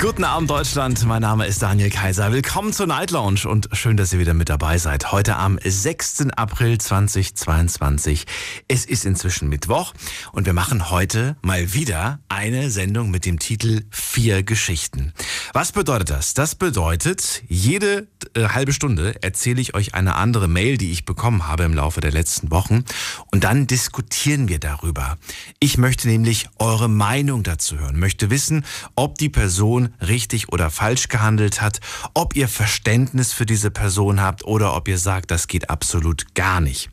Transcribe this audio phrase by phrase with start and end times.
[0.00, 2.30] Guten Abend Deutschland, mein Name ist Daniel Kaiser.
[2.30, 5.10] Willkommen zur Night Lounge und schön, dass ihr wieder mit dabei seid.
[5.10, 6.28] Heute am 6.
[6.36, 8.24] April 2022.
[8.68, 9.94] Es ist inzwischen Mittwoch
[10.30, 15.14] und wir machen heute mal wieder eine Sendung mit dem Titel Vier Geschichten.
[15.52, 16.32] Was bedeutet das?
[16.32, 21.48] Das bedeutet, jede äh, halbe Stunde erzähle ich euch eine andere Mail, die ich bekommen
[21.48, 22.84] habe im Laufe der letzten Wochen
[23.32, 25.18] und dann diskutieren wir darüber.
[25.58, 31.08] Ich möchte nämlich eure Meinung dazu hören, möchte wissen, ob die Person richtig oder falsch
[31.08, 31.80] gehandelt hat,
[32.14, 36.60] ob ihr Verständnis für diese Person habt oder ob ihr sagt, das geht absolut gar
[36.60, 36.90] nicht.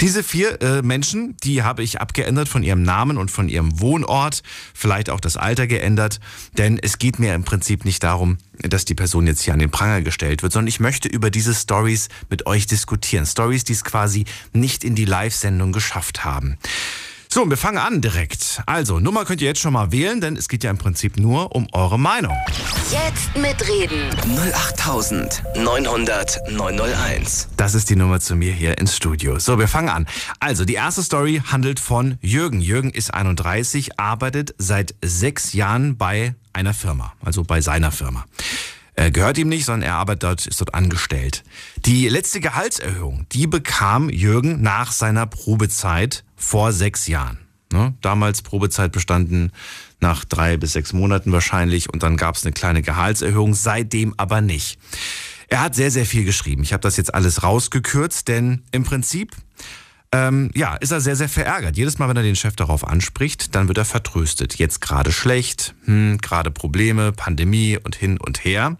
[0.00, 4.42] Diese vier äh, Menschen, die habe ich abgeändert von ihrem Namen und von ihrem Wohnort,
[4.74, 6.20] vielleicht auch das Alter geändert,
[6.56, 9.70] denn es geht mir im Prinzip nicht darum, dass die Person jetzt hier an den
[9.70, 13.26] Pranger gestellt wird, sondern ich möchte über diese Stories mit euch diskutieren.
[13.26, 16.58] Stories, die es quasi nicht in die Live-Sendung geschafft haben.
[17.30, 18.62] So, wir fangen an direkt.
[18.64, 21.54] Also, Nummer könnt ihr jetzt schon mal wählen, denn es geht ja im Prinzip nur
[21.54, 22.34] um eure Meinung.
[22.90, 24.08] Jetzt mitreden.
[24.54, 27.48] 08900 901.
[27.58, 29.38] Das ist die Nummer zu mir hier ins Studio.
[29.38, 30.06] So, wir fangen an.
[30.40, 32.62] Also, die erste Story handelt von Jürgen.
[32.62, 38.24] Jürgen ist 31, arbeitet seit sechs Jahren bei einer Firma, also bei seiner Firma.
[38.98, 41.44] Er gehört ihm nicht, sondern er arbeitet dort, ist dort angestellt.
[41.86, 47.38] Die letzte Gehaltserhöhung, die bekam Jürgen nach seiner Probezeit vor sechs Jahren.
[47.72, 47.94] Ne?
[48.00, 49.52] Damals Probezeit bestanden
[50.00, 54.40] nach drei bis sechs Monaten wahrscheinlich und dann gab es eine kleine Gehaltserhöhung, seitdem aber
[54.40, 54.80] nicht.
[55.46, 56.64] Er hat sehr, sehr viel geschrieben.
[56.64, 59.36] Ich habe das jetzt alles rausgekürzt, denn im Prinzip
[60.12, 61.76] ähm, ja, ist er sehr, sehr verärgert.
[61.76, 64.58] Jedes Mal, wenn er den Chef darauf anspricht, dann wird er vertröstet.
[64.58, 68.76] Jetzt gerade schlecht, hm, gerade Probleme, Pandemie und hin und her.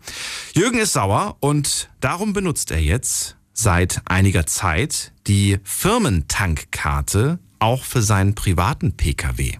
[0.54, 8.02] Jürgen ist sauer und darum benutzt er jetzt seit einiger Zeit die Firmentankkarte auch für
[8.02, 9.58] seinen privaten Pkw.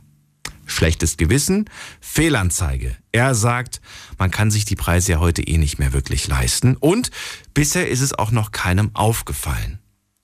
[0.66, 1.68] Schlechtes Gewissen,
[2.00, 2.96] Fehlanzeige.
[3.10, 3.80] Er sagt,
[4.18, 7.10] man kann sich die Preise ja heute eh nicht mehr wirklich leisten und
[7.54, 9.78] bisher ist es auch noch keinem aufgefallen.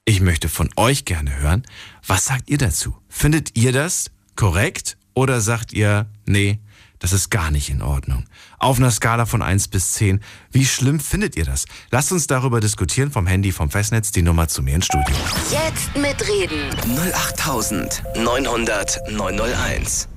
[0.06, 1.62] Ich möchte von euch gerne hören,
[2.06, 2.94] was sagt ihr dazu?
[3.09, 6.59] Findet ihr das korrekt oder sagt ihr, nee,
[6.98, 8.26] das ist gar nicht in Ordnung.
[8.59, 10.20] Auf einer Skala von 1 bis 10,
[10.50, 11.64] wie schlimm findet ihr das?
[11.91, 15.16] Lasst uns darüber diskutieren vom Handy, vom Festnetz, die Nummer zu mir ins Studio.
[15.50, 16.69] Jetzt mitreden.
[17.14, 20.09] 08900 901.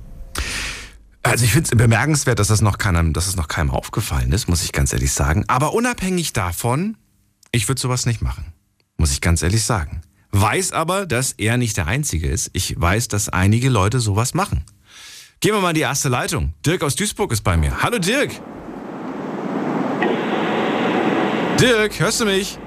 [1.24, 4.50] Also ich finde es bemerkenswert, dass das noch keinem, dass es noch keinem aufgefallen ist,
[4.50, 5.46] muss ich ganz ehrlich sagen.
[5.48, 6.98] Aber unabhängig davon,
[7.54, 8.52] ich würde sowas nicht machen,
[8.98, 10.02] muss ich ganz ehrlich sagen.
[10.32, 12.50] Weiß aber, dass er nicht der Einzige ist.
[12.54, 14.64] Ich weiß, dass einige Leute sowas machen.
[15.40, 16.54] Gehen wir mal in die erste Leitung.
[16.66, 17.82] Dirk aus Duisburg ist bei mir.
[17.82, 18.32] Hallo Dirk.
[21.60, 22.58] Dirk, hörst du mich?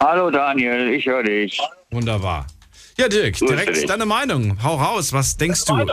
[0.00, 1.60] Hallo Daniel, ich höre dich.
[1.90, 2.46] Wunderbar.
[2.98, 4.62] Ja, Dirk, direkt deine Meinung.
[4.62, 5.86] Hau raus, was denkst du?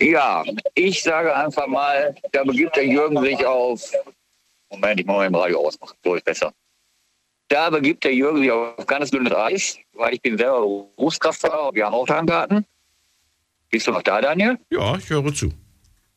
[0.00, 0.44] Ja,
[0.74, 3.80] ich sage einfach mal, da begibt der Jürgen sich auf.
[4.70, 6.52] Moment, ich muss mal im Radio ausmachen, so ist besser.
[7.48, 10.60] Da begibt der Jürgen sich auf ganz dünnes Eis, weil ich bin selber
[10.96, 12.66] Berufskraftfahrer, wir haben auch Tankkarten.
[13.70, 14.58] Bist du noch da, Daniel?
[14.70, 15.52] Ja, ich höre zu.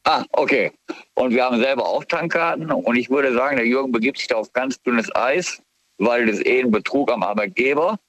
[0.05, 0.71] Ah, okay.
[1.13, 4.37] Und wir haben selber auch Tankkarten und ich würde sagen, der Jürgen begibt sich da
[4.37, 5.61] auf ganz dünnes Eis,
[5.97, 7.99] weil das eh ein Betrug am Arbeitgeber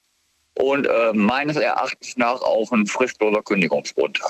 [0.55, 4.21] und äh, meines Erachtens nach auch ein fristloser Kündigungsgrund.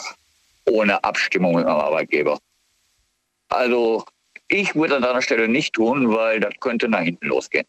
[0.68, 2.38] Ohne Abstimmung mit dem Arbeitgeber.
[3.48, 4.04] Also
[4.48, 7.66] ich würde an deiner Stelle nicht tun, weil das könnte nach hinten losgehen.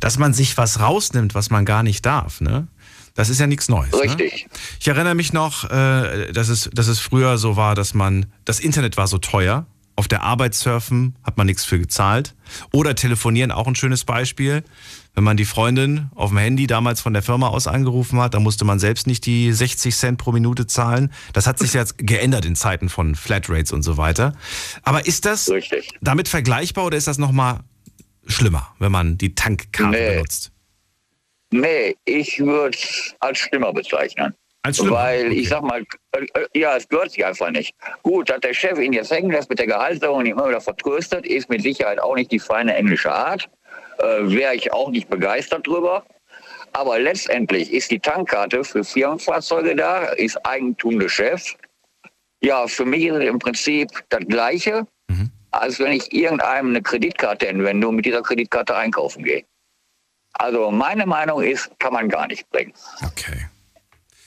[0.00, 2.68] Dass man sich was rausnimmt, was man gar nicht darf, ne?
[3.18, 3.90] Das ist ja nichts Neues.
[3.90, 3.98] Ne?
[3.98, 4.46] Richtig.
[4.78, 8.60] Ich erinnere mich noch, äh, dass, es, dass es früher so war, dass man, das
[8.60, 9.66] Internet war so teuer.
[9.96, 12.36] Auf der Arbeit surfen hat man nichts für gezahlt.
[12.72, 14.62] Oder telefonieren, auch ein schönes Beispiel.
[15.16, 18.44] Wenn man die Freundin auf dem Handy damals von der Firma aus angerufen hat, dann
[18.44, 21.12] musste man selbst nicht die 60 Cent pro Minute zahlen.
[21.32, 24.34] Das hat sich jetzt geändert in Zeiten von Flatrates und so weiter.
[24.84, 25.88] Aber ist das Richtig.
[26.00, 27.58] damit vergleichbar oder ist das nochmal
[28.28, 30.10] schlimmer, wenn man die Tankkarte Nee.
[30.14, 30.52] benutzt?
[31.50, 34.34] Nee, ich würde es als schlimmer bezeichnen.
[34.62, 34.96] Als schlimmer?
[34.96, 35.34] Weil Okay.
[35.36, 35.82] ich sag mal,
[36.12, 37.74] äh, äh, ja, es gehört sich einfach nicht.
[38.02, 40.60] Gut, dass der Chef ihn jetzt hängen lässt mit der Gehaltserhöhung und ihn immer wieder
[40.60, 43.48] vertröstet, ist mit Sicherheit auch nicht die feine englische Art.
[43.98, 46.04] Äh, Wäre ich auch nicht begeistert drüber.
[46.74, 51.56] Aber letztendlich ist die Tankkarte für Firmenfahrzeuge da, ist Eigentum des Chefs.
[52.42, 54.86] Ja, für mich ist es im Prinzip das Gleiche.
[55.60, 59.44] Als wenn ich irgendeinem eine Kreditkarte entwende und mit dieser Kreditkarte einkaufen gehe.
[60.34, 62.72] Also meine Meinung ist, kann man gar nicht bringen.
[63.04, 63.46] Okay.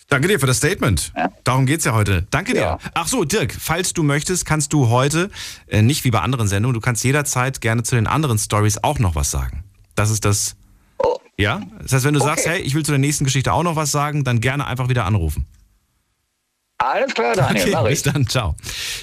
[0.10, 1.14] Danke dir für das Statement.
[1.16, 1.32] Ja.
[1.46, 2.28] Darum geht's ja heute.
[2.32, 2.60] Danke dir.
[2.62, 2.78] Ja.
[2.96, 5.30] Ach so, Dirk, falls du möchtest, kannst du heute,
[5.68, 9.00] äh, nicht wie bei anderen Sendungen, du kannst jederzeit gerne zu den anderen Stories auch
[9.00, 9.64] noch was sagen.
[9.96, 10.58] Das ist das.
[10.98, 11.18] Oh.
[11.38, 11.62] Ja?
[11.82, 12.30] Das heißt, wenn du Okay.
[12.30, 14.90] sagst, hey, ich will zu der nächsten Geschichte auch noch was sagen, dann gerne einfach
[14.90, 15.46] wieder anrufen.
[16.82, 18.56] Alles klar, Daniel, Okay, bis dann, ciao.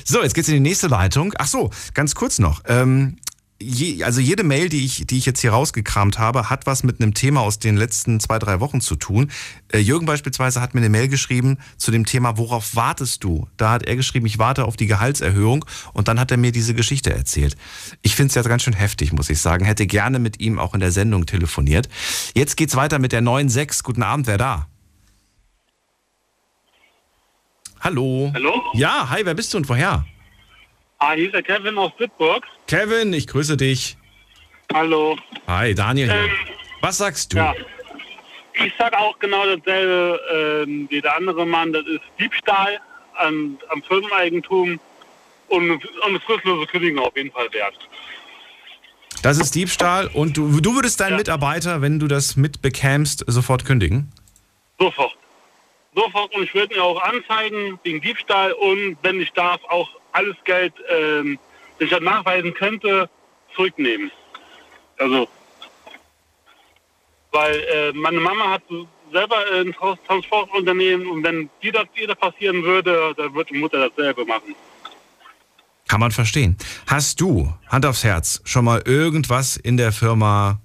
[0.05, 1.33] So, jetzt geht's in die nächste Leitung.
[1.39, 2.63] Ach so, ganz kurz noch.
[2.67, 3.19] Ähm,
[3.61, 7.01] je, also jede Mail, die ich, die ich jetzt hier rausgekramt habe, hat was mit
[7.01, 9.31] einem Thema aus den letzten zwei, drei Wochen zu tun.
[9.73, 13.47] Äh, Jürgen beispielsweise hat mir eine Mail geschrieben zu dem Thema, worauf wartest du?
[13.57, 16.75] Da hat er geschrieben, ich warte auf die Gehaltserhöhung und dann hat er mir diese
[16.75, 17.57] Geschichte erzählt.
[18.03, 19.65] Ich finde es jetzt ganz schön heftig, muss ich sagen.
[19.65, 21.89] Hätte gerne mit ihm auch in der Sendung telefoniert.
[22.35, 23.85] Jetzt geht's weiter mit der 9.6.
[23.85, 24.67] Guten Abend, wer da?
[27.81, 28.31] Hallo.
[28.35, 28.63] Hallo?
[28.75, 30.05] Ja, hi, wer bist du und woher?
[30.99, 32.45] Ah, hier ist der Kevin aus Bitburg.
[32.67, 33.97] Kevin, ich grüße dich.
[34.75, 35.17] Hallo.
[35.47, 36.25] Hi, Daniel hier.
[36.25, 36.31] Ähm,
[36.81, 37.37] Was sagst du?
[37.39, 37.55] Ja.
[38.65, 40.21] Ich sag auch genau dasselbe
[40.67, 41.73] ähm, wie der andere Mann.
[41.73, 42.81] Das ist Diebstahl
[43.17, 44.81] an, am Firmeneigentum
[45.49, 47.75] und, und eine fristlose Kündigung auf jeden Fall wert.
[49.23, 51.17] Das ist Diebstahl und du, du würdest deinen Ja.
[51.19, 54.13] Mitarbeiter, wenn du das mitbekämst, sofort kündigen?
[54.79, 55.17] Sofort.
[55.99, 56.33] Sofort.
[56.35, 60.73] Und ich würde ihn auch anzeigen wegen Diebstahl und wenn ich darf, auch alles Geld,
[60.89, 61.39] ähm,
[61.79, 63.11] das ich dann nachweisen könnte,
[63.55, 64.11] zurücknehmen.
[64.99, 65.29] Also,
[67.33, 68.63] weil äh, meine Mama hat
[69.13, 73.89] selber ein Trans- Transportunternehmen und wenn die das wieder passieren würde, dann würde die Mutter
[73.89, 74.55] dasselbe machen.
[75.89, 76.57] Kann man verstehen.
[76.87, 80.61] Hast du, Hand aufs Herz, schon mal irgendwas in der Firma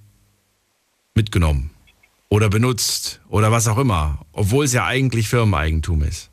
[1.16, 1.73] mitgenommen?
[2.34, 3.22] Oder benutzt?
[3.30, 4.18] Oder was auch immer?
[4.32, 6.32] Obwohl es ja eigentlich Firmeneigentum ist.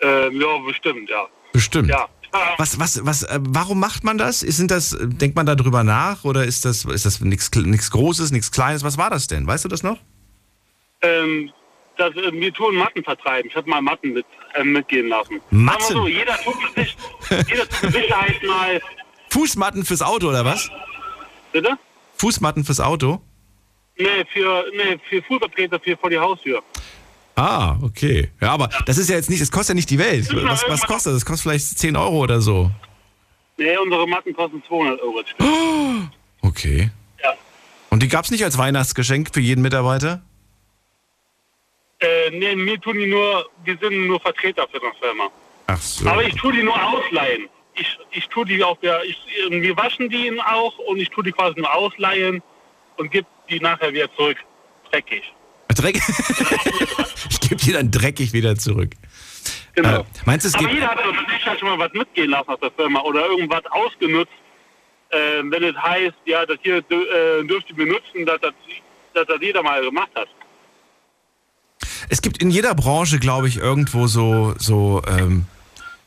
[0.00, 1.26] Ähm, ja, bestimmt, ja.
[1.52, 1.90] Bestimmt.
[1.90, 2.08] Ja.
[2.58, 4.38] Was, was, was, äh, warum macht man das?
[4.38, 8.30] Sind das, äh, denkt man da drüber nach oder ist das, ist das nichts Großes,
[8.30, 8.84] nichts Kleines?
[8.84, 9.48] Was war das denn?
[9.48, 9.98] Weißt du das noch?
[11.02, 11.50] Ähm,
[11.96, 13.50] das, äh, wir tun Matten vertreiben.
[13.50, 14.24] Ich habe mal Matten mit,
[14.54, 15.40] äh, mitgehen lassen.
[15.50, 15.82] Matten?
[15.92, 16.96] So, jeder tut mit, sich,
[17.48, 18.80] jeder tut Sicherheit mal.
[19.30, 20.70] Fußmatten fürs Auto oder was?
[21.52, 21.76] Bitte?
[22.18, 23.20] Fußmatten fürs Auto?
[24.00, 26.62] Nee, für, nee, für Fußabtreter für vor die Haustür.
[27.36, 28.30] Ah, okay.
[28.40, 30.28] Ja, aber das ist ja jetzt nicht, das kostet ja nicht die Welt.
[30.44, 31.20] Was, was kostet das?
[31.20, 32.70] Das kostet vielleicht 10 Euro oder so.
[33.58, 35.22] Nee, unsere Matten kosten 200 Euro.
[36.42, 36.90] Okay.
[37.22, 37.34] Ja.
[37.90, 40.22] Und die gab es nicht als Weihnachtsgeschenk für jeden Mitarbeiter?
[41.98, 45.28] Äh, nee, mir tun die nur, wir sind nur Vertreter für eine Firma.
[45.66, 46.08] Ach so.
[46.08, 47.50] Aber ich tue die nur ausleihen.
[47.74, 49.18] Ich, ich tue die auch, der, ich,
[49.50, 52.42] wir waschen die auch und ich tue die quasi nur ausleihen
[53.00, 54.36] und gebe die nachher wieder zurück.
[54.90, 55.22] Dreckig.
[55.68, 55.96] Dreck.
[57.30, 58.90] ich gebe dir dann dreckig wieder zurück.
[59.74, 60.00] Genau.
[60.00, 60.74] Äh, meinst du, es Aber gibt.
[60.74, 64.32] jeder hat doch sicher schon mal was mitgehen lassen aus der Firma oder irgendwas ausgenutzt.
[65.10, 68.52] Äh, wenn es heißt, ja, das hier äh, dürft ihr benutzen, dass das,
[69.14, 70.28] dass das jeder mal gemacht hat.
[72.08, 75.46] Es gibt in jeder Branche, glaube ich, irgendwo so, so, ähm,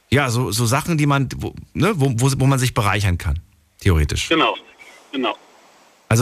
[0.10, 3.40] ja, so, so Sachen, die man, wo, ne, wo, wo, wo man sich bereichern kann.
[3.80, 4.30] Theoretisch.
[4.30, 4.56] Genau,
[5.12, 5.36] genau.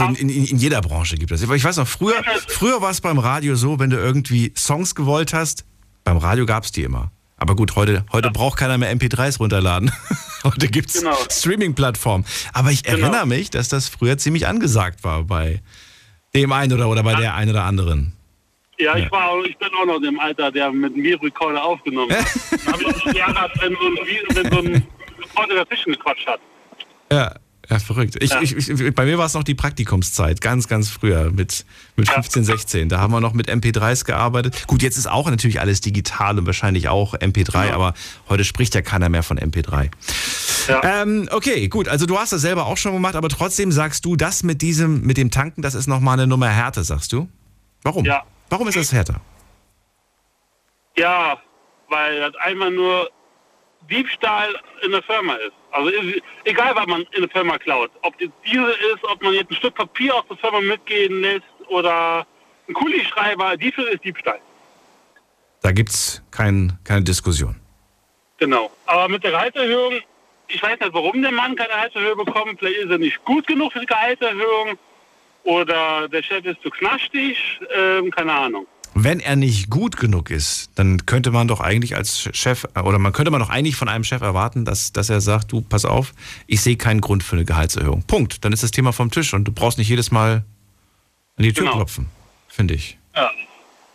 [0.00, 1.42] Also in, in, in jeder Branche gibt es.
[1.42, 5.32] Ich weiß noch, früher, früher war es beim Radio so, wenn du irgendwie Songs gewollt
[5.32, 5.64] hast,
[6.04, 7.10] beim Radio gab es die immer.
[7.36, 9.90] Aber gut, heute, heute braucht keiner mehr MP3s runterladen.
[10.44, 11.16] heute gibt es Genau.
[11.30, 12.24] Streaming-Plattformen.
[12.52, 12.98] Aber ich Genau.
[12.98, 15.60] erinnere mich, dass das früher ziemlich angesagt war bei
[16.34, 18.12] dem einen oder, oder bei der einen oder anderen.
[18.78, 19.04] Ja, Ja.
[19.04, 22.12] ich war, auch- ich bin auch noch in dem Alter, der mit dem Videorekorder aufgenommen
[22.12, 22.24] hat.
[22.64, 23.96] Da habe ich mich geärgert, wenn so ein,
[24.36, 24.86] wenn so ein
[25.20, 26.40] Rekorder dazwischen gequatscht hat.
[27.10, 27.34] Ja,
[27.72, 28.16] ja verrückt.
[28.20, 28.40] Ich, Ja.
[28.42, 31.64] Ich, ich, bei mir war es noch die Praktikumszeit, ganz, ganz früher, mit,
[31.96, 32.14] mit Ja.
[32.14, 32.88] 15, 16.
[32.88, 34.66] Da haben wir noch mit MP3s gearbeitet.
[34.66, 37.74] Gut, jetzt ist auch natürlich alles digital und wahrscheinlich auch MP3, Genau.
[37.74, 37.94] aber
[38.28, 39.90] heute spricht ja keiner mehr von MP3.
[40.68, 41.02] Ja.
[41.02, 44.16] Ähm, okay, gut, also du hast das selber auch schon gemacht, aber trotzdem sagst du,
[44.16, 47.28] das mit diesem, mit dem Tanken, das ist nochmal eine Nummer härter, sagst du?
[47.82, 48.04] Warum?
[48.04, 48.22] Ja.
[48.50, 49.20] Warum ist das härter?
[50.96, 51.38] Ja,
[51.88, 53.08] weil das einmal nur
[53.90, 54.48] Diebstahl
[54.84, 55.52] in der Firma ist.
[55.72, 55.90] Also
[56.44, 57.90] egal, was man in der Firma klaut.
[58.02, 61.44] Ob das diese ist, ob man jetzt ein Stück Papier aus der Firma mitgehen lässt
[61.68, 62.26] oder
[62.68, 64.40] ein Kulischreiber, diese ist Diebstahl.
[65.62, 67.56] Da gibt's kein, keine Diskussion.
[68.38, 68.70] Genau.
[68.86, 70.00] Aber mit der Gehaltserhöhung,
[70.48, 72.58] ich weiß nicht, warum der Mann keine Gehaltserhöhung bekommt.
[72.58, 74.76] Vielleicht ist er nicht gut genug für die Gehaltserhöhung
[75.44, 77.60] oder der Chef ist zu knaschtig.
[77.74, 78.66] Ähm, keine Ahnung.
[78.94, 83.12] Wenn er nicht gut genug ist, dann könnte man doch eigentlich als Chef, oder man
[83.12, 86.12] könnte man doch eigentlich von einem Chef erwarten, dass, dass er sagt, du, pass auf,
[86.46, 88.02] ich sehe keinen Grund für eine Gehaltserhöhung.
[88.02, 88.44] Punkt.
[88.44, 90.44] Dann ist das Thema vom Tisch und du brauchst nicht jedes Mal
[91.36, 91.76] an die Tür Genau.
[91.76, 92.08] klopfen,
[92.48, 92.98] finde ich.
[93.16, 93.30] Ja.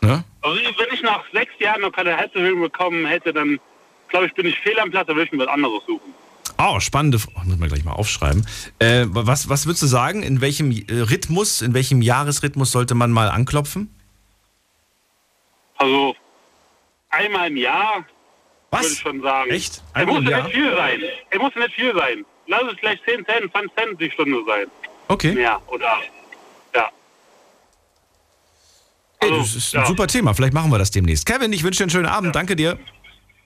[0.02, 0.24] Ne?
[0.42, 3.60] Also wenn ich nach sechs Jahren noch keine Gehaltserhöhung bekommen hätte, dann
[4.10, 6.14] glaube ich, bin ich fehl am Platz, dann würde ich mir was anderes suchen.
[6.58, 8.48] Oh, spannende, oh, muss man gleich mal aufschreiben.
[8.80, 13.12] Äh, was, was würdest du sagen, in welchem äh, Rhythmus, in welchem Jahresrhythmus sollte man
[13.12, 13.90] mal anklopfen?
[15.78, 16.16] Also
[17.10, 18.06] einmal im Jahr
[18.72, 18.82] Was?
[18.84, 19.52] würde ich schon sagen.
[19.52, 19.82] Echt?
[19.94, 20.48] Er Einmal muss im ja Jahr?
[20.48, 21.02] nicht viel sein.
[21.30, 22.26] Er muss nicht viel sein.
[22.48, 24.66] Lass es vielleicht 10 Cent, 20 Cent die Stunde sein.
[25.10, 25.34] Okay.
[25.34, 25.98] Mehr oder
[26.76, 26.90] ja.
[29.20, 29.88] Ey, Also, das ist ein ja.
[29.88, 30.34] super Thema.
[30.34, 31.26] Vielleicht machen wir das demnächst.
[31.26, 32.36] Kevin, ich wünsche dir einen schönen Abend.
[32.36, 32.78] Danke dir.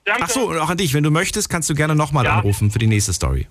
[0.04, 0.22] Danke.
[0.24, 0.94] Ach so, und auch an dich.
[0.94, 2.36] Wenn du möchtest, kannst du gerne nochmal Ja.
[2.36, 3.46] anrufen für die nächste Story.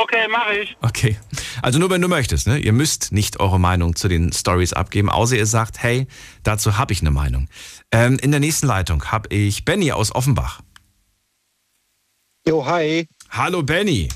[0.00, 0.76] Okay, mache ich.
[0.80, 1.16] Okay.
[1.60, 2.58] Also nur wenn du möchtest, ne?
[2.58, 6.06] Ihr müsst nicht eure Meinung zu den Stories abgeben, außer ihr sagt, hey,
[6.44, 7.48] dazu habe ich eine Meinung.
[7.92, 10.60] Ähm, in der nächsten Leitung habe ich Benny aus Offenbach.
[12.46, 13.06] Jo, hi.
[13.30, 14.08] Hallo Benny.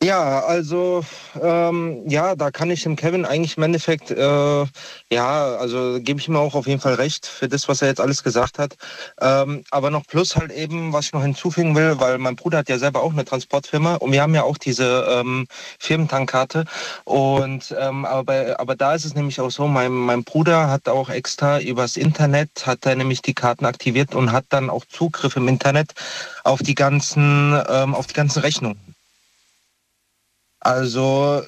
[0.00, 1.04] Ja, also
[1.42, 4.64] ähm, ja, da kann ich dem Kevin eigentlich im Endeffekt, äh,
[5.12, 8.00] ja, also gebe ich ihm auch auf jeden Fall recht für das, was er jetzt
[8.00, 8.76] alles gesagt hat.
[9.20, 12.68] Ähm, aber noch plus halt eben, was ich noch hinzufügen will, weil mein Bruder hat
[12.68, 15.48] ja selber auch eine Transportfirma und wir haben ja auch diese ähm,
[15.80, 16.64] Firmentankkarte.
[17.04, 21.10] Und ähm, aber, aber da ist es nämlich auch so, mein, mein Bruder hat auch
[21.10, 25.48] extra übers Internet, hat er nämlich die Karten aktiviert und hat dann auch Zugriff im
[25.48, 25.94] Internet
[26.44, 28.97] auf die ganzen, ähm, auf die ganzen Rechnungen.
[30.60, 31.42] Also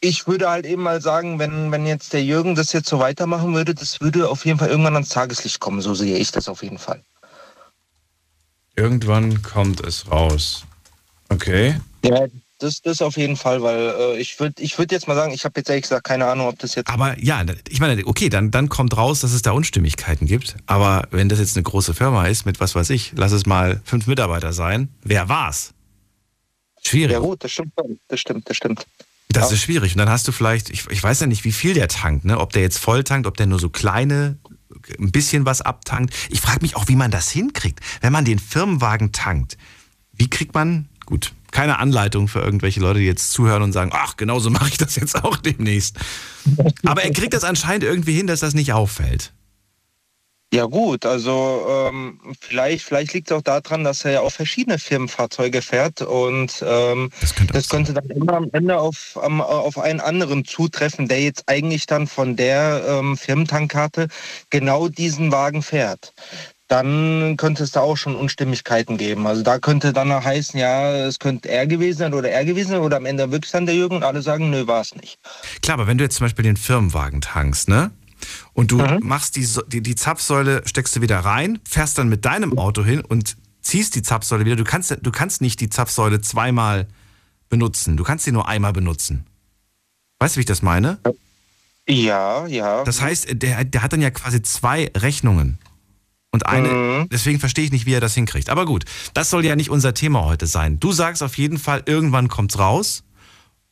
[0.00, 3.54] ich würde halt eben mal sagen, wenn, wenn jetzt der Jürgen das jetzt so weitermachen
[3.54, 5.80] würde, das würde auf jeden Fall irgendwann ans Tageslicht kommen.
[5.80, 7.02] So sehe ich das auf jeden Fall.
[8.76, 10.64] Irgendwann kommt es raus.
[11.28, 11.80] Okay.
[12.04, 12.26] Ja,
[12.58, 15.44] das, das auf jeden Fall, weil äh, ich würde ich würd jetzt mal sagen, ich
[15.44, 16.88] habe jetzt ehrlich gesagt keine Ahnung, ob das jetzt...
[16.88, 20.56] Aber ja, ich meine, okay, dann, dann kommt raus, dass es da Unstimmigkeiten gibt.
[20.66, 23.80] Aber wenn das jetzt eine große Firma ist mit was weiß ich, lass es mal
[23.84, 25.72] fünf Mitarbeiter sein, wer war's?
[26.86, 27.12] Schwierig.
[27.12, 27.72] Ja gut, das stimmt,
[28.08, 28.86] das stimmt, das stimmt.
[29.28, 29.54] Das Ja.
[29.56, 29.92] ist schwierig.
[29.92, 32.38] Und dann hast du vielleicht, ich, ich weiß ja nicht, wie viel der tankt, ne?
[32.38, 34.38] Ob der jetzt voll tankt, ob der nur so kleine,
[34.98, 36.14] ein bisschen was abtankt.
[36.30, 37.80] Ich frage mich auch, wie man das hinkriegt.
[38.00, 39.56] Wenn man den Firmenwagen tankt,
[40.12, 44.16] wie kriegt man, gut, keine Anleitung für irgendwelche Leute, die jetzt zuhören und sagen, ach,
[44.16, 45.96] genauso mache ich das jetzt auch demnächst.
[46.84, 49.32] Aber er kriegt das anscheinend irgendwie hin, dass das nicht auffällt.
[50.54, 54.78] Ja gut, also ähm, vielleicht, vielleicht liegt es auch daran, dass er ja auch verschiedene
[54.78, 59.76] Firmenfahrzeuge fährt und ähm, Das könnte, das könnte dann immer am Ende auf, am, auf
[59.76, 64.06] einen anderen zutreffen, der jetzt eigentlich dann von der ähm, Firmentankkarte
[64.48, 66.14] genau diesen Wagen fährt.
[66.68, 69.26] Dann könnte es da auch schon Unstimmigkeiten geben.
[69.26, 72.70] Also da könnte dann auch heißen, ja, es könnte er gewesen sein oder er gewesen
[72.70, 75.18] sein oder am Ende wirklich dann der Jürgen und alle sagen, nö, war es nicht.
[75.62, 77.90] Klar, aber wenn du jetzt zum Beispiel den Firmenwagen tankst, ne?
[78.56, 79.00] Und du Mhm.
[79.02, 83.02] machst die, die, die Zapfsäule, steckst du wieder rein, fährst dann mit deinem Auto hin
[83.02, 84.56] und ziehst die Zapfsäule wieder.
[84.56, 86.88] Du kannst, du kannst nicht die Zapfsäule zweimal
[87.50, 87.98] benutzen.
[87.98, 89.26] Du kannst sie nur einmal benutzen.
[90.20, 90.98] Weißt du, wie ich das meine?
[91.86, 92.82] Ja, ja.
[92.84, 95.58] Das heißt, der, der hat dann ja quasi zwei Rechnungen.
[96.32, 97.08] Und eine, Mhm.
[97.10, 98.48] deswegen verstehe ich nicht, wie er das hinkriegt.
[98.48, 100.80] Aber gut, das soll ja nicht unser Thema heute sein.
[100.80, 103.04] Du sagst auf jeden Fall, irgendwann kommt's raus.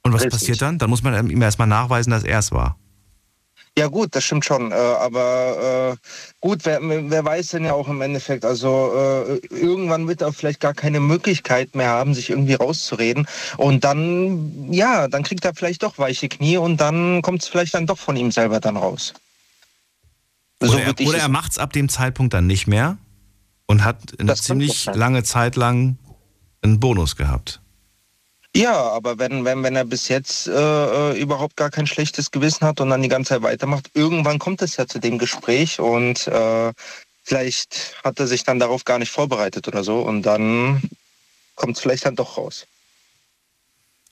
[0.03, 0.41] Und was Richtig.
[0.41, 0.79] passiert dann?
[0.79, 2.76] Dann muss man ihm erstmal nachweisen, dass er es war.
[3.76, 4.71] Ja gut, das stimmt schon.
[4.71, 6.07] Äh, aber äh,
[6.40, 10.61] gut, wer, wer weiß denn ja auch im Endeffekt, also äh, irgendwann wird er vielleicht
[10.61, 13.26] gar keine Möglichkeit mehr haben, sich irgendwie rauszureden.
[13.57, 17.75] Und dann, ja, dann kriegt er vielleicht doch weiche Knie und dann kommt es vielleicht
[17.75, 19.12] dann doch von ihm selber dann raus.
[20.61, 22.97] Oder, er, oder er macht es ab dem Zeitpunkt dann nicht mehr
[23.66, 25.99] und hat eine ziemlich lange Zeit lang
[26.62, 27.61] einen Bonus gehabt.
[28.56, 32.64] Ja, aber wenn, wenn, wenn er bis jetzt äh, äh, überhaupt gar kein schlechtes Gewissen
[32.64, 36.28] hat und dann die ganze Zeit weitermacht, irgendwann kommt es ja zu dem Gespräch und
[36.28, 36.73] äh,
[37.25, 40.80] vielleicht hat er sich dann darauf gar nicht vorbereitet oder so und dann
[41.56, 42.66] kommt es vielleicht dann doch raus.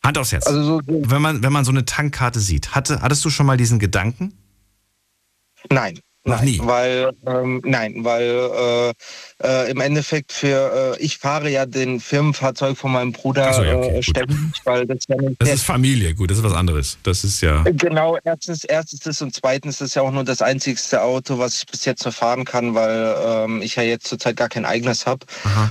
[0.02, 0.48] Hand aufs Herz.
[0.48, 3.56] Also so, wenn, man, wenn man so eine Tankkarte sieht, hatte, hattest du schon mal
[3.56, 4.36] diesen Gedanken?
[5.70, 6.00] nein.
[6.24, 6.60] Noch nein, nie?
[6.62, 8.94] Weil, ähm, nein, weil
[9.42, 13.64] äh, äh, im Endeffekt für, äh, ich fahre ja den Firmenfahrzeug von meinem Bruder so,
[13.64, 16.96] ja, okay, äh, ständig, weil das ja Das ist Familie, gut, das ist was anderes.
[17.02, 17.64] Das ist ja.
[17.64, 21.66] Genau, erstens, erstens das und zweitens ist ja auch nur das einzigste Auto, was ich
[21.66, 25.26] bis jetzt so fahren kann, weil ähm, ich ja jetzt zurzeit gar kein eigenes habe.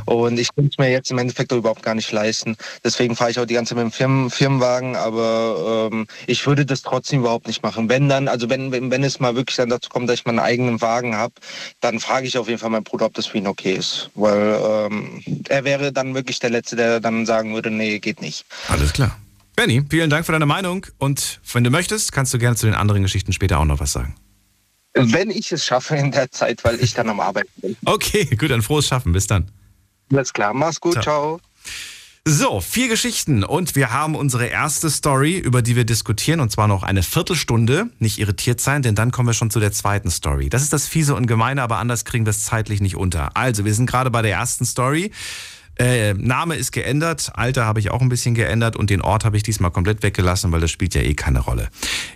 [0.06, 2.58] Und ich kann es mir jetzt im Endeffekt überhaupt gar nicht leisten.
[2.84, 6.66] Deswegen fahre ich auch die ganze Zeit mit dem Firmen, Firmenwagen, aber ähm, ich würde
[6.66, 7.88] das trotzdem überhaupt nicht machen.
[7.88, 10.41] Wenn dann, also wenn, wenn, wenn es mal wirklich dann dazu kommt, dass ich meinen
[10.42, 11.34] eigenen Wagen habe,
[11.80, 14.10] dann frage ich auf jeden Fall meinen Bruder, ob das für ihn okay ist.
[14.16, 18.46] Weil ähm, er wäre dann wirklich der Letzte, der dann sagen würde, nee, geht nicht.
[18.68, 19.18] Alles klar.
[19.56, 22.76] Benny, vielen Dank für deine Meinung und wenn du möchtest, kannst du gerne zu den
[22.76, 24.16] anderen Geschichten später auch noch was sagen.
[24.94, 27.78] Wenn ich es schaffe in der Zeit, weil ich dann am Arbeiten bin.
[27.86, 29.14] Okay, gut, dann frohes Schaffen.
[29.14, 29.50] Bis dann.
[30.12, 31.04] Alles klar, mach's gut, Ciao.
[31.04, 31.42] ciao.
[32.28, 36.68] So, vier Geschichten und wir haben unsere erste Story, über die wir diskutieren und zwar
[36.68, 37.90] noch eine Viertelstunde.
[37.98, 40.48] Nicht irritiert sein, denn dann kommen wir schon zu der zweiten Story.
[40.48, 43.36] Das ist das Fiese und Gemeine, aber anders kriegen wir es zeitlich nicht unter.
[43.36, 45.10] Also, wir sind gerade bei der ersten Story.
[45.82, 49.36] Äh, Name ist geändert, Alter habe ich auch ein bisschen geändert und den Ort habe
[49.36, 51.70] ich diesmal komplett weggelassen, weil das spielt ja eh keine Rolle.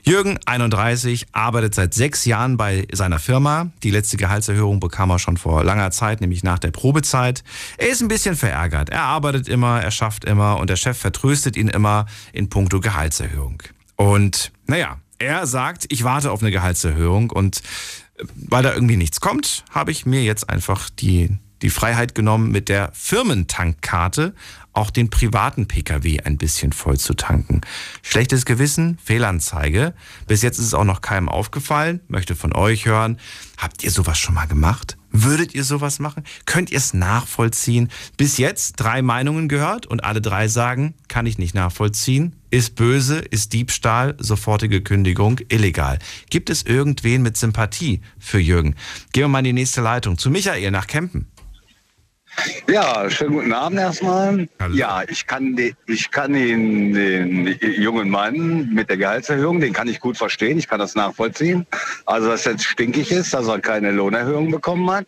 [0.04, 3.72] Jürgen, 31, arbeitet seit sechs Jahren bei seiner Firma.
[3.82, 7.44] Die letzte Gehaltserhöhung bekam er schon vor langer Zeit, nämlich nach der Probezeit.
[7.78, 8.92] Er ist ein bisschen verärgert.
[8.92, 13.64] Er arbeitet immer, er schafft immer und der Chef vertröstet ihn immer in puncto Gehaltserhöhung.
[13.96, 17.64] Und naja, er sagt, ich warte auf eine Gehaltserhöhung und
[18.18, 22.52] äh, weil da irgendwie nichts kommt, habe ich mir jetzt einfach die, die Freiheit genommen,
[22.52, 24.36] mit der Firmentankkarte
[24.72, 27.62] auch den privaten Pkw ein bisschen voll zu tanken.
[28.04, 29.96] Schlechtes Gewissen, Fehlanzeige.
[30.28, 32.02] Bis jetzt ist es auch noch keinem aufgefallen.
[32.08, 33.18] Möchte von euch hören.
[33.58, 34.96] Habt ihr sowas schon mal gemacht?
[35.12, 36.24] Würdet ihr sowas machen?
[36.46, 37.90] Könnt ihr es nachvollziehen?
[38.18, 43.20] Bis jetzt drei Meinungen gehört und alle drei sagen, kann ich nicht nachvollziehen, ist böse,
[43.20, 45.98] ist Diebstahl, sofortige Kündigung, illegal.
[46.30, 48.76] Gibt es irgendwen mit Sympathie für Jürgen?
[49.14, 51.28] Gehen wir mal in die nächste Leitung zu Michael nach Kempen.
[52.68, 54.48] Ja, schönen guten Abend erstmal.
[54.60, 54.76] Hallo.
[54.76, 59.88] Ja, ich kann, den, ich kann den, den jungen Mann mit der Gehaltserhöhung, den kann
[59.88, 61.66] ich gut verstehen, ich kann das nachvollziehen.
[62.06, 65.06] Also, dass jetzt stinkig ist, dass er keine Lohnerhöhung bekommen hat.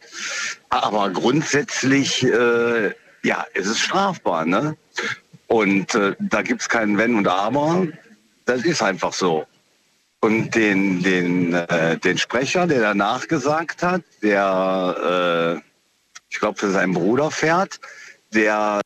[0.70, 2.94] Aber grundsätzlich, äh,
[3.24, 4.78] ja, ist es strafbar, ne?
[5.48, 7.88] Und äh, da gibt's kein Wenn und Aber.
[8.46, 9.46] Das ist einfach so.
[10.20, 15.67] Und den, den, äh, den Sprecher, der danach gesagt hat, der, äh,
[16.30, 17.80] ich glaube, für seinen Bruder fährt,
[18.34, 18.82] der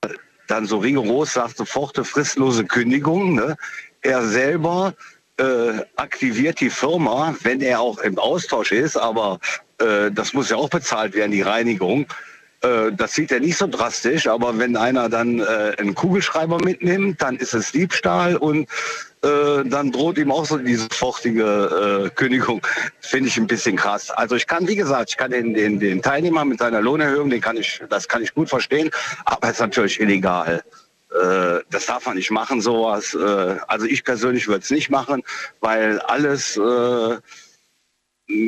[0.48, 3.36] dann so rigoros sagt, soforte fristlose Kündigung.
[3.36, 3.56] Ne?
[4.02, 4.94] Er selber
[5.38, 9.40] äh, aktiviert die Firma, wenn er auch im Austausch ist, aber
[9.80, 12.06] äh, das muss ja auch bezahlt werden, die Reinigung.
[12.62, 17.22] Äh, das sieht er nicht so drastisch, aber wenn einer dann äh, einen Kugelschreiber mitnimmt,
[17.22, 18.70] dann ist es Diebstahl und
[19.24, 22.62] äh, dann droht ihm auch so diese sofortige äh, Kündigung.
[23.00, 24.12] Finde ich ein bisschen krass.
[24.12, 27.42] Also ich kann, wie gesagt, ich kann den, den, den Teilnehmer mit seiner Lohnerhöhung, den
[27.42, 28.92] kann ich, das kann ich gut verstehen,
[29.26, 30.64] aber es ist natürlich illegal.
[31.12, 33.14] Äh, das darf man nicht machen, sowas.
[33.16, 35.24] Äh, also ich persönlich würde es nicht machen,
[35.60, 36.60] weil alles,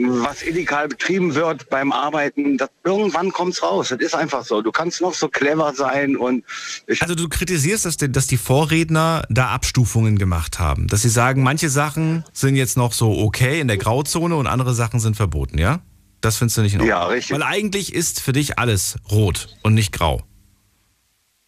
[0.08, 3.90] was illegal betrieben wird beim Arbeiten, das, irgendwann kommt's raus.
[3.90, 4.62] Das ist einfach so.
[4.62, 6.44] Du kannst noch so clever sein und
[6.88, 10.88] ich Also du kritisierst, dass die, dass die Vorredner da Abstufungen gemacht haben.
[10.88, 14.74] Dass sie sagen, manche Sachen sind jetzt noch so okay in der Grauzone und andere
[14.74, 15.82] Sachen sind verboten, ja?
[16.22, 16.98] Das findest du nicht in Ordnung.
[16.98, 17.36] Ja, richtig.
[17.36, 20.24] Weil eigentlich ist für dich alles rot und nicht grau.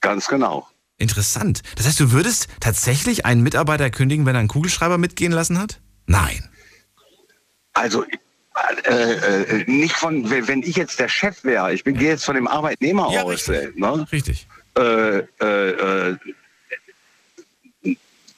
[0.01, 0.67] ganz genau.
[0.97, 1.61] Interessant.
[1.75, 5.81] Das heißt, du würdest tatsächlich einen Mitarbeiter kündigen, wenn er einen Kugelschreiber mitgehen lassen hat?
[6.05, 6.49] Nein.
[7.73, 8.05] Also
[8.85, 12.47] äh, äh, nicht von, wenn ich jetzt der Chef wäre, ich gehe jetzt von dem
[12.47, 13.49] Arbeitnehmer Ja, aus.
[13.49, 13.75] richtig.
[13.75, 14.07] Ne?
[14.11, 14.47] Richtig.
[14.77, 16.15] Äh, äh, äh,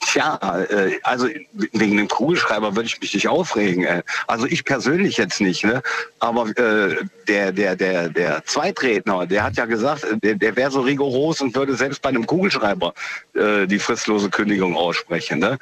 [0.00, 0.38] Tja,
[0.70, 1.28] äh, also
[1.72, 3.86] wegen dem Kugelschreiber würde ich mich nicht aufregen.
[4.26, 5.82] Also ich persönlich jetzt nicht, ne?
[6.20, 10.80] Aber äh, der, der, der, der Zweitredner, der hat ja gesagt, der, der wäre so
[10.80, 12.94] rigoros und würde selbst bei einem Kugelschreiber
[13.34, 15.40] äh, die fristlose Kündigung aussprechen.
[15.40, 15.58] Ne?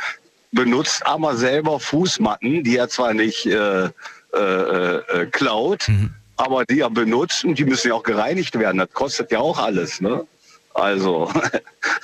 [0.52, 3.88] Benutzt aber selber Fußmatten, die er zwar nicht äh,
[4.36, 5.86] äh, äh, klaut,
[6.36, 8.78] aber die benutzt und die müssen ja auch gereinigt werden.
[8.78, 10.26] Das kostet ja auch alles, ne?
[10.74, 11.32] Also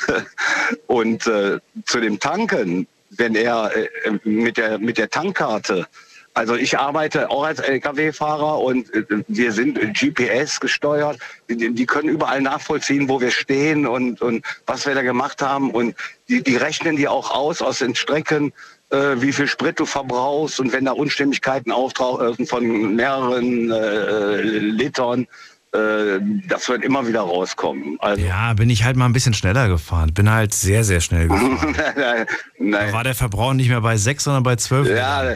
[0.87, 5.87] und äh, zu dem Tanken, wenn er äh, mit der mit der Tankkarte,
[6.35, 11.19] also ich arbeite auch als LKW-Fahrer und äh, wir sind GPS gesteuert.
[11.51, 15.71] Die, die können überall nachvollziehen, wo wir stehen und und was wir da gemacht haben
[15.71, 15.95] und
[16.29, 18.55] die, die rechnen die auch aus aus den Strecken
[18.93, 25.23] äh, wie viel Sprit du verbrauchst und wenn da Unstimmigkeiten auftauchen von mehreren äh, Litern,
[25.23, 25.27] äh,
[25.73, 27.97] das wird immer wieder rauskommen.
[28.01, 30.13] Also, Ja, bin ich halt mal ein bisschen schneller gefahren.
[30.13, 31.75] Bin halt sehr, sehr schnell gefahren.
[31.97, 32.27] Da
[32.59, 32.93] Nein.
[32.93, 34.89] war der Verbrauch nicht mehr bei 6, sondern bei 12.
[34.89, 35.35] Ja,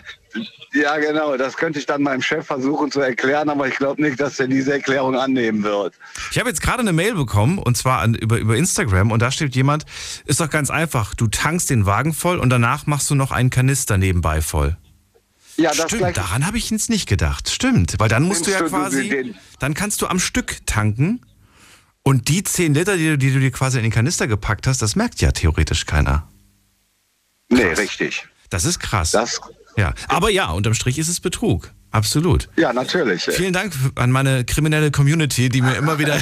[0.75, 1.39] ja, genau.
[1.39, 4.47] Das könnte ich dann meinem Chef versuchen zu erklären, aber ich glaube nicht, dass er
[4.47, 5.95] diese Erklärung annehmen wird.
[6.31, 9.31] Ich habe jetzt gerade eine Mail bekommen und zwar an, über, über Instagram und da
[9.31, 9.87] steht jemand,
[10.27, 13.49] ist doch ganz einfach, du tankst den Wagen voll und danach machst du noch einen
[13.49, 14.77] Kanister nebenbei voll.
[15.57, 17.49] Ja, das Stimmt, daran habe ich jetzt nicht gedacht.
[17.49, 21.21] Stimmt, weil dann musst du ja quasi, dann kannst du am Stück tanken
[22.03, 24.83] und die 10 Liter, die, du- die du dir quasi in den Kanister gepackt hast,
[24.83, 26.29] das merkt ja theoretisch keiner.
[27.49, 28.29] Nee, richtig.
[28.51, 29.13] Das ist krass.
[29.13, 29.41] Das,
[29.77, 31.73] ja, aber ja, unterm Strich ist es Betrug.
[31.93, 32.49] Absolut.
[32.57, 33.23] ja, natürlich.
[33.23, 36.19] Vielen Dank an meine kriminelle Community, die mir immer wieder,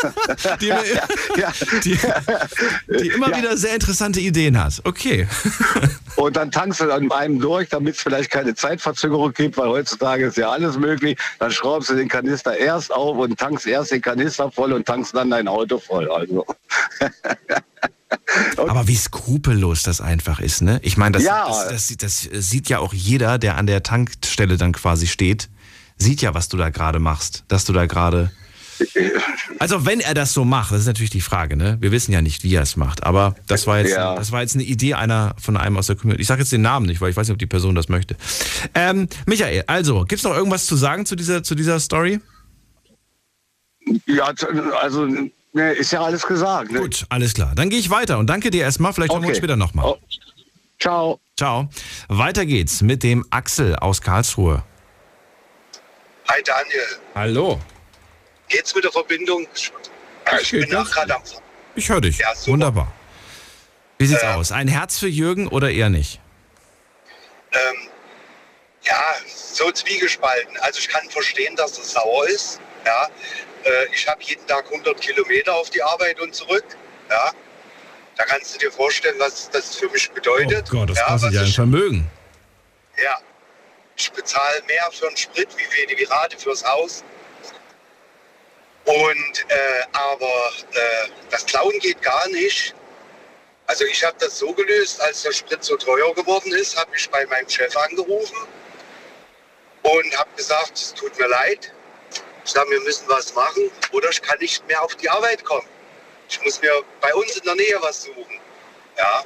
[0.60, 0.82] die, mir,
[1.36, 1.52] Ja,
[1.84, 1.98] die,
[3.00, 3.38] die immer Ja.
[3.38, 4.80] wieder sehr interessante Ideen hat.
[4.84, 5.26] Okay.
[6.16, 10.26] Und dann tankst du an einem durch, damit es vielleicht keine Zeitverzögerung gibt, weil heutzutage
[10.26, 11.18] ist ja alles möglich.
[11.38, 15.14] Dann schraubst du den Kanister erst auf und tankst erst den Kanister voll und tankst
[15.14, 16.10] dann dein Auto voll.
[16.10, 16.44] Also.
[18.56, 20.80] Aber wie skrupellos das einfach ist, ne?
[20.82, 21.46] Ich meine, das, Ja.
[21.70, 25.48] das, das, das sieht ja auch jeder, der an der Tankstelle dann quasi steht,
[25.96, 28.30] sieht ja, was du da gerade machst, dass du da gerade
[29.58, 31.78] Also wenn er das so macht, das ist natürlich die Frage, ne?
[31.80, 34.14] Wir wissen ja nicht, wie er es macht, aber das war jetzt, Ja.
[34.16, 36.20] das war jetzt eine Idee einer von einem aus der Community.
[36.22, 38.16] Ich sage jetzt den Namen nicht, weil ich weiß nicht, ob die Person das möchte.
[38.74, 42.20] Ähm, Michael, also gibt's noch irgendwas zu sagen zu dieser zu dieser Story?
[44.06, 44.32] Ja,
[44.82, 45.06] also
[45.56, 46.70] ne, ist ja alles gesagt.
[46.70, 46.80] Ne?
[46.80, 47.52] Gut, alles klar.
[47.56, 48.92] Dann gehe ich weiter und danke dir erstmal.
[48.92, 49.44] Vielleicht hören wir uns Okay.
[49.46, 49.86] später nochmal.
[49.86, 49.98] Oh.
[50.78, 51.18] Ciao.
[51.36, 51.68] Ciao.
[52.08, 54.62] Weiter geht's mit dem Axel aus Karlsruhe.
[56.28, 57.60] Hi Daniel, Hallo.
[58.48, 59.46] geht's mit der Verbindung?
[59.54, 61.22] Ich geht bin gerade am
[61.76, 62.18] Ich höre dich.
[62.18, 62.52] Ja, super.
[62.52, 62.92] Wunderbar.
[63.98, 64.52] Wie sieht's Äh, aus?
[64.52, 66.20] Ein Herz für Jürgen oder eher nicht?
[67.52, 67.88] ähm,
[68.82, 69.00] ja,
[69.34, 70.56] so zwiegespalten.
[70.60, 72.60] Also ich kann verstehen, dass es sauer ist.
[72.84, 73.08] Ja,
[73.66, 76.64] äh, ich habe jeden Tag 100 Kilometer auf die Arbeit und zurück.
[77.10, 77.32] Ja,
[78.16, 80.68] da kannst du dir vorstellen, was das für mich bedeutet.
[80.72, 82.10] oh Gott, das ja, kostet ja ein Vermögen.
[83.02, 83.18] ja,
[83.96, 87.04] ich bezahle mehr für einen Sprit wie für die Rate fürs Haus.
[88.84, 92.74] Und äh, aber äh, das Klauen geht gar nicht.
[93.66, 97.10] Also ich habe das so gelöst, als der Sprit so teuer geworden ist, habe ich
[97.10, 98.36] bei meinem Chef angerufen
[99.82, 101.72] und habe gesagt, es tut mir leid.
[102.46, 105.66] Ich sage, wir müssen was machen oder ich kann nicht mehr auf die Arbeit kommen.
[106.28, 108.40] Ich muss mir bei uns in der Nähe was suchen.
[108.96, 109.24] Ja.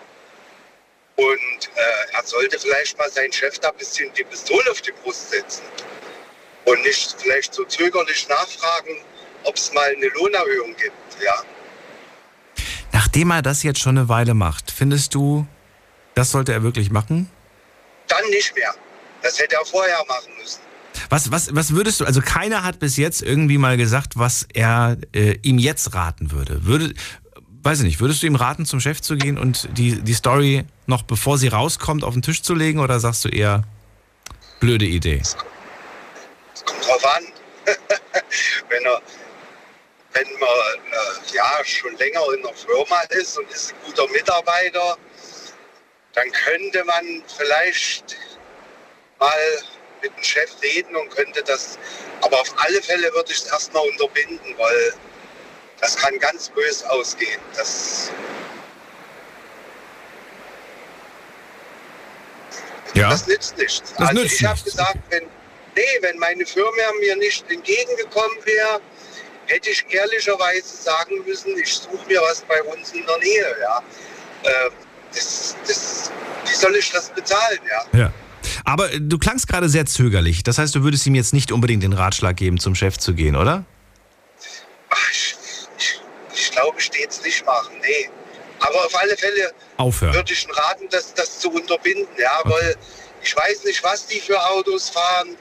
[1.16, 4.92] Und äh, er sollte vielleicht mal seinen Chef da ein bisschen die Pistole auf die
[4.92, 5.62] Brust setzen
[6.64, 8.96] und nicht vielleicht so zögerlich nachfragen,
[9.44, 11.22] ob es mal eine Lohnerhöhung gibt.
[11.22, 11.44] Ja.
[12.92, 15.46] Nachdem er das jetzt schon eine Weile macht, findest du,
[16.14, 17.30] das sollte er wirklich machen?
[18.08, 18.74] Dann nicht mehr.
[19.20, 20.69] Das hätte er vorher machen müssen.
[21.10, 24.96] Was, was, was würdest du, also keiner hat bis jetzt irgendwie mal gesagt, was er
[25.12, 26.64] äh, ihm jetzt raten würde.
[26.64, 26.94] Würde,
[27.64, 30.64] weiß ich nicht, würdest du ihm raten, zum Chef zu gehen und die, die Story
[30.86, 33.64] noch bevor sie rauskommt auf den Tisch zu legen oder sagst du eher,
[34.60, 35.20] blöde Idee?
[35.20, 35.36] Es
[36.64, 37.24] kommt drauf an.
[38.68, 39.02] wenn er,
[40.12, 44.96] wenn man äh, ja schon länger in der Firma ist und ist ein guter Mitarbeiter,
[46.14, 47.04] dann könnte man
[47.36, 48.16] vielleicht
[49.18, 49.30] mal
[50.02, 51.78] mit dem Chef reden und könnte das,
[52.20, 54.94] aber auf alle Fälle würde ich es erstmal unterbinden, weil
[55.80, 57.40] das kann ganz böse ausgehen.
[57.56, 58.10] Das,
[62.94, 63.10] Ja.
[63.10, 63.92] das nützt nichts.
[63.96, 65.24] Das also nützt ich habe gesagt, wenn,
[65.76, 68.80] nee, wenn meine Firma mir nicht entgegengekommen wäre,
[69.46, 73.56] hätte ich ehrlicherweise sagen müssen, ich suche mir was bei uns in der Nähe.
[73.60, 73.82] Ja.
[74.44, 74.72] Ähm,
[75.12, 76.10] das, das,
[76.46, 77.60] wie soll ich das bezahlen?
[77.68, 77.98] Ja.
[77.98, 78.12] Ja.
[78.64, 80.42] Aber äh, du klangst gerade sehr zögerlich.
[80.42, 83.36] Das heißt, du würdest ihm jetzt nicht unbedingt den Ratschlag geben, zum Chef zu gehen,
[83.36, 83.64] oder?
[84.90, 85.36] Ach, ich,
[85.78, 86.00] ich,
[86.34, 87.74] ich glaube, ich stehe es nicht machen.
[87.80, 88.10] Nee.
[88.60, 90.14] Aber auf alle Fälle Aufhören.
[90.14, 92.08] würde ich raten, das, das zu unterbinden.
[92.18, 92.76] Ja, weil
[93.22, 95.36] ich weiß nicht, was die für Autos fahren.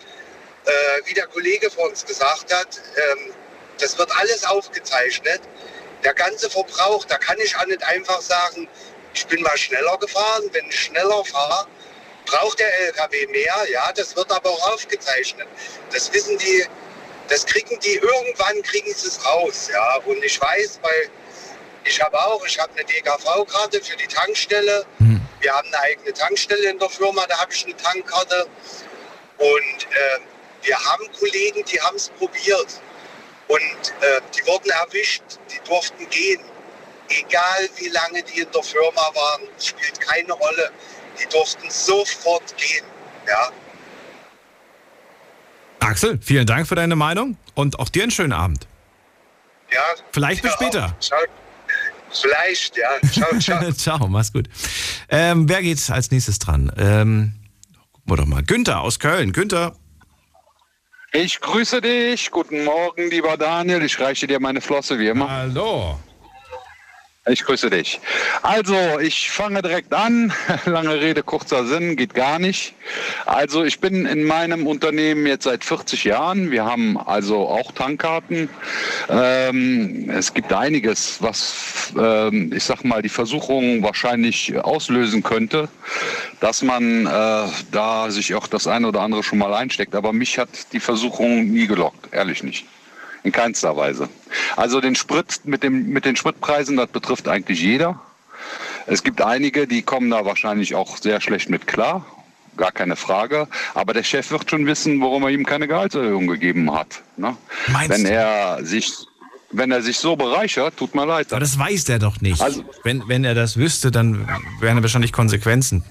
[0.65, 0.71] Äh,
[1.05, 3.33] wie der Kollege vor uns gesagt hat, ähm,
[3.79, 5.41] das wird alles aufgezeichnet.
[6.03, 8.67] Der ganze Verbrauch, da kann ich auch nicht einfach sagen,
[9.13, 10.43] ich bin mal schneller gefahren.
[10.51, 11.67] Wenn ich schneller fahre,
[12.29, 13.55] braucht der LKW mehr.
[13.71, 15.47] Ja, das wird aber auch aufgezeichnet.
[15.91, 16.65] Das wissen die,
[17.27, 19.69] das kriegen die, irgendwann kriegen sie es raus.
[19.71, 21.09] Ja, und ich weiß, weil
[21.85, 24.85] ich habe auch, ich habe eine DKV-Karte für die Tankstelle.
[24.97, 25.21] Hm.
[25.39, 28.47] Wir haben eine eigene Tankstelle in der Firma, da habe ich eine Tankkarte.
[29.37, 30.19] Und äh,
[30.63, 32.67] wir haben Kollegen, die haben es probiert.
[33.47, 33.59] Und
[34.01, 36.43] äh, die wurden erwischt, die durften gehen.
[37.07, 40.71] Egal wie lange die in der Firma waren, spielt keine Rolle.
[41.21, 42.85] Die durften sofort gehen.
[43.27, 43.49] Ja.
[45.79, 48.67] Axel, vielen Dank für deine Meinung und auch dir einen schönen Abend.
[49.71, 49.79] Ja,
[50.11, 50.95] Vielleicht bis später.
[50.99, 51.19] Ciao.
[52.11, 52.89] Vielleicht, ja.
[53.11, 53.71] Ciao, ciao.
[53.71, 54.49] Ciao, mach's gut.
[55.09, 56.71] Ähm, wer geht als nächstes dran?
[56.77, 57.33] Ähm,
[57.93, 58.43] gucken wir doch mal.
[58.43, 59.31] Günther aus Köln.
[59.31, 59.75] Günther.
[61.11, 62.29] Ich grüße dich.
[62.31, 63.83] Guten Morgen, lieber Daniel.
[63.83, 65.29] Ich reiche dir meine Flosse wie immer.
[65.29, 65.99] Hallo.
[67.27, 67.99] Ich grüße dich.
[68.43, 70.33] Also, ich fange direkt an.
[70.65, 72.73] Lange Rede, kurzer Sinn, geht gar nicht.
[73.25, 76.49] Also, ich bin in meinem Unternehmen jetzt seit 40 Jahren.
[76.49, 78.49] Wir haben also auch Tankkarten.
[79.09, 85.67] Ähm, es gibt einiges, was, ähm, ich sag mal, die Versuchung wahrscheinlich auslösen könnte,
[86.39, 89.93] dass man äh, da sich auch das eine oder andere schon mal einsteckt.
[89.93, 92.65] Aber mich hat die Versuchung nie gelockt, ehrlich nicht.
[93.23, 94.09] In keinster Weise.
[94.55, 97.99] Also den Sprit mit, dem, mit den Spritpreisen, das betrifft eigentlich jeder.
[98.87, 102.05] Es gibt einige, die kommen da wahrscheinlich auch sehr schlecht mit klar.
[102.57, 103.47] Gar keine Frage.
[103.73, 107.01] Aber der Chef wird schon wissen, warum er ihm keine Gehaltserhöhung gegeben hat.
[107.17, 107.35] Ne?
[107.67, 108.11] Meinst Wenn du?
[108.11, 108.91] er sich
[109.51, 111.31] wenn er sich so bereichert, tut mir leid.
[111.31, 112.41] Aber das weiß der doch nicht.
[112.41, 114.27] Also- wenn, wenn er das wüsste, dann
[114.59, 115.83] wären wahrscheinlich Konsequenzen.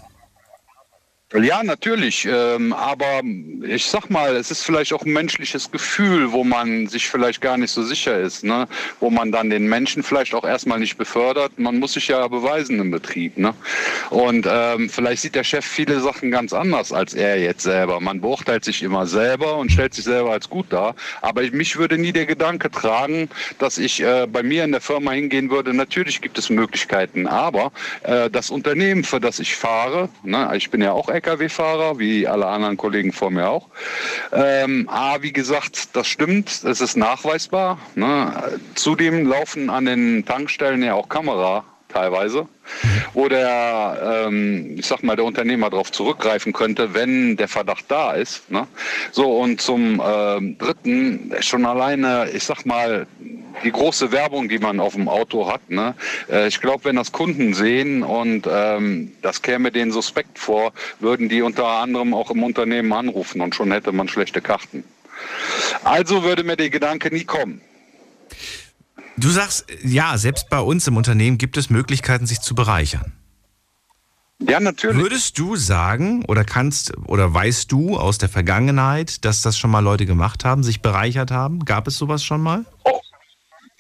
[1.35, 2.27] Ja, natürlich.
[2.27, 3.21] Ähm, aber
[3.63, 7.59] ich sag mal, es ist vielleicht auch ein menschliches Gefühl, wo man sich vielleicht gar
[7.59, 8.67] nicht so sicher ist, ne?
[8.99, 11.59] wo man dann den Menschen vielleicht auch erstmal nicht befördert.
[11.59, 13.37] Man muss sich ja beweisen im Betrieb.
[13.37, 13.53] Ne?
[14.09, 18.01] Und ähm, vielleicht sieht der Chef viele Sachen ganz anders als er jetzt selber.
[18.01, 20.95] Man beurteilt sich immer selber und stellt sich selber als gut dar.
[21.21, 24.81] Aber ich, mich würde nie der Gedanke tragen, dass ich äh, bei mir in der
[24.81, 25.75] Firma hingehen würde.
[25.75, 27.71] Natürlich gibt es Möglichkeiten, aber
[28.05, 30.51] äh, das Unternehmen, für das ich fahre, ne?
[30.55, 33.69] ich bin ja auch Lkw-Fahrer, wie alle anderen Kollegen vor mir auch.
[34.33, 37.79] Ähm, A, wie gesagt, das stimmt, es ist nachweisbar.
[37.95, 38.33] Ne?
[38.75, 42.47] Zudem laufen an den Tankstellen ja auch Kamera teilweise,
[43.15, 48.13] wo der, ähm, ich sag mal, der Unternehmer darauf zurückgreifen könnte, wenn der Verdacht da
[48.13, 48.51] ist.
[48.51, 48.67] Ne?
[49.13, 53.07] So, und zum ähm, Dritten, schon alleine, ich sag mal,
[53.65, 55.69] die große Werbung, die man auf dem Auto hat.
[55.71, 55.95] Ne?
[56.31, 61.29] Äh, ich glaube, wenn das Kunden sehen und ähm, das käme denen suspekt vor, würden
[61.29, 64.85] die unter anderem auch im Unternehmen anrufen und schon hätte man schlechte Karten.
[65.85, 67.61] Also würde mir der Gedanke nie kommen.
[69.19, 73.13] Du sagst, ja, selbst bei uns im Unternehmen gibt es Möglichkeiten, sich zu bereichern.
[74.41, 74.97] Ja, natürlich.
[74.97, 79.81] Würdest du sagen oder kannst oder weißt du aus der Vergangenheit, dass das schon mal
[79.81, 81.65] Leute gemacht haben, sich bereichert haben?
[81.65, 82.65] Gab es sowas schon mal?
[82.85, 83.01] Oh,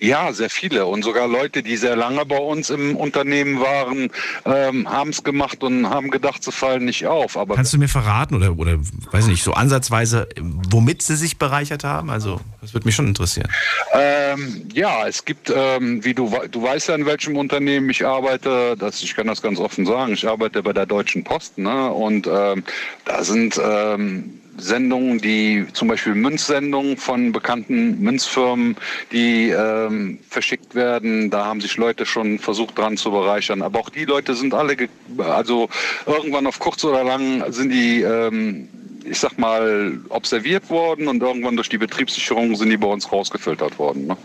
[0.00, 0.86] ja, sehr viele.
[0.86, 4.10] Und sogar Leute, die sehr lange bei uns im Unternehmen waren,
[4.44, 7.36] ähm, haben es gemacht und haben gedacht, sie fallen nicht auf.
[7.36, 8.78] Aber Kannst du mir verraten oder, oder
[9.10, 10.28] weiß nicht, so ansatzweise,
[10.70, 12.10] womit sie sich bereichert haben?
[12.10, 13.48] Also, das würde mich schon interessieren.
[13.92, 18.76] Ähm, ja, es gibt, ähm, wie du, du weißt ja, in welchem Unternehmen ich arbeite,
[18.76, 21.58] das, ich kann das ganz offen sagen, ich arbeite bei der Deutschen Post.
[21.58, 21.90] Ne?
[21.90, 22.62] Und ähm,
[23.04, 28.76] da sind ähm, Sendungen, die zum Beispiel Münzsendungen von bekannten Münzfirmen,
[29.12, 31.30] die ähm, verschickt werden.
[31.30, 33.62] Da haben sich Leute schon versucht dran zu bereichern.
[33.62, 34.76] Aber auch die Leute sind alle,
[35.18, 35.68] also
[36.06, 38.68] irgendwann auf kurz oder lang sind die ähm,
[39.04, 43.78] ich sag mal, observiert worden und irgendwann durch die Betriebssicherung sind die bei uns rausgefiltert
[43.78, 44.06] worden.
[44.06, 44.16] Ne?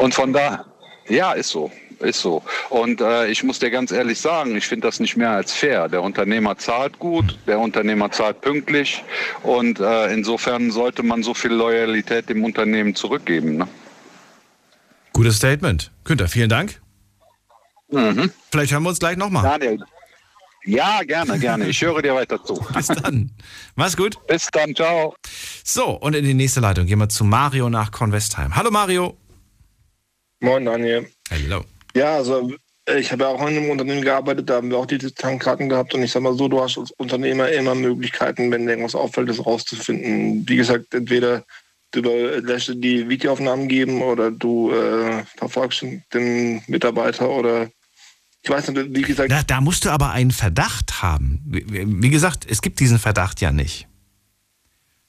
[0.00, 0.64] Und von da,
[1.08, 1.70] ja, ist so.
[2.04, 2.42] Ist so.
[2.68, 5.88] Und äh, ich muss dir ganz ehrlich sagen, ich finde das nicht mehr als fair.
[5.88, 9.02] Der Unternehmer zahlt gut, der Unternehmer zahlt pünktlich
[9.42, 13.56] und äh, insofern sollte man so viel Loyalität dem Unternehmen zurückgeben.
[13.56, 13.68] Ne?
[15.14, 15.90] Gutes Statement.
[16.04, 16.80] Günther, vielen Dank.
[17.90, 18.30] Mhm.
[18.50, 19.42] Vielleicht hören wir uns gleich nochmal.
[19.42, 19.82] Daniel.
[20.66, 21.68] Ja, gerne, gerne.
[21.68, 22.54] Ich höre dir weiter zu.
[22.74, 23.30] Bis dann.
[23.76, 24.18] Mach's gut.
[24.26, 25.14] Bis dann, ciao.
[25.62, 28.56] So, und in die nächste Leitung gehen wir zu Mario nach Kornwestheim.
[28.56, 29.16] Hallo Mario.
[30.40, 31.10] Moin Daniel.
[31.30, 31.64] Hallo.
[31.94, 32.52] Ja, also
[32.86, 35.94] ich habe ja auch in einem Unternehmen gearbeitet, da haben wir auch diese Tankkarten gehabt
[35.94, 39.44] und ich sag mal so, du hast als Unternehmer immer Möglichkeiten, wenn irgendwas auffällt, das
[39.44, 40.46] rauszufinden.
[40.46, 41.44] Wie gesagt, entweder
[41.92, 47.70] du lässt die Videoaufnahmen geben oder du äh, verfolgst den Mitarbeiter oder
[48.42, 49.30] ich weiß nicht, wie gesagt.
[49.30, 51.40] Da, da musst du aber einen Verdacht haben.
[51.46, 51.64] Wie,
[52.02, 53.86] wie, gesagt, es gibt diesen Verdacht ja nicht.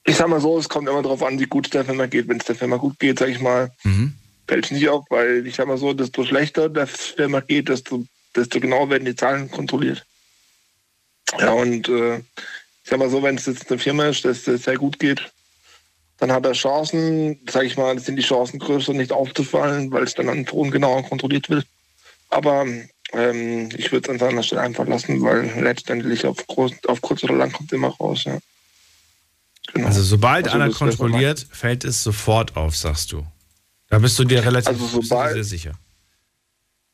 [0.04, 2.28] Ich sag mal so, es kommt immer darauf an, wie gut es der Firma geht.
[2.28, 4.14] Wenn es der Firma gut geht, sag ich mal, mhm
[4.48, 8.04] fällt es nicht auf, weil ich sag mal so, desto schlechter der Firma geht, desto,
[8.34, 10.04] desto genauer werden die Zahlen kontrolliert.
[11.38, 14.64] Ja, und äh, ich sag mal so, wenn es jetzt eine Firma ist, dass es
[14.64, 15.32] sehr gut geht,
[16.18, 20.14] dann hat er Chancen, sag ich mal, sind die Chancen größer, nicht aufzufallen, weil es
[20.14, 21.66] dann an Ton genauer kontrolliert wird.
[22.30, 22.64] Aber
[23.12, 27.22] ähm, ich würde es an seiner Stelle einfach lassen, weil letztendlich auf, groß, auf kurz
[27.24, 28.24] oder lang kommt immer raus.
[28.24, 28.38] Ja.
[29.72, 29.88] Genau.
[29.88, 33.26] Also sobald also einer kontrolliert, fällt es sofort auf, sagst du.
[33.88, 35.72] Da bist du dir relativ also sobald, sehr sicher.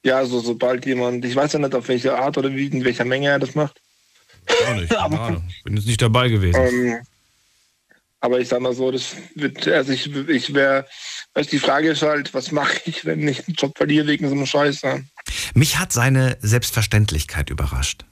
[0.04, 3.04] Ja, also sobald jemand, ich weiß ja nicht, auf welche Art oder wie, in welcher
[3.04, 3.80] Menge er das macht.
[4.66, 5.42] Auch nicht, keine Ahnung.
[5.64, 6.60] Bin jetzt nicht dabei gewesen.
[6.60, 6.98] Ähm,
[8.20, 10.86] aber ich sag mal so, das wird, also ich, ich wäre,
[11.34, 14.34] weißt die Frage ist halt, was mache ich, wenn ich einen Job verliere wegen so
[14.34, 14.82] einem Scheiß?
[15.54, 18.04] Mich hat seine Selbstverständlichkeit überrascht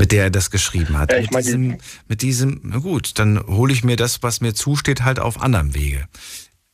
[0.00, 1.12] mit der er das geschrieben hat.
[1.12, 5.02] Ja, mit, diesem, mit diesem, na gut, dann hole ich mir das, was mir zusteht,
[5.02, 6.08] halt auf anderem Wege.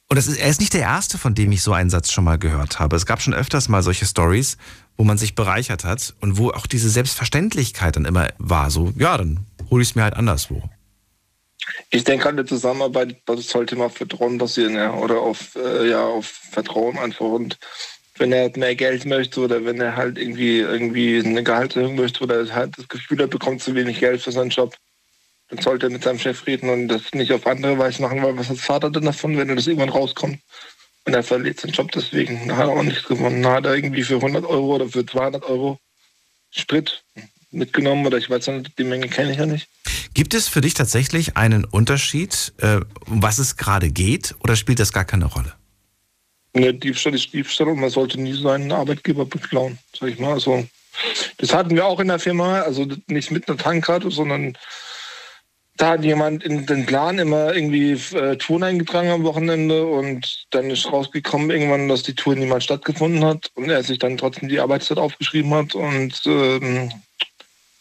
[0.09, 2.25] Und das ist, er ist nicht der Erste, von dem ich so einen Satz schon
[2.25, 2.95] mal gehört habe.
[2.95, 4.57] Es gab schon öfters mal solche Stories,
[4.97, 8.71] wo man sich bereichert hat und wo auch diese Selbstverständlichkeit dann immer war.
[8.71, 10.63] So, ja, dann hole ich es mir halt anderswo.
[11.91, 16.05] Ich denke an die Zusammenarbeit, das sollte auf Vertrauen basieren, ja, oder auf, äh, ja,
[16.05, 17.27] auf Vertrauen einfach.
[17.27, 17.59] Und
[18.17, 22.47] wenn er mehr Geld möchte oder wenn er halt irgendwie, irgendwie eine Gehaltserhöhung möchte oder
[22.55, 24.77] halt das Gefühl, er bekommt zu wenig Geld für seinen Job,
[25.49, 28.37] dann sollte er mit seinem Chef reden und das nicht auf andere Weise machen, weil
[28.37, 30.39] was hat Vater denn davon, wenn er das irgendwann rauskommt?
[31.05, 32.49] Und er verliert seinen Job deswegen.
[32.49, 33.43] Da hat er auch nichts gewonnen.
[33.43, 35.79] Da hat er irgendwie für 100 Euro oder für 200 Euro
[36.51, 37.05] Sprit
[37.53, 39.69] mitgenommen oder ich weiß nicht, die Menge kenne ich ja nicht.
[40.15, 44.81] Gibt es für dich tatsächlich einen Unterschied, äh, um was es gerade geht oder spielt
[44.81, 45.53] das gar keine Rolle?
[46.55, 50.33] Ne, Diebstahl ist Diebstahl und man sollte nie seinen Arbeitgeber beklauen, sag ich mal.
[50.33, 50.67] Also
[51.37, 54.57] Das hatten wir auch in der Firma, also nicht mit einer Tankkarte, sondern
[55.77, 60.71] da hat jemand in den Plan immer irgendwie äh, Touren eingetragen am Wochenende und dann
[60.71, 64.61] ist rausgekommen irgendwann, dass die Tour niemals stattgefunden hat und er sich dann trotzdem die
[64.61, 66.91] Arbeitszeit aufgeschrieben hat und ähm,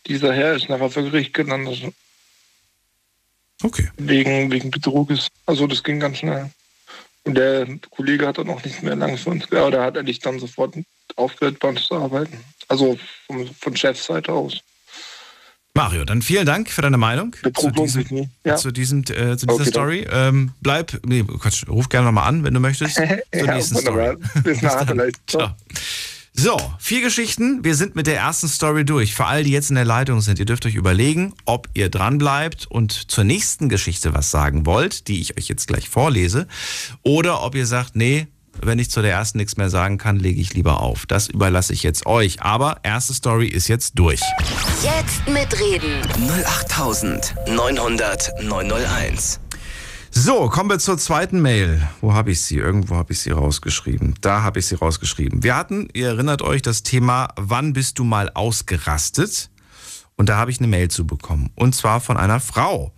[0.08, 1.92] dieser Herr ist nachher vor Gericht gelandet.
[3.64, 3.90] Okay.
[3.98, 5.30] Wegen, wegen Betruges.
[5.46, 6.52] Also das ging ganz schnell.
[7.24, 9.74] Und der Kollege hat dann auch nicht mehr lange für uns gearbeitet.
[9.74, 10.76] Oder hat er nicht dann sofort
[11.16, 12.38] aufgehört, bei uns zu arbeiten.
[12.68, 14.62] Also vom, von Chefseite aus.
[15.78, 18.56] Mario, dann vielen Dank für deine Meinung zu, diesem, ja.
[18.56, 20.08] zu, diesem, äh, zu dieser okay, Story.
[20.10, 22.96] Ähm, bleib, nee, Quatsch, ruf gerne nochmal an, wenn du möchtest.
[22.96, 24.16] Zur ja, nächsten Story.
[24.42, 25.18] Bis nachher vielleicht.
[25.30, 25.54] Ciao.
[26.34, 27.66] So, vier Geschichten.
[27.66, 29.16] Wir sind mit der ersten Story durch.
[29.16, 32.20] Für all die jetzt in der Leitung sind, ihr dürft euch überlegen, ob ihr dran
[32.20, 36.48] bleibt und zur nächsten Geschichte was sagen wollt, die ich euch jetzt gleich vorlese,
[37.04, 38.28] oder ob ihr sagt, nee,
[38.62, 41.06] wenn ich zu der ersten nichts mehr sagen kann, lege ich lieber auf.
[41.06, 42.42] Das überlasse ich jetzt euch.
[42.42, 44.22] Aber erste Story ist jetzt durch.
[44.82, 46.02] Jetzt mitreden.
[46.46, 49.40] 08900 901.
[50.18, 51.86] So, kommen wir zur zweiten Mail.
[52.00, 52.56] Wo habe ich sie?
[52.56, 54.16] Irgendwo habe ich sie rausgeschrieben.
[54.22, 55.44] Da habe ich sie rausgeschrieben.
[55.44, 59.50] Wir hatten, ihr erinnert euch, das Thema, wann bist du mal ausgerastet?
[60.16, 61.50] Und da habe ich eine Mail zu bekommen.
[61.56, 62.94] Und zwar von einer Frau.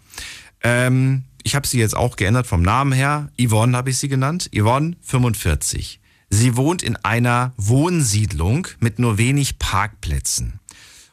[0.62, 3.29] Ähm, ich habe sie jetzt auch geändert vom Namen her.
[3.41, 4.49] Yvonne habe ich sie genannt.
[4.53, 6.01] Yvonne, 45.
[6.29, 10.60] Sie wohnt in einer Wohnsiedlung mit nur wenig Parkplätzen.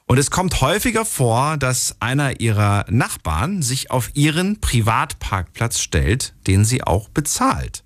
[0.06, 6.64] Und es kommt häufiger vor, dass einer ihrer Nachbarn sich auf ihren Privatparkplatz stellt, den
[6.64, 7.84] sie auch bezahlt.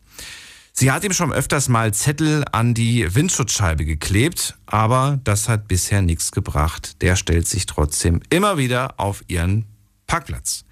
[0.73, 6.01] Sie hat ihm schon öfters mal Zettel an die Windschutzscheibe geklebt, aber das hat bisher
[6.01, 7.03] nichts gebracht.
[7.03, 9.67] Der stellt sich trotzdem immer wieder auf ihren
[10.07, 10.65] Parkplatz.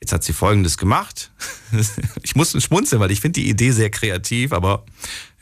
[0.00, 1.30] Jetzt hat sie Folgendes gemacht.
[2.22, 4.84] Ich muss schmunzeln, weil ich finde die Idee sehr kreativ, aber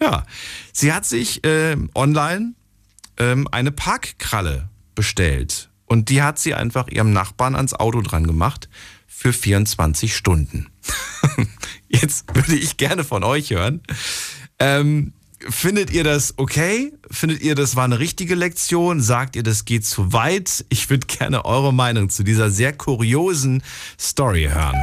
[0.01, 0.27] ja,
[0.73, 2.55] sie hat sich äh, online
[3.17, 5.71] ähm, eine Parkkralle bestellt.
[5.85, 8.69] Und die hat sie einfach ihrem Nachbarn ans Auto dran gemacht
[9.07, 10.69] für 24 Stunden.
[11.89, 13.81] Jetzt würde ich gerne von euch hören.
[14.59, 15.13] Ähm,
[15.51, 16.93] findet ihr das okay?
[17.11, 19.01] Findet ihr, das war eine richtige Lektion?
[19.01, 20.65] Sagt ihr, das geht zu weit?
[20.69, 23.63] Ich würde gerne eure Meinung zu dieser sehr kuriosen
[23.99, 24.77] Story hören.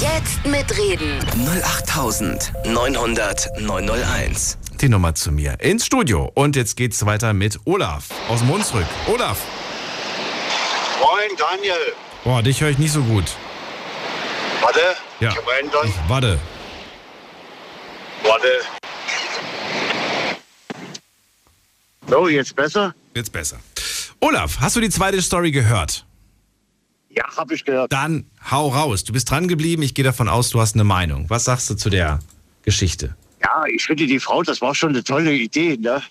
[0.00, 1.18] Jetzt mitreden.
[1.64, 6.30] 08900 901 die Nummer zu mir ins Studio.
[6.34, 8.86] Und jetzt geht's weiter mit Olaf aus dem Hunsrück.
[9.06, 9.38] Olaf.
[11.00, 11.92] Moin, Daniel.
[12.24, 13.36] Boah, dich höre ich nicht so gut.
[14.60, 14.80] Warte.
[15.20, 15.30] Ja.
[15.30, 16.38] Ich, warte.
[18.24, 18.48] Warte.
[22.12, 22.94] So, jetzt besser?
[23.14, 23.58] Jetzt besser.
[24.20, 26.04] Olaf, hast du die zweite Story gehört?
[27.08, 27.90] Ja, habe ich gehört.
[27.90, 29.02] Dann hau raus.
[29.04, 29.82] Du bist dran geblieben.
[29.82, 31.30] Ich gehe davon aus, du hast eine Meinung.
[31.30, 32.18] Was sagst du zu der
[32.64, 33.16] Geschichte?
[33.40, 35.78] Ja, ich finde die Frau, das war schon eine tolle Idee.
[35.78, 36.02] Ne?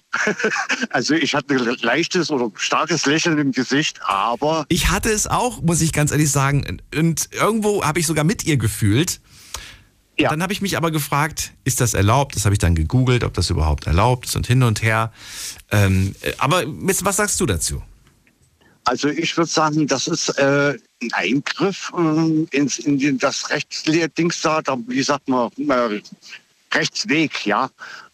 [0.89, 4.65] also ich hatte ein leichtes oder starkes Lächeln im Gesicht, aber...
[4.69, 6.81] Ich hatte es auch, muss ich ganz ehrlich sagen.
[6.95, 9.21] Und irgendwo habe ich sogar mit ihr gefühlt.
[10.21, 10.29] Ja.
[10.29, 12.35] Dann habe ich mich aber gefragt, ist das erlaubt?
[12.35, 15.11] Das habe ich dann gegoogelt, ob das überhaupt erlaubt ist und hin und her.
[15.71, 17.81] Ähm, aber was sagst du dazu?
[18.83, 24.61] Also ich würde sagen, das ist äh, ein Eingriff äh, ins, in das Rechtsdings da,
[24.87, 26.01] wie sagt man, äh,
[26.73, 27.69] Rechtsweg, ja.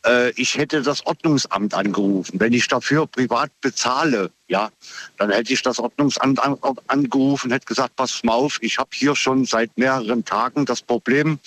[0.06, 2.39] Äh, ich hätte das Ordnungsamt angerufen.
[2.39, 4.70] Wenn ich dafür privat bezahle, ja,
[5.17, 9.15] dann hätte ich das Ordnungsamt an, angerufen, hätte gesagt, pass mal auf, ich habe hier
[9.15, 11.39] schon seit mehreren Tagen das Problem,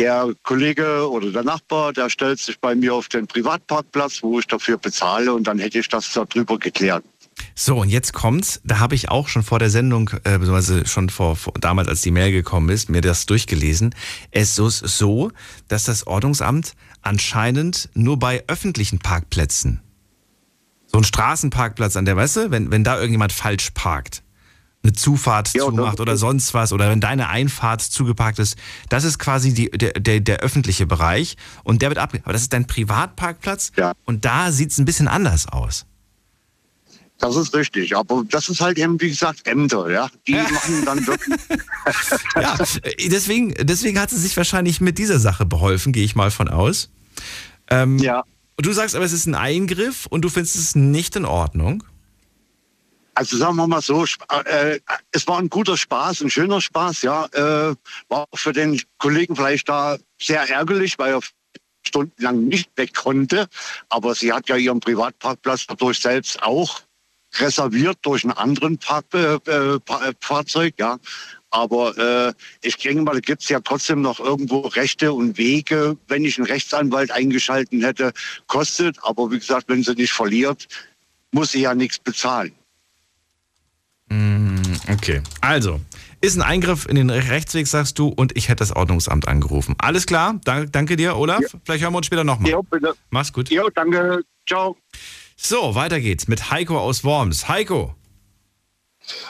[0.00, 4.46] der Kollege oder der Nachbar, der stellt sich bei mir auf den Privatparkplatz, wo ich
[4.46, 7.04] dafür bezahle und dann hätte ich das darüber geklärt.
[7.54, 11.10] So, und jetzt kommt's, da habe ich auch schon vor der Sendung, äh, beziehungsweise schon
[11.10, 13.94] vor, vor, damals, als die Mail gekommen ist, mir das durchgelesen.
[14.30, 15.30] Es ist so,
[15.68, 19.82] dass das Ordnungsamt anscheinend nur bei öffentlichen Parkplätzen,
[20.86, 24.22] so ein Straßenparkplatz an der, weißt du, wenn, wenn da irgendjemand falsch parkt,
[24.82, 28.56] eine Zufahrt ja, zumacht oder sonst was, oder wenn deine Einfahrt zugeparkt ist,
[28.88, 32.14] das ist quasi die, der, der, der öffentliche Bereich und der wird ab.
[32.22, 33.92] Aber das ist dein Privatparkplatz ja.
[34.04, 35.86] und da sieht's ein bisschen anders aus.
[37.18, 40.08] Das ist richtig, aber das ist halt eben, wie gesagt, Ämter, ja.
[40.26, 41.38] Die machen dann wirklich.
[42.34, 42.56] ja,
[43.10, 46.88] deswegen, deswegen hat sie sich wahrscheinlich mit dieser Sache beholfen, gehe ich mal von aus.
[47.68, 48.24] Ähm, ja.
[48.56, 51.84] Und du sagst aber, es ist ein Eingriff und du findest es nicht in Ordnung?
[53.20, 54.06] Also sagen wir mal so,
[54.46, 54.80] äh,
[55.12, 57.26] es war ein guter Spaß, ein schöner Spaß, ja.
[57.26, 57.74] Äh,
[58.08, 61.20] war für den Kollegen vielleicht da sehr ärgerlich, weil er
[61.82, 63.46] stundenlang nicht weg konnte.
[63.90, 66.80] Aber sie hat ja ihren Privatparkplatz dadurch selbst auch
[67.34, 69.80] reserviert durch einen anderen Park, äh, äh, äh,
[70.20, 70.96] Fahrzeug, ja.
[71.50, 75.98] Aber äh, ich denke mal, da gibt es ja trotzdem noch irgendwo Rechte und Wege,
[76.08, 78.14] wenn ich einen Rechtsanwalt eingeschalten hätte,
[78.46, 78.96] kostet.
[79.02, 80.68] Aber wie gesagt, wenn sie nicht verliert,
[81.32, 82.54] muss sie ja nichts bezahlen.
[84.90, 85.80] Okay, also,
[86.20, 89.74] ist ein Eingriff in den Rechtsweg, sagst du, und ich hätte das Ordnungsamt angerufen.
[89.78, 91.40] Alles klar, Dank, danke dir, Olaf.
[91.40, 91.48] Ja.
[91.64, 92.50] Vielleicht hören wir uns später nochmal.
[92.50, 92.94] Ja, bitte.
[93.10, 93.50] Mach's gut.
[93.50, 94.22] Ja, danke.
[94.46, 94.76] Ciao.
[95.36, 97.48] So, weiter geht's mit Heiko aus Worms.
[97.48, 97.94] Heiko.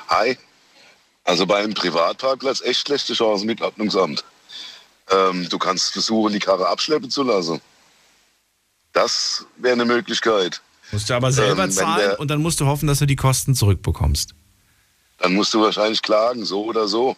[0.08, 0.36] Hi.
[1.24, 4.24] Also bei einem Privatparkplatz echt schlechte Chancen mit Ordnungsamt.
[5.10, 7.60] Ähm, du kannst versuchen, die Karre abschleppen zu lassen.
[8.92, 10.60] Das wäre eine Möglichkeit.
[10.90, 13.16] Musst du aber selber ähm, zahlen der, und dann musst du hoffen, dass du die
[13.16, 14.34] Kosten zurückbekommst.
[15.20, 17.16] Dann musst du wahrscheinlich klagen, so oder so.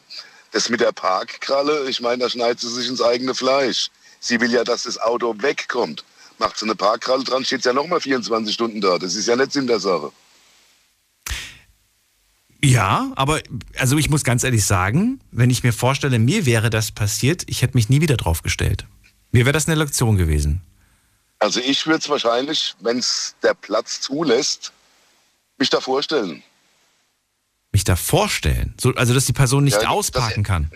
[0.51, 3.89] Das mit der Parkkralle, ich meine, da schneidet sie sich ins eigene Fleisch.
[4.21, 6.05] Sie will ja, dass das Auto wegkommt.
[6.39, 8.99] Macht sie eine Parkkralle dran, steht ja nochmal 24 Stunden da.
[8.99, 10.13] Das ist ja nicht Sinn der Sache.
[12.65, 13.41] Ja, aber
[13.77, 17.63] also ich muss ganz ehrlich sagen, wenn ich mir vorstelle, mir wäre das passiert, ich
[17.63, 18.87] hätte mich nie wieder drauf gestellt.
[19.33, 20.61] Mir wäre das eine Lektion gewesen.
[21.39, 24.73] Also ich würde es wahrscheinlich, wenn es der Platz zulässt,
[25.59, 26.43] mich da vorstellen.
[27.73, 28.75] Mich da vorstellen?
[28.81, 30.70] So, also dass die Person nicht ja, ausparken kann.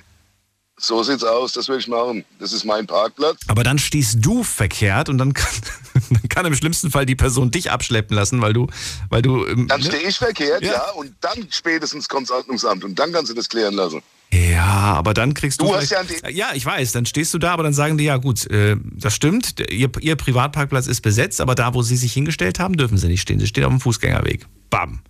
[0.78, 2.24] So sieht's aus, das will ich machen.
[2.38, 3.38] Das ist mein Parkplatz.
[3.49, 5.55] Aber dann stehst du verkehrt und dann kann,
[6.11, 8.66] dann kann im schlimmsten Fall die Person dich abschleppen lassen, weil du,
[9.09, 9.47] weil du.
[9.47, 9.86] Ähm, dann ne?
[9.86, 10.72] stehe ich verkehrt, ja.
[10.72, 10.90] ja.
[10.90, 14.03] und dann spätestens kommt das Ordnungsamt und dann kannst du das klären lassen.
[14.32, 15.66] Ja, aber dann kriegst du.
[15.66, 18.18] du hast ja, ja, ich weiß, dann stehst du da, aber dann sagen die, ja
[18.18, 22.59] gut, äh, das stimmt, ihr, ihr Privatparkplatz ist besetzt, aber da, wo sie sich hingestellt
[22.59, 23.38] haben, dürfen sie nicht stehen.
[23.38, 24.47] Sie stehen auf dem Fußgängerweg.
[24.68, 25.01] Bam.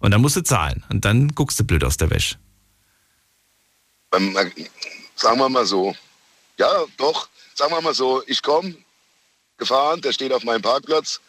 [0.00, 0.84] Und dann musst du zahlen.
[0.90, 2.36] Und dann guckst du blöd aus der Wäsche.
[4.10, 4.34] Beim,
[5.16, 5.94] sagen wir mal so,
[6.58, 8.74] ja, doch, sagen wir mal so, ich komme
[9.58, 11.20] gefahren, der steht auf meinem Parkplatz.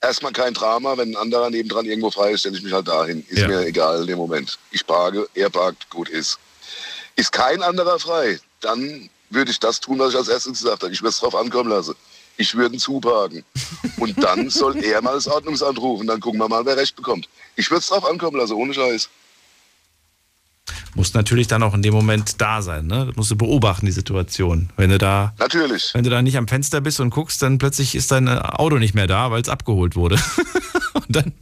[0.00, 3.24] Erstmal kein Drama, wenn ein anderer nebendran irgendwo frei ist, stelle ich mich halt dahin.
[3.28, 3.48] Ist ja.
[3.48, 4.58] mir egal in dem Moment.
[4.70, 6.38] Ich parke, er parkt, gut ist.
[7.16, 10.92] Ist kein anderer frei, dann würde ich das tun, was ich als erstes gesagt habe.
[10.92, 11.94] Ich würde es drauf ankommen lassen.
[12.40, 13.44] Ich würde ihn zuparken.
[13.98, 16.06] Und dann soll er mal das Ordnungsamt rufen.
[16.06, 17.28] Dann gucken wir mal, wer Recht bekommt.
[17.54, 19.10] Ich würde es drauf ankommen lassen, ohne Scheiß.
[20.94, 23.06] Musst natürlich dann auch in dem Moment da sein, ne?
[23.06, 24.70] Du musst du beobachten, die Situation.
[24.78, 25.34] Wenn du da.
[25.38, 25.92] Natürlich.
[25.92, 28.94] Wenn du da nicht am Fenster bist und guckst, dann plötzlich ist dein Auto nicht
[28.94, 30.16] mehr da, weil es abgeholt wurde.
[30.94, 31.34] und dann,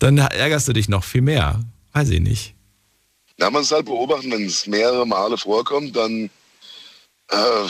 [0.00, 1.60] dann ärgerst du dich noch viel mehr.
[1.94, 2.54] Weiß ich nicht.
[3.38, 6.28] Ja, man muss halt beobachten, wenn es mehrere Male vorkommt, dann.
[7.30, 7.68] Äh,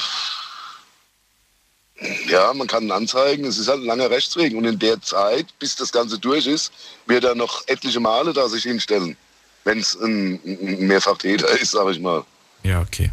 [2.28, 4.54] ja, man kann anzeigen, es ist halt ein langer Rechtsweg.
[4.54, 6.72] Und in der Zeit, bis das Ganze durch ist,
[7.06, 9.16] wird er noch etliche Male da sich hinstellen
[9.64, 12.24] wenn es ein, ein Mehrfachtäter ist, sage ich mal.
[12.62, 13.10] Ja, okay.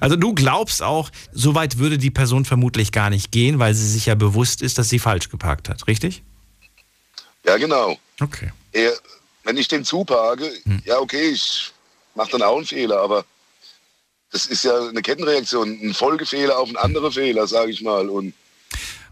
[0.00, 3.88] Also du glaubst auch, so weit würde die Person vermutlich gar nicht gehen, weil sie
[3.88, 6.22] sich ja bewusst ist, dass sie falsch geparkt hat, richtig?
[7.44, 7.96] Ja, genau.
[8.20, 8.52] Okay.
[8.72, 8.92] Er,
[9.44, 10.82] wenn ich den zuparke, hm.
[10.84, 11.72] ja okay, ich
[12.14, 13.24] mache dann auch einen Fehler, aber
[14.30, 18.08] das ist ja eine Kettenreaktion, ein Folgefehler auf einen anderen Fehler, sage ich mal.
[18.08, 18.34] Und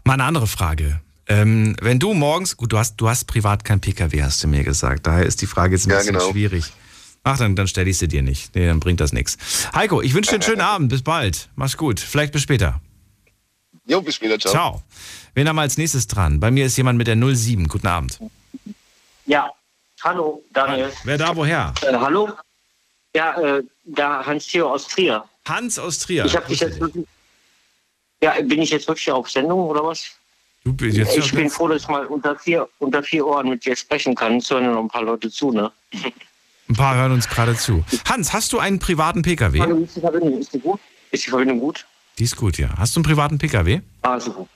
[0.03, 1.01] mal eine andere Frage.
[1.27, 4.63] Ähm, wenn du morgens, gut, du hast, du hast privat kein PKW, hast du mir
[4.63, 5.07] gesagt.
[5.07, 6.31] Daher ist die Frage jetzt ein ja, bisschen genau.
[6.31, 6.65] schwierig.
[7.23, 8.55] Ach, dann, dann stelle ich sie dir nicht.
[8.55, 9.37] Nee, dann bringt das nichts.
[9.75, 10.89] Heiko, ich wünsche dir einen schönen Abend.
[10.89, 11.49] Bis bald.
[11.55, 11.99] Mach's gut.
[11.99, 12.79] Vielleicht bis später.
[13.85, 14.39] Jo, bis später.
[14.39, 14.53] Ciao.
[14.53, 14.83] Ciao.
[15.33, 16.39] Wen haben wir als nächstes dran?
[16.39, 17.67] Bei mir ist jemand mit der 07.
[17.67, 18.19] Guten Abend.
[19.25, 19.51] Ja,
[20.03, 20.91] hallo, Daniel.
[21.03, 21.73] Wer da, woher?
[21.81, 22.29] Äh, hallo?
[23.15, 25.23] Ja, äh, da Hans Theo aus Trier.
[25.47, 26.25] Hans aus Trier.
[26.25, 26.79] Ich habe dich jetzt.
[28.21, 30.11] Ja, bin ich jetzt wirklich auf Sendung oder was?
[30.63, 34.15] Du, ich bin froh, dass ich mal unter vier, unter vier Ohren mit dir sprechen
[34.15, 34.37] kann.
[34.37, 35.71] Es hören ja noch ein paar Leute zu, ne?
[36.69, 37.85] Ein paar hören uns gerade zu.
[38.09, 39.59] Hans, hast du einen privaten Pkw?
[39.59, 40.79] Hallo, ist die Verbindung, ist die gut?
[41.11, 41.85] Ist die Verbindung gut?
[42.19, 42.69] Die ist gut, ja.
[42.77, 43.79] Hast du einen privaten Pkw?
[44.01, 44.47] Ah, super.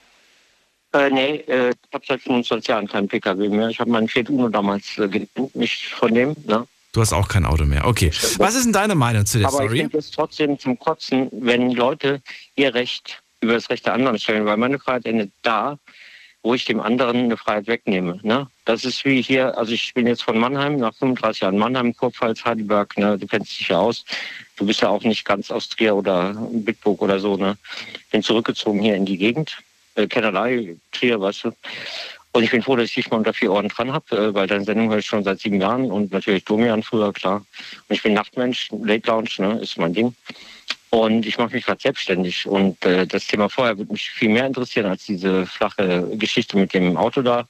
[0.93, 3.69] Äh, nee, äh, ich habe seit 25 Jahren keinen Pkw mehr.
[3.69, 6.67] Ich habe meinen Fiat Uno damals äh, genannt, nicht von dem, ne?
[6.91, 7.87] Du hast auch kein Auto mehr.
[7.87, 8.11] Okay.
[8.37, 9.75] Was ist denn deine Meinung zu der Aber Story?
[9.75, 12.21] Ich finde es trotzdem zum Kotzen, wenn Leute
[12.55, 15.79] ihr Recht über das Recht der anderen stellen, weil meine Freiheit endet da,
[16.43, 18.19] wo ich dem anderen eine Freiheit wegnehme.
[18.23, 18.47] Ne?
[18.65, 22.43] Das ist wie hier, also ich bin jetzt von Mannheim, nach 35 Jahren Mannheim, Kurpfalz,
[22.43, 23.17] Heidelberg, ne?
[23.17, 24.03] du kennst dich ja aus.
[24.57, 27.37] Du bist ja auch nicht ganz aus Trier oder Bitburg oder so.
[27.37, 27.57] Ne?
[28.11, 29.57] Bin zurückgezogen hier in die Gegend,
[29.95, 31.51] äh, Kennerlei, Trier, weißt du.
[32.33, 34.47] Und ich bin froh, dass ich dich mal unter vier Ohren dran habe, äh, weil
[34.47, 37.45] deine Sendung höre ich schon seit sieben Jahren und natürlich Domian früher, klar.
[37.87, 40.15] Und ich bin Nachtmensch, Late Lounge, ne, ist mein Ding.
[40.91, 42.45] Und ich mache mich gerade selbstständig.
[42.45, 46.73] Und äh, das Thema vorher würde mich viel mehr interessieren als diese flache Geschichte mit
[46.73, 47.47] dem Auto da,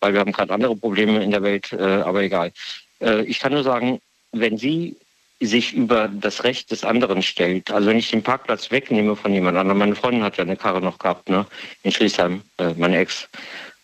[0.00, 2.52] weil wir haben gerade andere Probleme in der Welt, äh, aber egal.
[3.00, 4.00] Äh, ich kann nur sagen,
[4.32, 4.96] wenn Sie
[5.40, 9.58] sich über das Recht des anderen stellt, also wenn ich den Parkplatz wegnehme von jemand
[9.58, 11.46] anderem, meine Freundin hat ja eine Karre noch gehabt, ne,
[11.82, 13.28] in Schlesheim, äh, meine Ex,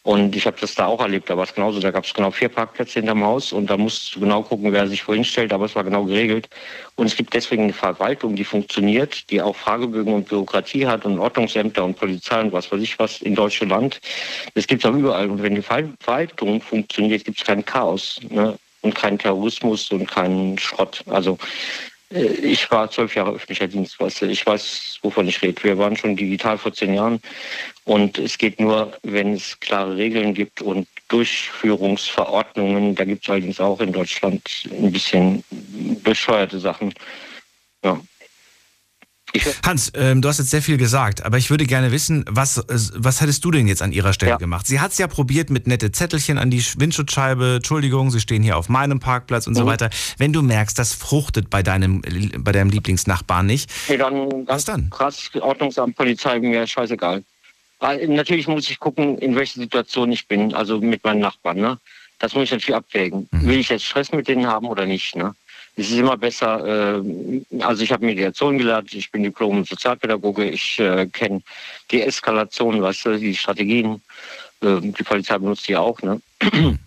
[0.08, 1.28] und ich habe das da auch erlebt.
[1.28, 1.80] Da war es genauso.
[1.80, 4.88] Da gab es genau vier Parkplätze hinterm Haus und da musst du genau gucken, wer
[4.88, 5.52] sich wohin stellt.
[5.52, 6.48] Aber es war genau geregelt.
[6.96, 11.18] Und es gibt deswegen eine Verwaltung, die funktioniert, die auch Fragebögen und Bürokratie hat und
[11.18, 14.00] Ordnungsämter und Polizei und was weiß ich was in Deutschland.
[14.54, 15.28] Das gibt es auch überall.
[15.28, 18.18] Und wenn die Verwaltung funktioniert, gibt es kein Chaos.
[18.30, 18.58] Ne?
[18.80, 21.02] und keinen Terrorismus und keinen Schrott.
[21.06, 21.36] Also
[22.10, 25.62] ich war zwölf Jahre öffentlicher Dienst, weißt du, ich weiß, wovon ich rede.
[25.62, 27.20] Wir waren schon digital vor zehn Jahren
[27.84, 32.94] und es geht nur, wenn es klare Regeln gibt und Durchführungsverordnungen.
[32.94, 35.44] Da gibt es allerdings auch in Deutschland ein bisschen
[36.02, 36.94] bescheuerte Sachen.
[37.84, 38.00] Ja.
[39.64, 42.64] Hans, ähm, du hast jetzt sehr viel gesagt, aber ich würde gerne wissen, was,
[42.94, 44.36] was hättest du denn jetzt an ihrer Stelle Ja.
[44.38, 44.66] gemacht?
[44.66, 48.56] Sie hat es ja probiert mit nette Zettelchen an die Windschutzscheibe, Entschuldigung, Sie stehen hier
[48.56, 49.66] auf meinem Parkplatz und so Mhm.
[49.68, 49.90] weiter.
[50.16, 52.02] Wenn du merkst, das fruchtet bei deinem,
[52.38, 57.22] bei deinem Lieblingsnachbarn nicht, Nee, dann ganz krass, Ordnungsamt, Polizei, mir scheißegal.
[57.80, 61.58] Weil, natürlich muss ich gucken, in welcher Situation ich bin, also mit meinen Nachbarn.
[61.58, 61.78] Ne?
[62.18, 63.28] Das muss ich natürlich abwägen.
[63.30, 63.46] Mhm.
[63.46, 65.14] Will ich jetzt Stress mit denen haben oder nicht?
[65.14, 65.34] Ne?
[65.78, 71.06] Es ist immer besser, äh, also ich habe Mediation gelernt, ich bin Diplom-Sozialpädagoge, ich äh,
[71.06, 71.40] kenne
[71.92, 74.02] die Eskalation, weißt du, die Strategien,
[74.60, 76.02] äh, die Polizei benutzt die auch.
[76.02, 76.20] Ne?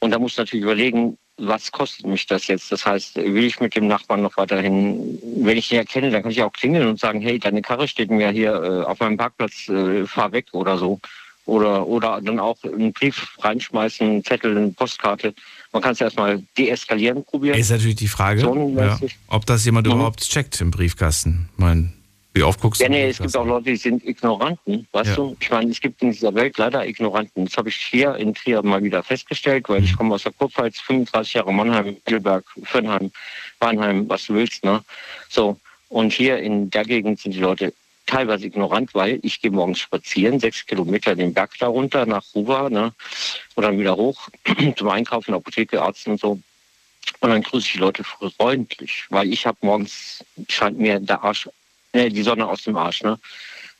[0.00, 2.72] Und da muss natürlich überlegen, was kostet mich das jetzt?
[2.72, 6.32] Das heißt, will ich mit dem Nachbarn noch weiterhin, wenn ich ihn erkenne, dann kann
[6.32, 9.68] ich auch klingeln und sagen, hey, deine Karre steht mir hier äh, auf meinem Parkplatz,
[9.68, 10.98] äh, fahr weg oder so.
[11.46, 15.34] Oder, oder dann auch einen Brief reinschmeißen, einen Zettel, eine Postkarte.
[15.72, 17.58] Man kann es erstmal deeskalieren probieren.
[17.58, 18.42] ist natürlich die Frage,
[18.76, 18.98] ja,
[19.28, 19.92] ob das jemand Mhm.
[19.94, 21.48] überhaupt checkt im Briefkasten.
[21.52, 21.92] Ich meine,
[22.34, 25.10] wie oft guckst du Ja, im nee, es gibt auch Leute, die sind Ignoranten, weißt
[25.10, 25.16] Ja.
[25.16, 25.36] du?
[25.40, 27.44] Ich meine, es gibt in dieser Welt leider Ignoranten.
[27.46, 30.80] Das habe ich hier in Trier mal wieder festgestellt, weil ich komme aus der Kurpfalz,
[30.80, 33.10] 35 Jahre Mannheim, Heidelberg, Fürnheim,
[33.60, 34.82] Weinheim, was du willst, ne?
[35.28, 35.56] So.
[35.88, 37.72] Und hier in der Gegend sind die Leute
[38.10, 42.68] teilweise ignorant, weil ich gehe morgens spazieren, sechs Kilometer den Berg da runter nach Ruwa,
[42.68, 42.92] ne?
[43.54, 44.28] Und dann wieder hoch
[44.76, 46.38] zum Einkaufen, Apotheke, Arzt und so.
[47.20, 51.48] Und dann grüße ich die Leute freundlich, weil ich habe morgens, scheint mir der Arsch,
[51.92, 53.02] äh, die Sonne aus dem Arsch.
[53.02, 53.18] Ne?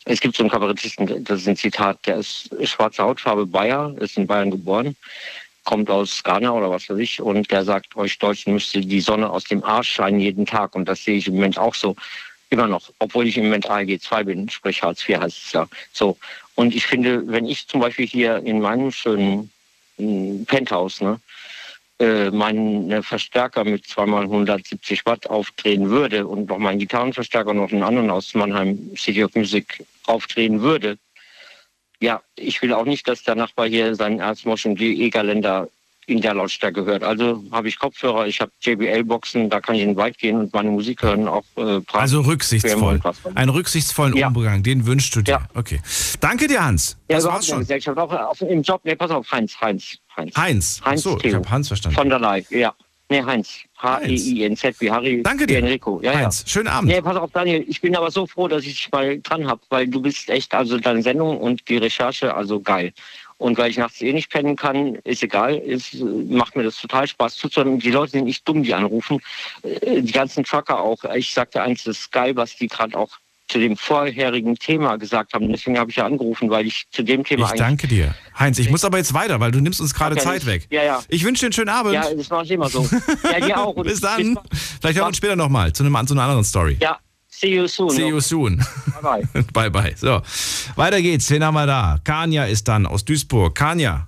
[0.04, 4.16] Es gibt so einen Kabarettisten, das ist ein Zitat, der ist schwarze Hautfarbe Bayer, ist
[4.16, 4.96] in Bayern geboren,
[5.64, 9.28] kommt aus Ghana oder was weiß ich, und der sagt, euch Deutschen müsste die Sonne
[9.28, 10.74] aus dem Arsch scheinen jeden Tag.
[10.74, 11.96] Und das sehe ich im Moment auch so.
[12.50, 15.68] Immer noch, obwohl ich im Moment ALG 2 bin, sprich Hartz IV heißt es ja.
[15.92, 16.18] So.
[16.56, 19.50] Und ich finde, wenn ich zum Beispiel hier in meinem schönen
[19.98, 21.20] mm, Penthouse, ne,
[22.00, 27.84] äh, meinen Verstärker mit zweimal 170 Watt aufdrehen würde und noch meinen Gitarrenverstärker noch einen
[27.84, 30.98] anderen aus Mannheim City of Music aufdrehen würde,
[32.00, 35.68] ja, ich will auch nicht, dass der Nachbar hier seinen Erzmosch und Egerländer
[36.10, 37.02] in der Lautstärke hört.
[37.02, 40.70] Also habe ich Kopfhörer, ich habe JBL-Boxen, da kann ich in weit gehen und meine
[40.70, 41.80] Musik hören, auch äh.
[41.92, 43.00] Also rücksichtsvoll.
[43.34, 44.28] Einen rücksichtsvollen Ja.
[44.28, 45.40] Umgang, den wünschst du dir.
[45.54, 45.80] Okay.
[46.20, 46.96] Danke dir, Hans.
[47.08, 47.60] Ja, das war's schon.
[47.60, 48.80] Gesellschaft, auch auf, im Job.
[48.84, 50.36] Nee, pass auf, Heinz, Heinz, Heinz.
[50.36, 50.80] Heinz.
[50.84, 51.96] Heinz Achso, ich habe Hans verstanden.
[51.96, 52.74] Von der Leib, ja.
[53.10, 53.64] Nee, Heinz.
[53.78, 55.22] H-E-I-N-Z wie Harry.
[55.24, 55.58] Danke dir.
[55.58, 56.00] Enrico.
[56.00, 56.48] Ja, Heinz, ja.
[56.48, 56.92] schönen Abend.
[56.92, 57.64] Nee, pass auf, Daniel.
[57.66, 60.54] Ich bin aber so froh, dass ich dich mal dran habe, weil du bist echt,
[60.54, 62.92] also deine Sendung und die Recherche, also geil.
[63.40, 66.76] Und weil ich nachts eh nicht pennen kann, ist egal, ist, äh, macht mir das
[66.76, 67.78] total Spaß zuzuhören.
[67.78, 69.18] Die Leute sind nicht dumm, die anrufen.
[69.62, 71.02] Äh, Die ganzen Trucker auch.
[71.16, 73.08] Ich sagte eins, das ist geil, was die gerade auch
[73.48, 75.50] zu dem vorherigen Thema gesagt haben.
[75.50, 78.14] Deswegen habe ich ja angerufen, weil ich zu dem Thema Ich danke dir.
[78.38, 80.68] Heinz, ich muss aber jetzt weiter, weil du nimmst uns gerade ja Zeit weg.
[80.70, 81.02] Ja, ja.
[81.08, 81.94] Ich wünsche dir einen schönen Abend.
[81.94, 82.88] Ja, das mache ich immer so.
[83.24, 83.74] ja, dir auch.
[83.74, 84.38] Und Bis dann.
[84.52, 86.76] Vielleicht hören wir uns später nochmal zu, einem- zu einer anderen Story.
[86.80, 86.98] Ja,
[87.40, 87.90] see you soon.
[87.90, 88.58] See you soon.
[89.02, 89.42] Bye bye.
[89.52, 89.94] bye bye.
[89.96, 90.22] So,
[90.76, 91.30] weiter geht's.
[91.30, 91.98] Wen haben wir da?
[92.04, 93.54] Kanja ist dann aus Duisburg.
[93.54, 94.06] Kanja.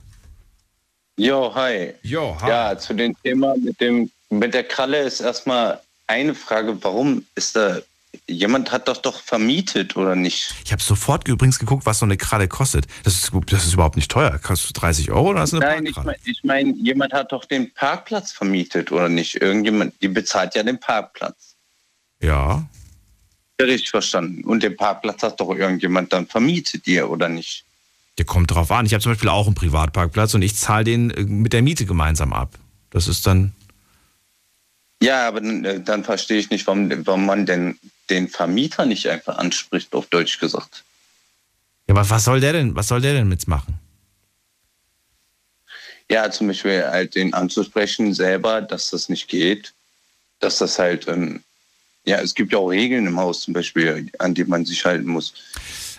[1.16, 1.94] Jo, hi.
[2.02, 2.48] Jo, hi.
[2.48, 7.54] Ja, zu dem Thema mit dem mit der Kralle ist erstmal eine Frage, warum ist
[7.54, 7.78] da
[8.26, 10.54] jemand hat das doch vermietet oder nicht?
[10.64, 12.86] Ich habe sofort übrigens geguckt, was so eine Kralle kostet.
[13.04, 14.38] Das ist, das ist überhaupt nicht teuer.
[14.38, 17.72] Kostet 30 Euro oder ist eine Nein, ich meine, ich mein, jemand hat doch den
[17.72, 19.40] Parkplatz vermietet oder nicht?
[19.40, 21.54] Irgendjemand, die bezahlt ja den Parkplatz.
[22.20, 22.66] Ja.
[23.60, 24.44] Ja, Richtig verstanden.
[24.44, 27.64] Und den Parkplatz hat doch irgendjemand dann vermietet, ihr oder nicht?
[28.18, 28.86] Der kommt drauf an.
[28.86, 31.86] Ich habe zum Beispiel auch einen Privatparkplatz und ich zahle den äh, mit der Miete
[31.86, 32.58] gemeinsam ab.
[32.90, 33.52] Das ist dann.
[35.02, 37.78] Ja, aber dann, äh, dann verstehe ich nicht, warum, warum man denn
[38.10, 40.84] den Vermieter nicht einfach anspricht, auf Deutsch gesagt.
[41.88, 42.74] Ja, aber was soll der denn?
[42.74, 43.78] Was soll der denn mitmachen?
[46.10, 49.72] Ja, zum Beispiel halt den anzusprechen selber, dass das nicht geht.
[50.40, 51.42] Dass das halt, ähm,
[52.04, 55.08] ja, es gibt ja auch Regeln im Haus zum Beispiel, an die man sich halten
[55.08, 55.34] muss.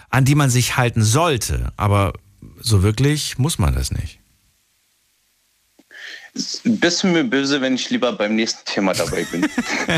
[0.09, 2.13] An die man sich halten sollte, aber
[2.59, 4.19] so wirklich muss man das nicht.
[6.63, 9.45] Bist du mir böse, wenn ich lieber beim nächsten Thema dabei bin?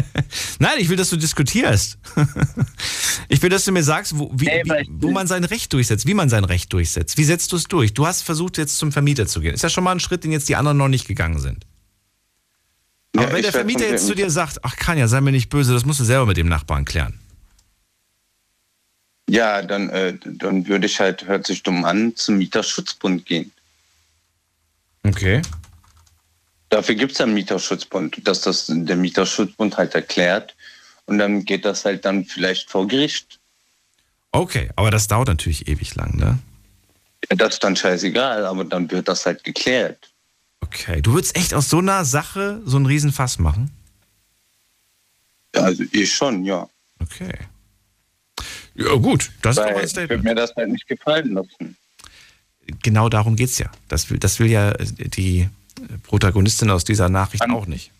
[0.60, 1.98] Nein, ich will, dass du diskutierst.
[3.30, 6.14] ich will, dass du mir sagst, wo, wie, wie, wo man sein Recht durchsetzt, wie
[6.14, 7.18] man sein Recht durchsetzt.
[7.18, 7.94] Wie setzt du es durch?
[7.94, 9.54] Du hast versucht, jetzt zum Vermieter zu gehen.
[9.54, 11.66] Ist ja schon mal ein Schritt, den jetzt die anderen noch nicht gegangen sind.
[13.16, 15.50] Aber Ja, wenn der Vermieter jetzt zu dir sagt, ach kann ja, sei mir nicht
[15.50, 17.20] böse, das musst du selber mit dem Nachbarn klären.
[19.30, 23.52] ja, dann, äh, dann würde ich halt, hört sich dumm an, zum Mieterschutzbund gehen.
[25.04, 25.42] Okay.
[26.70, 30.56] Dafür gibt es einen Mieterschutzbund, dass das der Mieterschutzbund halt erklärt
[31.06, 33.40] und dann geht das halt dann vielleicht vor Gericht.
[34.32, 36.40] Okay, aber das dauert natürlich ewig lang, ne?
[37.30, 40.12] Ja, das ist dann scheißegal, aber dann wird das halt geklärt.
[40.66, 43.72] Okay, du würdest echt aus so einer Sache so einen Riesenfass machen?
[45.54, 46.68] Ja, also ich schon, ja.
[47.02, 47.34] Okay.
[48.76, 50.10] Ja, gut, das Weil ist doch ein Ich Statement.
[50.10, 51.78] würde mir das halt nicht gefallen lassen.
[52.82, 53.70] Genau darum geht's ja.
[53.88, 55.48] Das will, das will ja die
[56.04, 57.92] Protagonistin aus dieser Nachricht auch nicht.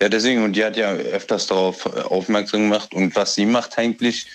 [0.00, 2.94] Ja, deswegen, und die hat ja öfters darauf äh, aufmerksam gemacht.
[2.94, 4.26] Und was sie macht eigentlich,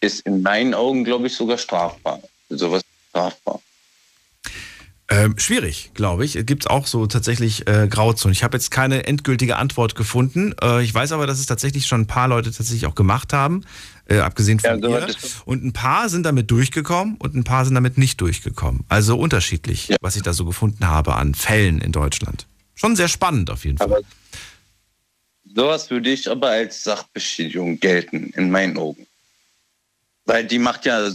[0.00, 2.20] ist in meinen Augen, glaube ich, sogar strafbar.
[2.50, 3.62] Sowas ist strafbar.
[5.08, 6.34] Ähm, schwierig, glaube ich.
[6.34, 8.32] Es gibt auch so tatsächlich äh, Grauzonen.
[8.32, 10.52] Ich habe jetzt keine endgültige Antwort gefunden.
[10.60, 13.64] Äh, ich weiß aber, dass es tatsächlich schon ein paar Leute tatsächlich auch gemacht haben,
[14.08, 15.06] äh, abgesehen von so ihr.
[15.44, 18.84] Und ein paar sind damit durchgekommen und ein paar sind damit nicht durchgekommen.
[18.88, 22.46] Also unterschiedlich, was ich da so gefunden habe an Fällen in Deutschland.
[22.74, 23.86] Schon sehr spannend auf jeden Fall.
[23.86, 24.00] Aber
[25.54, 29.06] sowas würde ich aber als Sachbeschädigung gelten, in meinen Augen.
[30.24, 31.08] Weil die macht ja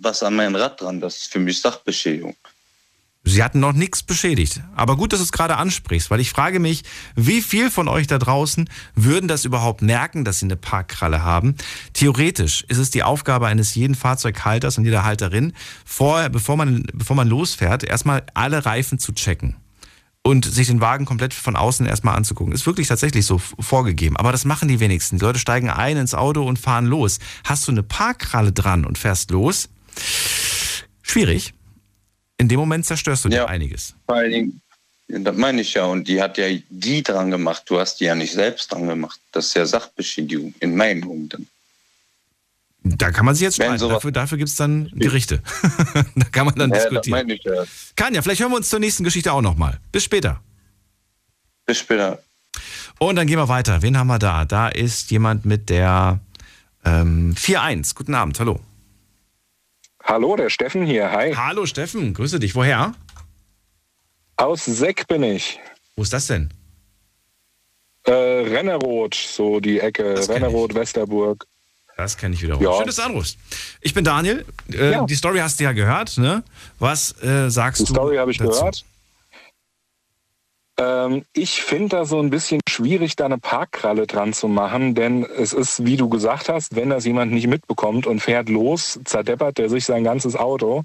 [0.00, 1.00] was an meinem Rad dran.
[1.00, 2.36] Das ist für mich Sachbeschädigung.
[3.28, 4.60] Sie hatten noch nichts beschädigt.
[4.74, 6.82] Aber gut, dass du es gerade ansprichst, weil ich frage mich,
[7.14, 11.54] wie viel von euch da draußen würden das überhaupt merken, dass sie eine Parkkralle haben?
[11.92, 15.52] Theoretisch ist es die Aufgabe eines jeden Fahrzeughalters und jeder Halterin,
[15.84, 19.56] vorher, bevor man, bevor man losfährt, erstmal alle Reifen zu checken.
[20.22, 22.52] Und sich den Wagen komplett von außen erstmal anzugucken.
[22.52, 24.16] Ist wirklich tatsächlich so vorgegeben.
[24.16, 25.18] Aber das machen die wenigsten.
[25.18, 27.18] Die Leute steigen ein ins Auto und fahren los.
[27.44, 29.70] Hast du eine Parkkralle dran und fährst los?
[31.02, 31.54] Schwierig.
[32.38, 33.94] In dem Moment zerstörst du dir einiges.
[34.06, 34.60] Vor allen Dingen,
[35.08, 37.64] ja, das meine ich ja, und die hat ja die dran gemacht.
[37.66, 39.20] Du hast die ja nicht selbst dran gemacht.
[39.32, 41.46] Das ist ja Sachbeschädigung, in meinen Augen dann.
[42.84, 43.88] Da kann man sich jetzt streiten.
[43.88, 45.42] Dafür, dafür gibt es dann Gerichte.
[46.14, 47.28] da kann man dann Ja, diskutieren.
[47.28, 47.64] ich ja.
[47.96, 49.78] Kanja, vielleicht hören wir uns zur nächsten Geschichte auch nochmal.
[49.90, 50.40] Bis später.
[51.66, 52.22] Bis später.
[52.98, 53.82] Und dann gehen wir weiter.
[53.82, 54.44] Wen haben wir da?
[54.44, 56.20] Da ist jemand mit der
[56.84, 57.94] ähm, 4-1.
[57.94, 58.60] Guten Abend, hallo.
[60.08, 61.10] Hallo, der Steffen hier.
[61.12, 61.34] Hi.
[61.34, 62.54] Hallo Steffen, grüße dich.
[62.54, 62.94] Woher?
[64.36, 65.60] Aus Seck bin ich.
[65.96, 66.48] Wo ist das denn?
[68.04, 70.26] Äh, Renneroth, so die Ecke.
[70.28, 71.44] Renneroth, Westerburg.
[71.98, 72.62] Das kenne ich wiederum.
[72.62, 72.74] Ja.
[72.76, 73.36] Schön, dass du anrufst.
[73.82, 74.46] Ich bin Daniel.
[74.72, 75.04] Äh, Ja.
[75.04, 76.42] Die Story hast du ja gehört, ne?
[76.78, 77.92] Was äh, sagst Die du?
[77.92, 78.50] Story habe ich dazu?
[78.52, 78.84] gehört.
[80.78, 85.24] Ähm, ich finde da so ein bisschen schwierig, da eine Parkkralle dran zu machen, denn
[85.24, 89.58] es ist, wie du gesagt hast, wenn das jemand nicht mitbekommt und fährt los, zerdeppert
[89.58, 90.82] der sich sein ganzes Auto.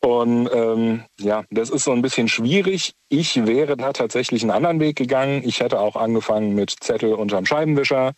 [0.00, 2.92] Und ähm, ja, das ist so ein bisschen schwierig.
[3.08, 5.42] Ich wäre da tatsächlich einen anderen Weg gegangen.
[5.44, 8.12] Ich hätte auch angefangen mit Zettel unterm Scheibenwischer.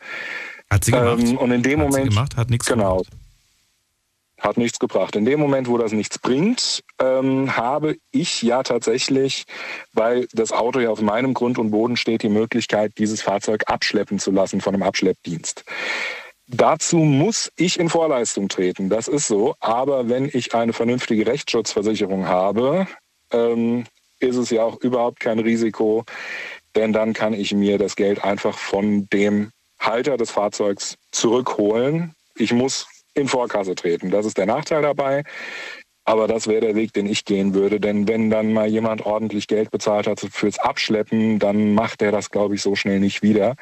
[0.71, 1.21] Hat sie gemacht.
[1.21, 3.03] Ähm, und in dem Hat sie Moment gemacht, hat nichts genau.
[4.39, 5.17] Hat nichts gebracht.
[5.17, 9.45] In dem Moment, wo das nichts bringt, ähm, habe ich ja tatsächlich,
[9.93, 14.19] weil das Auto ja auf meinem Grund und Boden steht, die Möglichkeit, dieses Fahrzeug abschleppen
[14.19, 15.65] zu lassen von einem Abschleppdienst.
[16.47, 19.55] Dazu muss ich in Vorleistung treten, das ist so.
[19.61, 22.87] Aber wenn ich eine vernünftige Rechtsschutzversicherung habe,
[23.33, 23.85] ähm,
[24.21, 26.05] ist es ja auch überhaupt kein Risiko,
[26.75, 32.15] denn dann kann ich mir das Geld einfach von dem Halter des Fahrzeugs zurückholen.
[32.35, 32.87] Ich muss
[33.19, 34.11] in Vorkasse treten.
[34.11, 35.25] Das ist der Nachteil dabei.
[36.09, 37.81] Aber das wäre der Weg, den ich gehen würde.
[37.81, 42.31] Denn wenn dann mal jemand ordentlich Geld bezahlt hat fürs Abschleppen, dann macht er das,
[42.31, 43.57] glaube ich, so schnell nicht wieder.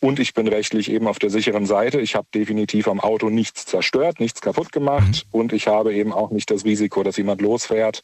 [0.00, 2.00] Und ich bin rechtlich eben auf der sicheren Seite.
[2.00, 5.26] Ich habe definitiv am Auto nichts zerstört, nichts kaputt gemacht.
[5.30, 8.02] Und ich habe eben auch nicht das Risiko, dass jemand losfährt.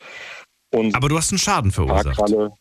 [0.70, 2.16] Und Aber du hast einen Schaden verursacht.
[2.16, 2.52] Parkkralle.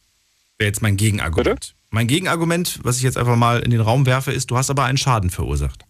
[0.57, 1.75] Wäre jetzt mein Gegenargument.
[1.91, 4.85] Mein Gegenargument, was ich jetzt einfach mal in den Raum werfe, ist, du hast aber
[4.85, 5.85] einen Schaden verursacht.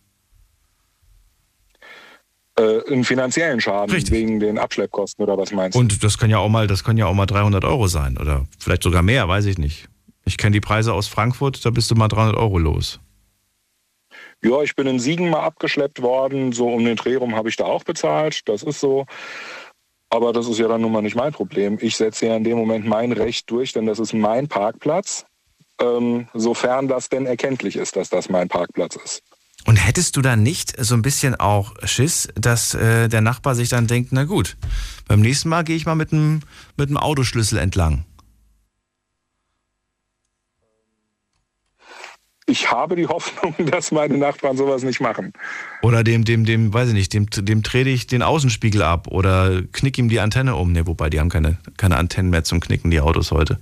[2.60, 5.80] Äh, einen finanziellen Schaden wegen den Abschleppkosten oder was meinst du?
[5.80, 8.48] Und das kann ja auch mal, das können ja auch mal 300 Euro sein oder
[8.58, 9.88] vielleicht sogar mehr, weiß ich nicht.
[10.26, 13.00] Ich kenne die Preise aus Frankfurt, da bist du mal 300 Euro los.
[14.44, 16.52] Ja, ich bin in Siegen mal abgeschleppt worden.
[16.52, 18.48] So um den Dreh rum habe ich da auch bezahlt.
[18.50, 19.06] Das ist so.
[20.10, 21.78] Aber das ist ja dann nun mal nicht mein Problem.
[21.80, 25.26] Ich setze ja in dem Moment mein Recht durch, denn das ist mein Parkplatz.
[25.80, 29.24] Ähm, sofern das denn erkenntlich ist, dass das mein Parkplatz ist.
[29.66, 33.70] Und hättest du da nicht so ein bisschen auch Schiss, dass äh, der Nachbar sich
[33.70, 34.58] dann denkt, na gut,
[35.08, 36.42] beim nächsten Mal gehe ich mal mit dem
[36.78, 38.06] mit dem Autoschlüssel entlang.
[42.50, 45.34] Ich habe die Hoffnung, dass meine Nachbarn sowas nicht machen.
[45.84, 49.62] Oder dem, dem, dem, weiß ich nicht, dem, dem trete ich den Außenspiegel ab oder
[49.72, 50.72] knick ihm die Antenne um.
[50.72, 53.60] Ne, wobei die haben keine, keine Antennen mehr zum Knicken, die Autos heute.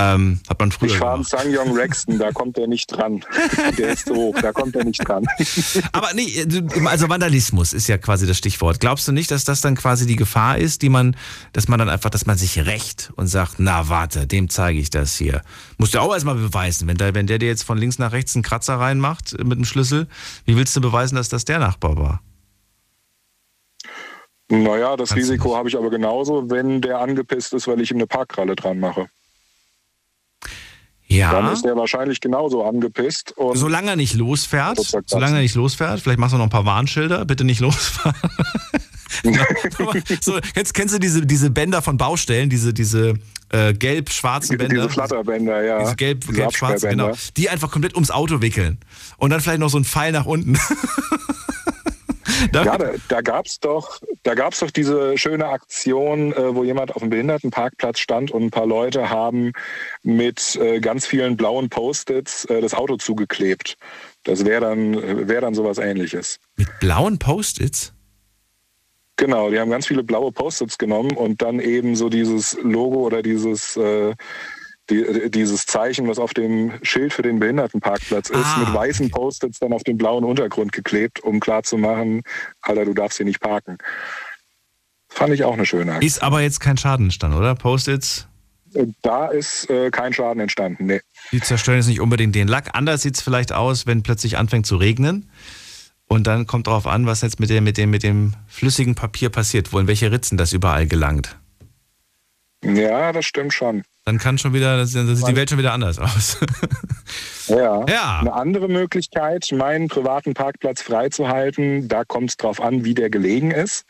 [0.00, 1.30] Ähm, hat man früher Ich fahre gemacht.
[1.30, 3.22] Sangyong Rexton, da kommt er nicht dran.
[3.78, 5.26] Der ist so hoch, da kommt er nicht dran.
[5.92, 6.46] Aber nee,
[6.86, 8.80] also Vandalismus ist ja quasi das Stichwort.
[8.80, 11.16] Glaubst du nicht, dass das dann quasi die Gefahr ist, die man,
[11.52, 14.88] dass man dann einfach, dass man sich rächt und sagt, na warte, dem zeige ich
[14.88, 15.42] das hier.
[15.76, 18.34] Musst du auch erstmal beweisen, wenn der, wenn der dir jetzt von links nach rechts
[18.34, 20.06] einen Kratzer reinmacht äh, mit dem Schlüssel,
[20.46, 22.22] wie willst du beweisen, dass das der Nachbar war?
[24.48, 28.08] Naja, das Risiko habe ich aber genauso, wenn der angepisst ist, weil ich ihm eine
[28.08, 29.08] Parkralle dran mache.
[31.10, 31.32] Ja.
[31.32, 33.32] Dann ist er wahrscheinlich genauso angepisst.
[33.36, 36.66] Und Solange er nicht losfährt, solange er nicht losfährt, vielleicht machst du noch ein paar
[36.66, 38.14] Warnschilder, bitte nicht losfahren.
[40.20, 43.14] so, kennst, kennst du diese, diese Bänder von Baustellen, diese, diese
[43.50, 44.74] äh, gelb-schwarzen Bänder?
[44.74, 45.80] Diese Flatterbänder, ja.
[45.80, 47.08] Diese gelb, Diese gelb-schwarzen, genau.
[47.08, 47.32] Absperrbänder.
[47.36, 48.78] Die einfach komplett ums Auto wickeln.
[49.18, 50.58] Und dann vielleicht noch so ein Pfeil nach unten.
[52.52, 56.94] Ja, da, da gab es doch, da gab's doch diese schöne Aktion, äh, wo jemand
[56.94, 59.52] auf dem Behindertenparkplatz stand und ein paar Leute haben
[60.02, 63.76] mit äh, ganz vielen blauen Post-its äh, das Auto zugeklebt.
[64.24, 66.38] Das wäre dann, wär dann sowas ähnliches.
[66.56, 67.94] Mit blauen Post-its?
[69.16, 73.22] Genau, die haben ganz viele blaue Post-its genommen und dann eben so dieses Logo oder
[73.22, 74.14] dieses, äh,
[74.90, 79.58] die, dieses Zeichen, was auf dem Schild für den Behindertenparkplatz ist, Ah, mit weißen Post-its
[79.58, 82.22] dann auf den blauen Untergrund geklebt, um klarzumachen,
[82.60, 83.78] Alter, du darfst hier nicht parken.
[85.08, 86.06] Fand ich auch eine schöne Aktion.
[86.06, 87.54] Ist aber jetzt kein Schaden entstanden, oder?
[87.54, 88.28] Post-its,
[89.02, 91.00] Da ist äh, kein Schaden entstanden, nee.
[91.32, 92.70] die zerstören jetzt nicht unbedingt den Lack.
[92.74, 95.28] Anders sieht es vielleicht aus, wenn plötzlich anfängt zu regnen.
[96.06, 99.30] Und dann kommt darauf an, was jetzt mit dem, mit dem, mit dem flüssigen Papier
[99.30, 101.36] passiert, wo in welche Ritzen das überall gelangt.
[102.64, 103.84] Ja, das stimmt schon.
[104.04, 106.38] Dann kann schon wieder, dann sieht die Welt schon wieder anders aus.
[107.50, 107.84] Ja.
[107.88, 108.18] Ja.
[108.20, 113.50] Eine andere Möglichkeit, meinen privaten Parkplatz freizuhalten, da kommt es drauf an, wie der gelegen
[113.50, 113.84] ist.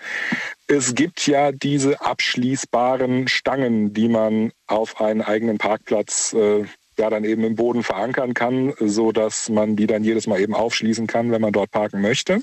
[0.66, 6.64] Es gibt ja diese abschließbaren Stangen, die man auf einen eigenen Parkplatz äh,
[6.98, 10.54] ja dann eben im Boden verankern kann, so dass man die dann jedes Mal eben
[10.54, 12.40] aufschließen kann, wenn man dort parken möchte.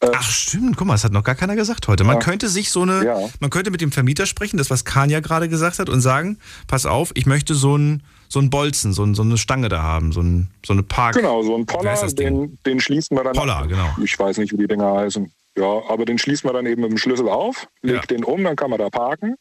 [0.00, 2.04] Ach stimmt, guck mal, das hat noch gar keiner gesagt heute.
[2.04, 2.20] Man Ja.
[2.20, 3.18] könnte sich so eine, Ja.
[3.40, 6.38] man könnte mit dem Vermieter sprechen, das was Kahn ja gerade gesagt hat, und sagen,
[6.66, 9.82] pass auf, ich möchte so ein so ein Bolzen, so, ein, so eine Stange da
[9.84, 11.14] haben, so, ein, so eine Park.
[11.14, 13.68] Genau, so ein Poller, den, den schließen wir dann Poller, ab.
[13.68, 13.88] genau.
[14.02, 15.30] Ich weiß nicht, wie die Dinger heißen.
[15.56, 18.56] Ja, aber den schließen wir dann eben mit dem Schlüssel auf, legt den um, dann
[18.56, 19.36] kann man da parken.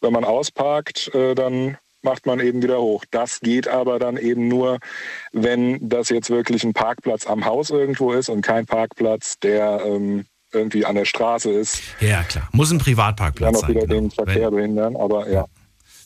[0.00, 3.04] Wenn man ausparkt, äh, dann macht man eben wieder hoch.
[3.10, 4.78] Das geht aber dann eben nur,
[5.32, 10.24] wenn das jetzt wirklich ein Parkplatz am Haus irgendwo ist und kein Parkplatz, der ähm,
[10.52, 11.80] irgendwie an der Straße ist.
[12.00, 12.48] Ja, klar.
[12.52, 13.70] Muss ein Privatparkplatz auch sein.
[13.70, 13.94] wieder Genau.
[13.94, 15.46] den Verkehr behindern, aber ja.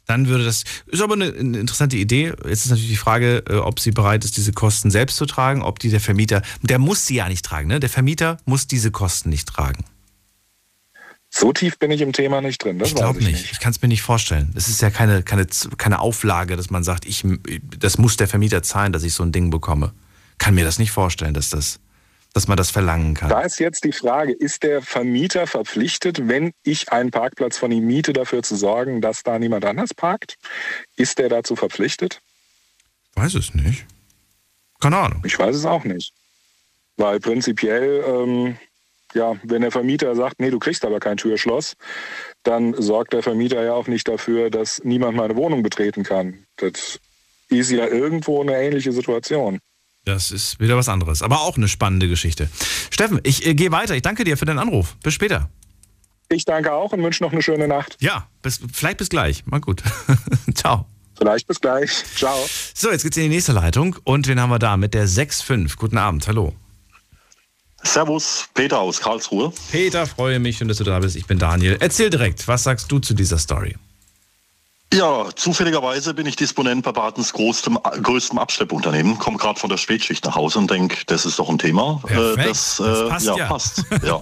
[0.06, 2.34] Dann würde das, ist aber eine, eine interessante Idee.
[2.46, 5.62] Jetzt ist natürlich die Frage, äh, ob sie bereit ist, diese Kosten selbst zu tragen,
[5.62, 7.80] ob die der Vermieter, der muss sie ja nicht tragen, ne?
[7.80, 9.84] Der Vermieter muss diese Kosten nicht tragen.
[11.36, 12.78] So tief bin ich im Thema nicht drin.
[12.78, 13.50] Das ich glaube ich nicht.
[13.50, 14.52] Ich kann es mir nicht vorstellen.
[14.54, 17.24] Es ist ja keine, keine, keine Auflage, dass man sagt, ich,
[17.76, 19.92] das muss der Vermieter zahlen, dass ich so ein Ding bekomme.
[20.38, 21.80] Kann mir das nicht vorstellen, dass, das,
[22.34, 23.30] dass man das verlangen kann.
[23.30, 27.84] Da ist jetzt die Frage, ist der Vermieter verpflichtet, wenn ich einen Parkplatz von ihm
[27.84, 30.36] miete, dafür zu sorgen, dass da niemand anders parkt?
[30.96, 32.20] Ist der dazu verpflichtet?
[33.16, 33.86] Weiß es nicht.
[34.80, 35.20] Keine Ahnung.
[35.26, 36.12] Ich weiß es auch nicht.
[36.96, 38.56] Weil prinzipiell, ähm,
[39.14, 41.74] ja, wenn der Vermieter sagt, nee, du kriegst aber kein Türschloss,
[42.42, 46.44] dann sorgt der Vermieter ja auch nicht dafür, dass niemand meine Wohnung betreten kann.
[46.56, 47.00] Das
[47.48, 49.58] ist ja irgendwo eine ähnliche Situation.
[50.04, 51.22] Das ist wieder was anderes.
[51.22, 52.48] Aber auch eine spannende Geschichte.
[52.90, 53.94] Steffen, ich äh, gehe weiter.
[53.94, 54.96] Ich danke dir für deinen Anruf.
[55.02, 55.48] Bis später.
[56.28, 57.96] Ich danke auch und wünsche noch eine schöne Nacht.
[58.00, 59.46] Ja, bis, vielleicht bis gleich.
[59.46, 59.82] Mal gut.
[60.54, 60.86] Ciao.
[61.16, 62.04] Vielleicht bis gleich.
[62.16, 62.36] Ciao.
[62.74, 63.96] So, jetzt geht's in die nächste Leitung.
[64.04, 64.76] Und wen haben wir da?
[64.76, 65.76] Mit der 6.5.
[65.76, 66.26] Guten Abend.
[66.26, 66.54] Hallo.
[67.86, 69.52] Servus, Peter aus Karlsruhe.
[69.70, 71.16] Peter, freue mich, schön, dass du da bist.
[71.16, 71.76] Ich bin Daniel.
[71.80, 73.76] Erzähl direkt, was sagst du zu dieser Story?
[74.92, 80.24] Ja, zufälligerweise bin ich Disponent bei Badens größtem, größtem Abschleppunternehmen, komme gerade von der Spätschicht
[80.24, 82.00] nach Hause und denke, das ist doch ein Thema.
[82.06, 83.46] Äh, das, Das äh, passt ja, ja.
[83.46, 83.84] passt.
[84.04, 84.20] Ja.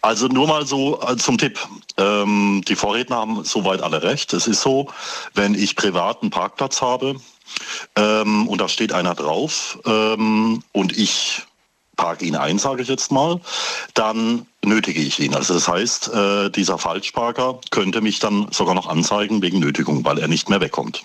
[0.00, 1.58] Also nur mal so äh, zum Tipp.
[1.96, 4.32] Ähm, die Vorredner haben soweit alle recht.
[4.32, 4.88] Es ist so,
[5.34, 7.16] wenn ich privaten Parkplatz habe
[7.96, 11.42] ähm, und da steht einer drauf ähm, und ich
[11.98, 13.38] parke ihn ein, sage ich jetzt mal,
[13.92, 15.34] dann nötige ich ihn.
[15.34, 20.18] Also das heißt, äh, dieser Falschparker könnte mich dann sogar noch anzeigen wegen Nötigung, weil
[20.18, 21.04] er nicht mehr wegkommt.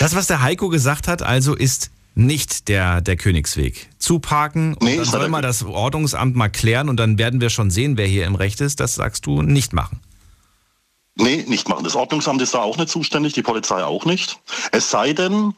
[0.00, 3.88] Das, was der Heiko gesagt hat, also ist nicht der, der Königsweg.
[3.98, 7.70] Zuparken und Nee, dann soll mal das Ordnungsamt mal klären und dann werden wir schon
[7.70, 8.80] sehen, wer hier im Recht ist.
[8.80, 10.00] Das sagst du nicht machen.
[11.14, 11.84] Nee, nicht machen.
[11.84, 14.38] Das Ordnungsamt ist da auch nicht zuständig, die Polizei auch nicht.
[14.70, 15.54] Es sei denn,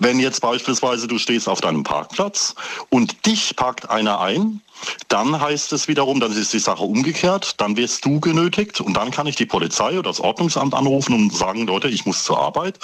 [0.00, 2.56] wenn jetzt beispielsweise du stehst auf deinem Parkplatz
[2.90, 4.62] und dich parkt einer ein,
[5.08, 9.10] dann heißt es wiederum, dann ist die Sache umgekehrt, dann wirst du genötigt und dann
[9.10, 12.78] kann ich die Polizei oder das Ordnungsamt anrufen und sagen, Leute, ich muss zur Arbeit,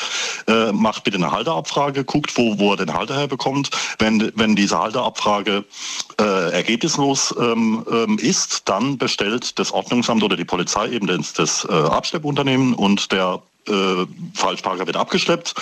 [0.46, 3.70] äh, macht bitte eine Halteabfrage, guckt, wo, wo er den Halter herbekommt.
[3.98, 5.64] Wenn, wenn diese Halteabfrage
[6.20, 11.64] äh, ergebnislos ähm, ähm, ist, dann bestellt das Ordnungsamt oder die Polizei eben das, das
[11.64, 15.54] äh, Abschleppunternehmen und der äh, Falschparker wird abgeschleppt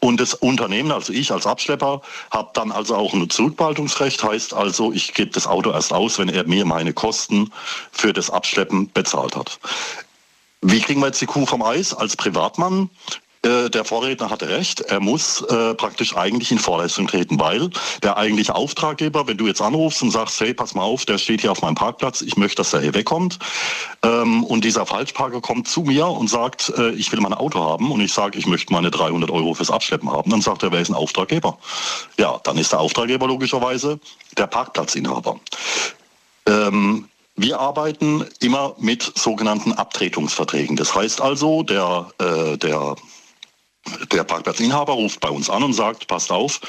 [0.00, 4.92] und das Unternehmen, also ich als Abschlepper, habe dann also auch ein Zurückbehaltungsrecht, heißt also,
[4.92, 7.52] ich gebe das Auto erst aus, wenn er mir meine Kosten
[7.92, 9.58] für das Abschleppen bezahlt hat.
[10.62, 12.90] Wie kriegen wir jetzt die Kuh vom Eis als Privatmann?
[13.42, 17.70] Äh, der Vorredner hatte recht, er muss äh, praktisch eigentlich in Vorleistung treten, weil
[18.02, 21.40] der eigentliche Auftraggeber, wenn du jetzt anrufst und sagst, hey, pass mal auf, der steht
[21.40, 23.38] hier auf meinem Parkplatz, ich möchte, dass er hier wegkommt,
[24.02, 27.90] ähm, und dieser Falschparker kommt zu mir und sagt, äh, ich will mein Auto haben,
[27.90, 30.80] und ich sage, ich möchte meine 300 Euro fürs Abschleppen haben, dann sagt er, wer
[30.80, 31.56] ist ein Auftraggeber?
[32.18, 33.98] Ja, dann ist der Auftraggeber logischerweise
[34.36, 35.40] der Parkplatzinhaber.
[36.46, 40.76] Ähm, wir arbeiten immer mit sogenannten Abtretungsverträgen.
[40.76, 42.96] Das heißt also, der, äh, der
[44.12, 46.60] der Parkplatzinhaber ruft bei uns an und sagt, passt auf,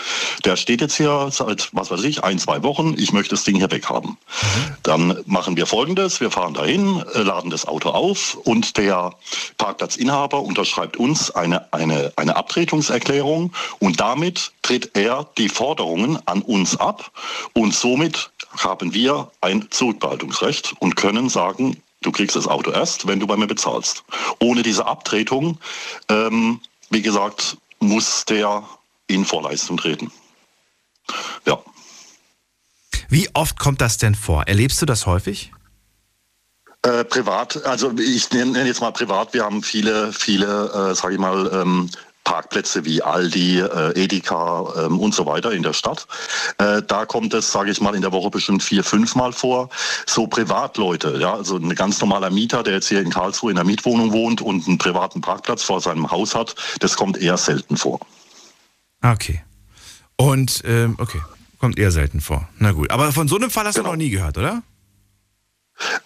[0.46, 3.58] der steht jetzt hier seit, was weiß ich, ein, zwei Wochen, ich möchte das Ding
[3.58, 4.18] hier weghaben.
[4.84, 9.14] Dann machen wir folgendes, wir fahren dahin, äh, laden das Auto auf und der
[9.58, 16.78] Parkplatzinhaber unterschreibt uns eine, eine, eine Abtretungserklärung und damit tritt er die Forderungen an uns
[16.78, 17.12] ab
[17.54, 23.20] und somit haben wir ein Zurückbehaltungsrecht und können sagen, du kriegst das Auto erst, wenn
[23.20, 24.04] du bei mir bezahlst.
[24.40, 25.58] Ohne diese Abtretung
[26.10, 26.60] ähm,
[26.92, 28.64] wie gesagt, muss der
[29.08, 30.12] in Vorleistung treten.
[31.46, 31.60] Ja.
[33.10, 34.44] Wie oft kommt das denn vor?
[34.48, 35.52] Erlebst du das häufig?
[36.84, 41.20] Äh, privat, also ich nenne jetzt mal privat, wir haben viele, viele, äh, sage ich
[41.20, 41.90] mal, ähm,
[42.32, 46.08] Parkplätze wie Aldi, äh, Edeka ähm, und so weiter in der Stadt.
[46.60, 49.70] Äh, da kommt es, sage ich mal, in der Woche bestimmt vier, fünf Mal vor.
[50.06, 53.66] So Privatleute, ja, also ein ganz normaler Mieter, der jetzt hier in Karlsruhe in der
[53.66, 58.00] Mietwohnung wohnt und einen privaten Parkplatz vor seinem Haus hat, das kommt eher selten vor.
[59.04, 59.44] Okay.
[60.16, 61.20] Und, ähm, okay,
[61.60, 62.48] kommt eher selten vor.
[62.60, 63.90] Na gut, aber von so einem Fall hast genau.
[63.90, 64.64] du noch nie gehört, oder?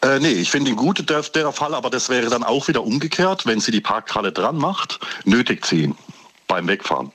[0.02, 2.84] Äh, nee, ich finde ihn gut, der, der Fall, aber das wäre dann auch wieder
[2.84, 5.96] umgekehrt, wenn sie die Parkhalle dran macht, nötigt sie ihn
[6.48, 7.12] beim Wegfahren.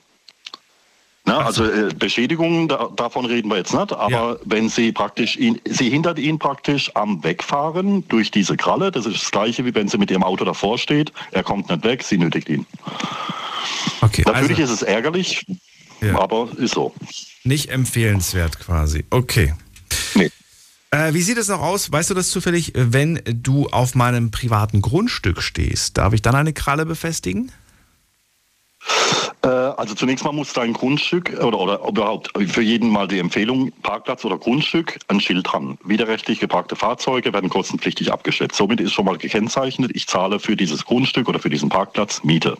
[1.23, 4.35] Na, also äh, Beschädigungen, da, davon reden wir jetzt nicht, aber ja.
[4.43, 9.21] wenn sie praktisch ihn, sie hindert ihn praktisch am Wegfahren durch diese Kralle, das ist
[9.21, 12.17] das gleiche wie wenn sie mit ihrem Auto davor steht, er kommt nicht weg, sie
[12.17, 12.65] nötigt ihn.
[14.01, 15.45] Okay, Natürlich also, ist es ärgerlich,
[16.01, 16.19] ja.
[16.19, 16.93] aber ist so.
[17.43, 19.05] Nicht empfehlenswert quasi.
[19.11, 19.53] Okay.
[20.15, 20.31] Nee.
[20.89, 21.91] Äh, wie sieht es noch aus?
[21.91, 25.97] Weißt du das zufällig, wenn du auf meinem privaten Grundstück stehst?
[25.97, 27.51] Darf ich dann eine Kralle befestigen?
[29.43, 33.71] Äh, also zunächst mal muss dein Grundstück oder, oder überhaupt für jeden mal die Empfehlung,
[33.81, 35.77] Parkplatz oder Grundstück, ein Schild dran.
[35.83, 38.57] Widerrechtlich geparkte Fahrzeuge werden kostenpflichtig abgeschätzt.
[38.57, 42.57] Somit ist schon mal gekennzeichnet, ich zahle für dieses Grundstück oder für diesen Parkplatz Miete.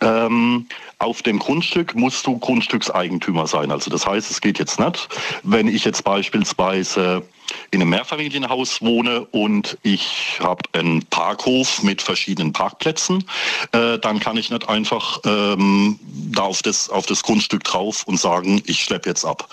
[0.00, 0.66] Ähm,
[0.98, 3.70] auf dem Grundstück musst du Grundstückseigentümer sein.
[3.70, 5.08] Also das heißt, es geht jetzt nicht,
[5.42, 7.22] wenn ich jetzt beispielsweise
[7.70, 13.24] in einem Mehrfamilienhaus wohne und ich habe einen Parkhof mit verschiedenen Parkplätzen,
[13.72, 15.98] äh, dann kann ich nicht einfach ähm,
[16.32, 19.48] da auf das, auf das Grundstück drauf und sagen, ich schleppe jetzt ab.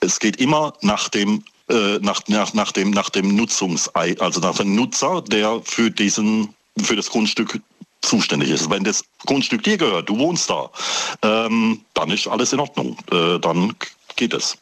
[0.00, 4.56] Es geht immer nach dem äh, nach, nach, nach dem nach dem Nutzungs also nach
[4.56, 7.60] dem Nutzer, der für diesen für das Grundstück
[8.02, 8.68] zuständig ist.
[8.68, 10.70] Wenn das Grundstück dir gehört, du wohnst da,
[11.22, 12.96] ähm, dann ist alles in Ordnung.
[13.10, 13.74] Äh, dann
[14.16, 14.58] geht es.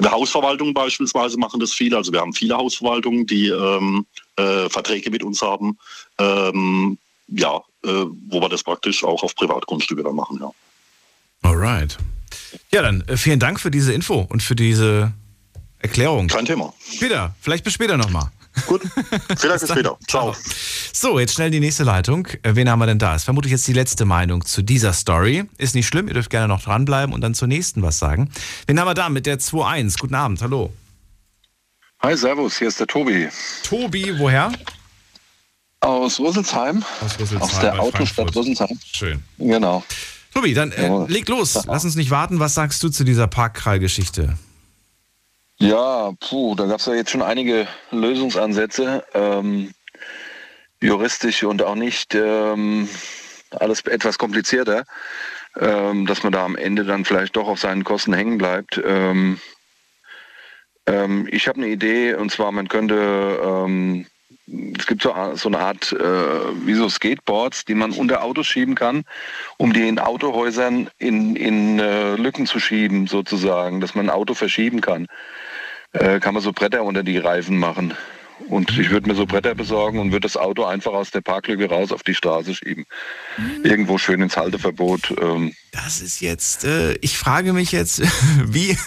[0.00, 1.94] In der Hausverwaltung beispielsweise machen das viele.
[1.94, 5.76] Also wir haben viele Hausverwaltungen, die ähm, äh, Verträge mit uns haben.
[6.18, 6.96] Ähm,
[7.28, 10.50] ja, äh, wo wir das praktisch auch auf Privatgrundstücke dann machen, ja.
[11.42, 11.98] Alright.
[12.72, 15.12] Ja, dann äh, vielen Dank für diese Info und für diese
[15.80, 16.28] Erklärung.
[16.28, 16.72] Kein Thema.
[16.80, 18.30] Später, vielleicht bis später nochmal.
[18.66, 18.82] Gut,
[19.38, 19.96] vielleicht bis später.
[20.08, 20.34] Ciao.
[20.92, 22.26] So, jetzt schnell die nächste Leitung.
[22.42, 23.14] Äh, wen haben wir denn da?
[23.14, 25.44] Ist vermutlich jetzt die letzte Meinung zu dieser Story.
[25.56, 28.30] Ist nicht schlimm, ihr dürft gerne noch dranbleiben und dann zur nächsten was sagen.
[28.66, 29.98] Wen haben wir da mit der 2.1?
[30.00, 30.72] Guten Abend, hallo.
[32.02, 33.28] Hi, Servus, hier ist der Tobi.
[33.62, 34.52] Tobi, woher?
[35.80, 36.84] Aus Rüsselsheim.
[37.02, 37.42] Aus Rüsselsheim.
[37.42, 38.78] Aus der Autostadt Rüsselsheim.
[38.92, 39.22] Schön.
[39.38, 39.84] Genau.
[40.34, 41.58] Tobi, dann äh, leg los.
[41.66, 42.38] Lass uns nicht warten.
[42.40, 44.36] Was sagst du zu dieser Parkkrall-Geschichte?
[45.62, 49.72] Ja, puh, da gab es ja jetzt schon einige Lösungsansätze, ähm,
[50.80, 52.88] juristisch und auch nicht ähm,
[53.50, 54.84] alles etwas komplizierter,
[55.58, 58.80] ähm, dass man da am Ende dann vielleicht doch auf seinen Kosten hängen bleibt.
[58.82, 59.38] Ähm,
[60.86, 62.94] ähm, ich habe eine Idee und zwar, man könnte
[63.44, 64.06] ähm,
[64.78, 68.74] es gibt so, so eine Art, äh, wie so Skateboards, die man unter Autos schieben
[68.74, 69.04] kann,
[69.58, 74.34] um die in Autohäusern in, in äh, Lücken zu schieben, sozusagen, dass man ein Auto
[74.34, 75.06] verschieben kann.
[75.92, 77.94] Äh, kann man so Bretter unter die Reifen machen.
[78.48, 81.68] Und ich würde mir so Bretter besorgen und würde das Auto einfach aus der Parklücke
[81.68, 82.86] raus auf die Straße schieben.
[83.36, 83.64] Mhm.
[83.64, 85.14] Irgendwo schön ins Halteverbot.
[85.20, 85.54] Ähm.
[85.72, 88.00] Das ist jetzt, äh, ich frage mich jetzt,
[88.44, 88.78] wie,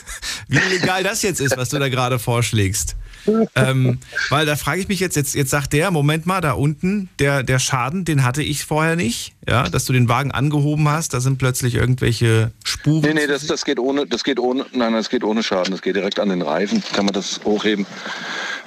[0.48, 2.96] wie legal das jetzt ist, was du da gerade vorschlägst
[3.56, 4.00] ähm,
[4.30, 7.44] weil da frage ich mich jetzt, jetzt, jetzt sagt der, Moment mal, da unten, der,
[7.44, 11.20] der Schaden, den hatte ich vorher nicht, ja, dass du den Wagen angehoben hast, da
[11.20, 13.02] sind plötzlich irgendwelche Spuren.
[13.02, 15.82] Nee, nee, das, das geht ohne, das geht ohne, nein, das geht ohne Schaden, das
[15.82, 17.86] geht direkt an den Reifen, kann man das hochheben.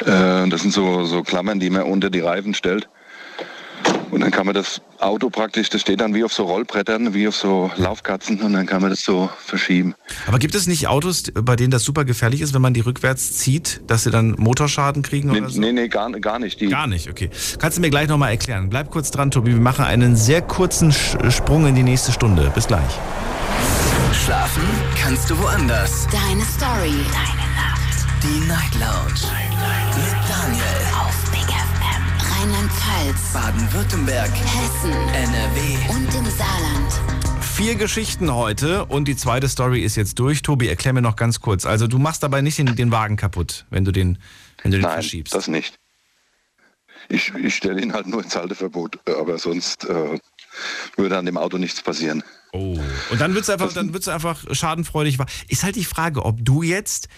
[0.00, 2.88] Äh, das sind so, so Klammern, die man unter die Reifen stellt.
[4.10, 7.28] Und dann kann man das Auto praktisch, das steht dann wie auf so Rollbrettern, wie
[7.28, 9.94] auf so Laufkatzen und dann kann man das so verschieben.
[10.26, 13.32] Aber gibt es nicht Autos, bei denen das super gefährlich ist, wenn man die rückwärts
[13.38, 15.60] zieht, dass sie dann Motorschaden kriegen nee, oder so?
[15.60, 16.60] Nee, nee, gar, gar nicht.
[16.60, 17.30] Die gar nicht, okay.
[17.58, 18.70] Kannst du mir gleich nochmal erklären.
[18.70, 19.52] Bleib kurz dran, Tobi.
[19.52, 22.50] Wir machen einen sehr kurzen Sprung in die nächste Stunde.
[22.54, 22.98] Bis gleich.
[24.24, 24.62] Schlafen
[25.00, 26.06] kannst du woanders.
[26.10, 26.94] Deine Story.
[27.12, 28.06] Deine Nacht.
[28.22, 29.20] Die Night Lounge.
[29.22, 29.96] Night, Night.
[29.96, 30.85] Mit Daniel.
[32.46, 37.44] Rheinland-Pfalz, Baden-Württemberg, Hessen, NRW und im Saarland.
[37.44, 40.42] Vier Geschichten heute und die zweite Story ist jetzt durch.
[40.42, 41.66] Tobi, erklär mir noch ganz kurz.
[41.66, 44.18] Also du machst dabei nicht den, den Wagen kaputt, wenn du den,
[44.62, 45.34] wenn du den Nein, verschiebst.
[45.34, 45.80] das nicht.
[47.08, 50.20] Ich, ich stelle ihn halt nur ins Halteverbot, aber sonst äh,
[50.96, 52.22] würde an dem Auto nichts passieren.
[52.52, 52.78] Oh.
[53.10, 55.18] Und dann wird es einfach, dann wird's einfach schadenfreudig.
[55.48, 57.08] Ist halt die Frage, ob du jetzt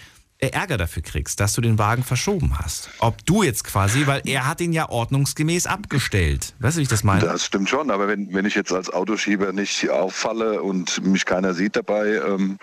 [0.41, 2.91] Ärger dafür kriegst, dass du den Wagen verschoben hast.
[2.99, 6.55] Ob du jetzt quasi, weil er hat ihn ja ordnungsgemäß abgestellt.
[6.61, 7.20] Weißt du, wie ich das meine?
[7.22, 11.55] Das stimmt schon, aber wenn, wenn ich jetzt als Autoschieber nicht auffalle und mich keiner
[11.55, 12.59] sieht dabei, ähm,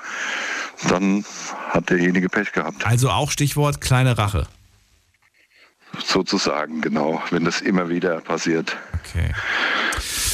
[0.88, 1.26] dann
[1.70, 2.86] hat derjenige Pech gehabt.
[2.86, 4.48] Also auch Stichwort kleine Rache.
[6.06, 8.76] Sozusagen, genau, wenn das immer wieder passiert.
[9.02, 9.34] Okay.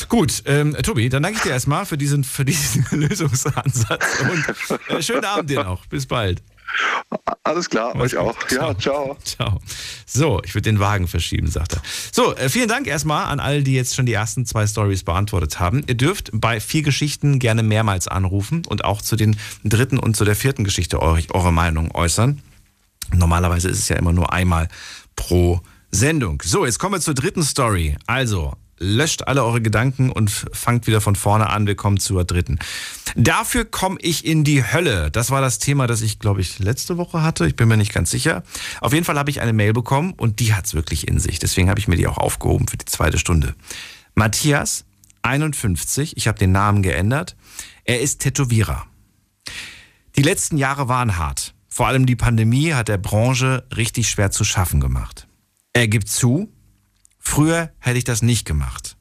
[0.10, 5.02] Gut, ähm, Tobi, dann danke ich dir erstmal für diesen, für diesen Lösungsansatz und äh,
[5.02, 5.86] schönen Abend dir noch.
[5.86, 6.42] Bis bald.
[7.44, 8.36] Alles klar, euch auch.
[8.50, 9.18] Ja, ciao.
[9.24, 9.60] Ciao.
[10.14, 11.82] So, ich würde den Wagen verschieben, sagt er.
[12.12, 15.58] So, äh, vielen Dank erstmal an alle, die jetzt schon die ersten zwei Stories beantwortet
[15.58, 15.86] haben.
[15.88, 20.26] Ihr dürft bei vier Geschichten gerne mehrmals anrufen und auch zu den dritten und zu
[20.26, 22.42] der vierten Geschichte eure, eure Meinung äußern.
[23.14, 24.68] Normalerweise ist es ja immer nur einmal
[25.16, 25.62] pro
[25.92, 26.42] Sendung.
[26.44, 27.96] So, jetzt kommen wir zur dritten Story.
[28.06, 31.68] Also, löscht alle eure Gedanken und fangt wieder von vorne an.
[31.68, 32.60] Wir kommen zur dritten.
[33.16, 35.12] Dafür komme ich in die Hölle.
[35.12, 37.46] Das war das Thema, das ich, glaube ich, letzte Woche hatte.
[37.46, 38.44] Ich bin mir nicht ganz sicher.
[38.82, 41.38] Auf jeden Fall habe ich eine Mail bekommen und die hat es wirklich in sich.
[41.38, 43.56] Deswegen habe ich mir die auch aufgehoben für die zweite Stunde.
[44.16, 44.86] Matthias,
[45.22, 47.36] 51, ich habe den Namen geändert.
[47.86, 48.86] Er ist Tätowierer.
[50.16, 51.54] Die letzten Jahre waren hart.
[51.70, 55.28] Vor allem die Pandemie hat der Branche richtig schwer zu schaffen gemacht.
[55.74, 56.52] Er gibt zu,
[57.24, 58.98] Früher hätte ich das nicht gemacht.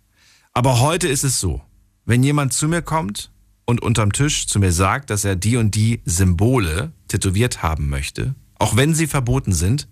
[0.52, 1.62] Aber heute ist es so,
[2.04, 3.32] wenn jemand zu mir kommt
[3.64, 8.34] und unterm Tisch zu mir sagt, dass er die und die Symbole tätowiert haben möchte,
[8.56, 9.88] auch wenn sie verboten sind,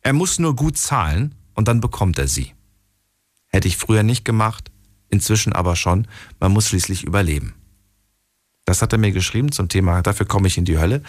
[0.00, 2.54] er muss nur gut zahlen und dann bekommt er sie.
[3.48, 4.70] Hätte ich früher nicht gemacht,
[5.10, 6.08] inzwischen aber schon,
[6.40, 7.54] man muss schließlich überleben.
[8.68, 11.02] Das hat er mir geschrieben zum Thema, dafür komme ich in die Hölle.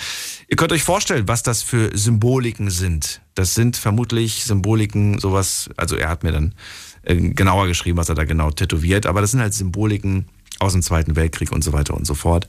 [0.47, 3.19] Ihr könnt euch vorstellen, was das für Symboliken sind.
[3.35, 6.55] Das sind vermutlich Symboliken, sowas, also er hat mir dann
[7.03, 10.29] äh, genauer geschrieben, was er da genau tätowiert, aber das sind halt Symboliken
[10.59, 12.47] aus dem Zweiten Weltkrieg und so weiter und so fort.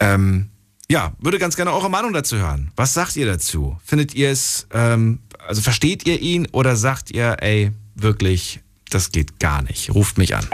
[0.00, 0.48] Ähm,
[0.90, 2.70] ja, würde ganz gerne eure Meinung dazu hören.
[2.74, 3.78] Was sagt ihr dazu?
[3.84, 9.40] Findet ihr es, ähm, also versteht ihr ihn oder sagt ihr, ey, wirklich, das geht
[9.40, 9.94] gar nicht.
[9.94, 10.48] Ruft mich an.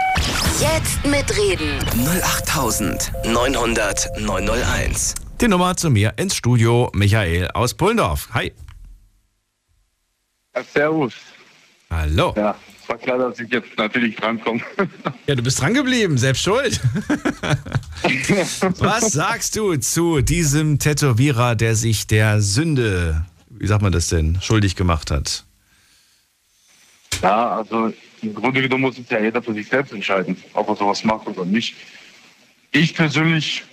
[0.59, 1.79] Jetzt mitreden.
[2.23, 5.15] 08900 901.
[5.41, 6.89] Die Nummer zu mir ins Studio.
[6.93, 8.29] Michael aus Pullendorf.
[8.33, 8.53] Hi.
[10.55, 11.13] Ja, servus.
[11.89, 12.33] Hallo.
[12.37, 12.55] Ja,
[12.87, 14.61] war klar, dass ich jetzt natürlich drankomme.
[15.27, 16.79] Ja, du bist dran geblieben, selbst schuld.
[18.79, 24.39] Was sagst du zu diesem Tätowierer, der sich der Sünde, wie sagt man das denn,
[24.41, 25.43] schuldig gemacht hat?
[27.21, 27.91] Ja, also
[28.25, 31.27] im Grunde genommen muss es ja jeder für sich selbst entscheiden, ob er sowas macht
[31.27, 31.75] oder nicht.
[32.71, 33.63] Ich persönlich.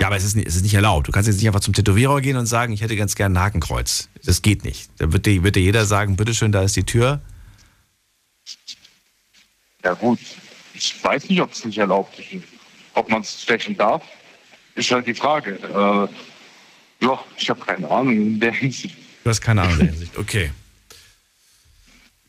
[0.00, 1.08] Ja, aber es ist, nicht, es ist nicht erlaubt.
[1.08, 3.42] Du kannst jetzt nicht einfach zum Tätowierer gehen und sagen, ich hätte ganz gerne ein
[3.42, 4.08] Hakenkreuz.
[4.24, 4.90] Das geht nicht.
[4.98, 7.20] Da wird dir, wird dir jeder sagen, bitteschön, da ist die Tür.
[9.84, 10.18] Ja gut,
[10.74, 12.44] ich weiß nicht, ob es nicht erlaubt ist.
[12.94, 14.02] Ob man es stechen darf,
[14.74, 15.54] ist halt die Frage.
[15.54, 18.96] Äh, ja, ich habe keine Ahnung in der Hinsicht.
[19.24, 20.50] Du hast keine Ahnung in der Hinsicht, okay.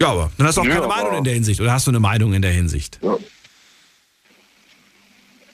[0.01, 1.59] Ja, aber dann hast du auch keine Meinung in der Hinsicht.
[1.59, 2.99] Oder hast du eine Meinung in der Hinsicht?
[3.01, 3.17] Ja.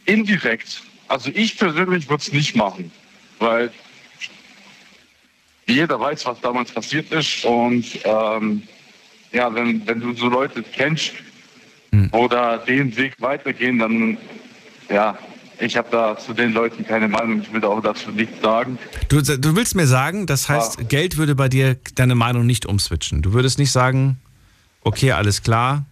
[0.05, 0.83] Indirekt.
[1.07, 2.91] Also ich persönlich würde es nicht machen,
[3.39, 3.71] weil
[5.67, 8.63] jeder weiß, was damals passiert ist und ähm,
[9.31, 11.11] ja, wenn, wenn du so Leute kennst
[11.91, 12.09] Hm.
[12.11, 14.17] oder den Weg weitergehen, dann,
[14.89, 15.17] ja,
[15.59, 17.41] ich habe da zu den Leuten keine Meinung.
[17.41, 18.77] Ich will da auch dazu nichts sagen.
[19.07, 23.21] Du, du willst mir sagen, das heißt, Geld würde bei dir deine Meinung nicht umswitchen.
[23.21, 24.19] Du würdest nicht sagen,
[24.85, 25.85] okay, alles klar,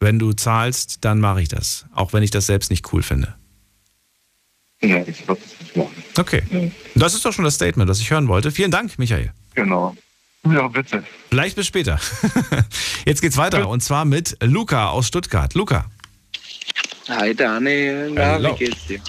[0.00, 1.84] wenn du zahlst, dann mache ich das.
[1.94, 3.34] Auch wenn ich das selbst nicht cool finde.
[4.80, 6.04] Ja, ich würde das nicht machen.
[6.18, 6.72] Okay.
[6.94, 8.50] Das ist doch schon das Statement, das ich hören wollte.
[8.50, 9.32] Vielen Dank, Michael.
[9.54, 9.94] Genau.
[10.44, 11.02] Ja, bitte.
[11.28, 11.98] Vielleicht bis später.
[13.06, 15.54] Jetzt geht's weiter und zwar mit Luca aus Stuttgart.
[15.54, 15.86] Luca,
[17.08, 19.00] Hi Daniel, na, wie geht's dir?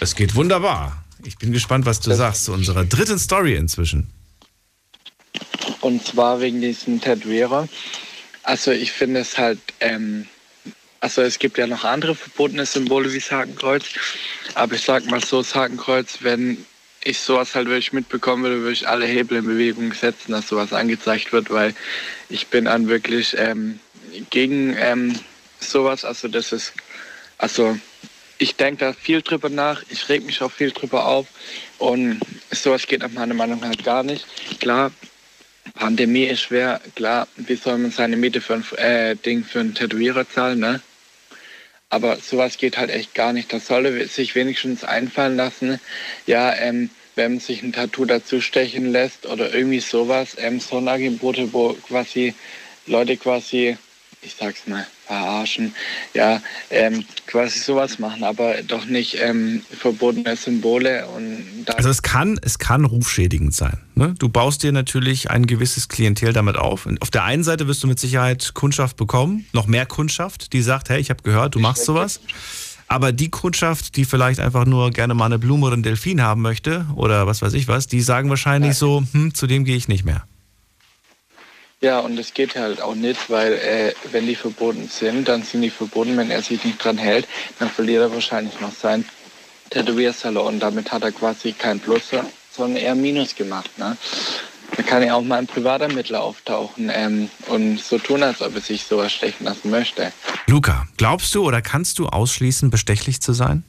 [0.00, 1.02] es geht wunderbar.
[1.24, 4.10] Ich bin gespannt, was du sagst zu unserer dritten Story inzwischen.
[5.80, 7.68] Und zwar wegen diesem Tätowierer.
[8.42, 10.26] Also ich finde es halt, ähm,
[11.00, 13.84] also es gibt ja noch andere verbotene Symbole wie das Hakenkreuz.
[14.54, 16.64] Aber ich sag mal so, das Hakenkreuz, wenn
[17.04, 20.72] ich sowas halt wirklich mitbekommen würde, würde ich alle Hebel in Bewegung setzen, dass sowas
[20.72, 21.74] angezeigt wird, weil
[22.28, 23.78] ich bin an wirklich ähm,
[24.30, 25.18] gegen ähm,
[25.60, 26.04] sowas.
[26.04, 26.72] Also das ist,
[27.38, 27.78] also
[28.38, 31.26] ich denke da viel drüber nach, ich reg mich auch viel drüber auf
[31.78, 32.20] und
[32.50, 34.26] sowas geht nach meiner Meinung halt gar nicht.
[34.60, 34.90] Klar,
[35.74, 39.74] Pandemie ist schwer, klar, wie soll man seine Miete für ein äh, Ding für einen
[39.74, 40.80] Tätowierer zahlen, ne?
[41.90, 43.52] Aber sowas geht halt echt gar nicht.
[43.52, 45.80] Das sollte sich wenigstens einfallen lassen.
[46.26, 51.52] Ja, ähm, wenn man sich ein Tattoo dazu stechen lässt oder irgendwie sowas, ähm, Sonderangebote,
[51.52, 52.34] wo quasi
[52.86, 53.76] Leute quasi,
[54.22, 55.74] ich sag's mal, verarschen,
[56.12, 62.02] ja, ähm, quasi sowas machen, aber doch nicht ähm, verbotene Symbole und da Also es
[62.02, 63.78] kann, es kann rufschädigend sein.
[63.94, 64.14] Ne?
[64.18, 66.86] Du baust dir natürlich ein gewisses Klientel damit auf.
[66.86, 70.62] Und auf der einen Seite wirst du mit Sicherheit Kundschaft bekommen, noch mehr Kundschaft, die
[70.62, 72.20] sagt, hey, ich habe gehört, du machst sowas.
[72.88, 76.40] Aber die Kundschaft, die vielleicht einfach nur gerne mal eine Blume oder einen Delfin haben
[76.40, 79.88] möchte oder was weiß ich was, die sagen wahrscheinlich so, hm, zu dem gehe ich
[79.88, 80.24] nicht mehr.
[81.80, 85.62] Ja, und es geht halt auch nicht, weil äh, wenn die verboten sind, dann sind
[85.62, 86.16] die verboten.
[86.16, 87.28] Wenn er sich nicht dran hält,
[87.60, 89.04] dann verliert er wahrscheinlich noch sein
[89.70, 90.54] Tätowiersalon.
[90.54, 92.10] Und damit hat er quasi kein Plus,
[92.50, 93.78] sondern eher Minus gemacht.
[93.78, 93.96] Ne?
[94.76, 98.60] Da kann ja auch mal ein Privatermittler auftauchen ähm, und so tun, als ob er
[98.60, 100.12] sich sowas stechen lassen möchte.
[100.46, 103.62] Luca, glaubst du oder kannst du ausschließen, bestechlich zu sein?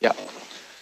[0.00, 0.12] Ja,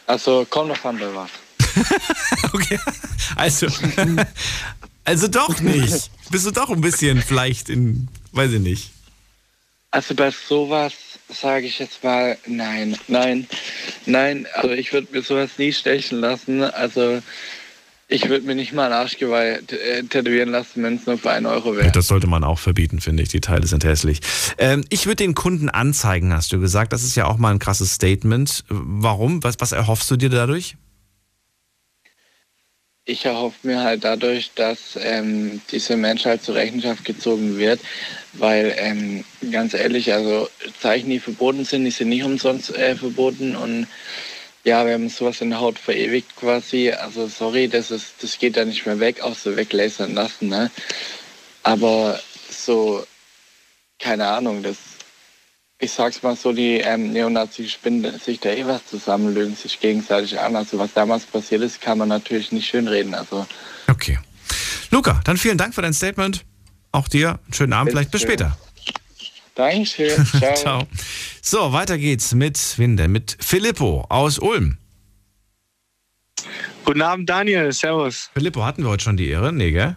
[0.06, 1.30] also kommt noch an bei was.
[3.36, 3.66] Also,
[5.04, 6.10] also doch nicht.
[6.30, 8.90] Bist du doch ein bisschen vielleicht in, weiß ich nicht.
[9.90, 10.92] Also bei sowas
[11.28, 13.46] sage ich jetzt mal nein, nein,
[14.06, 14.46] nein.
[14.54, 16.62] Also ich würde mir sowas nie stechen lassen.
[16.62, 17.22] Also
[18.08, 21.46] ich würde mir nicht mal einen Arschgeweih äh, tätowieren lassen, wenn es nur für einen
[21.46, 21.90] Euro wäre.
[21.90, 23.30] Das sollte man auch verbieten, finde ich.
[23.30, 24.20] Die Teile sind hässlich.
[24.58, 26.92] Ähm, ich würde den Kunden anzeigen, hast du gesagt.
[26.92, 28.64] Das ist ja auch mal ein krasses Statement.
[28.68, 29.42] Warum?
[29.42, 30.76] Was, was erhoffst du dir dadurch?
[33.06, 37.80] Ich erhoffe mir halt dadurch, dass ähm, dieser Mensch halt zur Rechenschaft gezogen wird,
[38.32, 40.48] weil ähm, ganz ehrlich, also
[40.80, 43.86] Zeichen, die verboten sind, die sind nicht umsonst äh, verboten und
[44.64, 48.56] ja, wenn man sowas in der Haut verewigt quasi, also sorry, das ist, das geht
[48.56, 50.70] ja nicht mehr weg, außer weglasern lassen, ne?
[51.62, 52.18] Aber
[52.50, 53.06] so,
[53.98, 54.76] keine Ahnung, das,
[55.78, 59.80] ich sag's mal so, die ähm, Neonazis spinnen sich da eh was zusammen, lügen sich
[59.80, 60.56] gegenseitig an.
[60.56, 63.14] Also was damals passiert ist, kann man natürlich nicht schönreden.
[63.14, 63.46] Also
[63.88, 64.18] Okay.
[64.90, 66.44] Luca, dann vielen Dank für dein Statement.
[66.92, 68.52] Auch dir einen schönen Abend, vielleicht bis Bitte.
[68.54, 68.58] später.
[69.56, 70.26] Dankeschön.
[70.38, 70.54] Ciao.
[70.54, 70.88] Ciao.
[71.42, 73.12] So, weiter geht's mit, wen denn?
[73.12, 74.78] Mit Filippo aus Ulm.
[76.84, 77.72] Guten Abend, Daniel.
[77.72, 78.30] Servus.
[78.34, 79.52] Filippo, hatten wir heute schon die Ehre?
[79.52, 79.96] Nee, gell?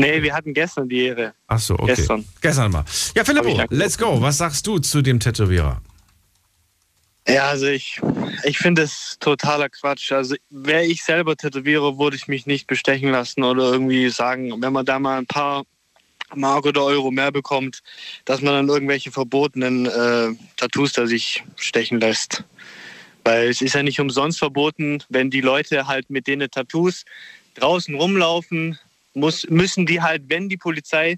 [0.00, 1.34] Nee, wir hatten gestern die Ehre.
[1.46, 1.94] Ach so, okay.
[1.94, 2.24] Gestern.
[2.40, 2.84] Gestern mal.
[3.14, 4.20] Ja, Filippo, let's go.
[4.20, 5.80] Was sagst du zu dem Tätowierer?
[7.28, 8.00] Ja, also ich,
[8.44, 10.10] ich finde es totaler Quatsch.
[10.12, 14.72] Also wäre ich selber Tätowierer, würde ich mich nicht bestechen lassen oder irgendwie sagen, wenn
[14.72, 15.64] man da mal ein paar
[16.34, 17.80] Mark oder Euro mehr bekommt,
[18.24, 22.44] dass man dann irgendwelche verbotenen äh, Tattoos da sich stechen lässt.
[23.24, 27.04] Weil es ist ja nicht umsonst verboten, wenn die Leute halt mit denen Tattoos
[27.54, 28.78] draußen rumlaufen,
[29.14, 31.16] muss, müssen die halt, wenn die Polizei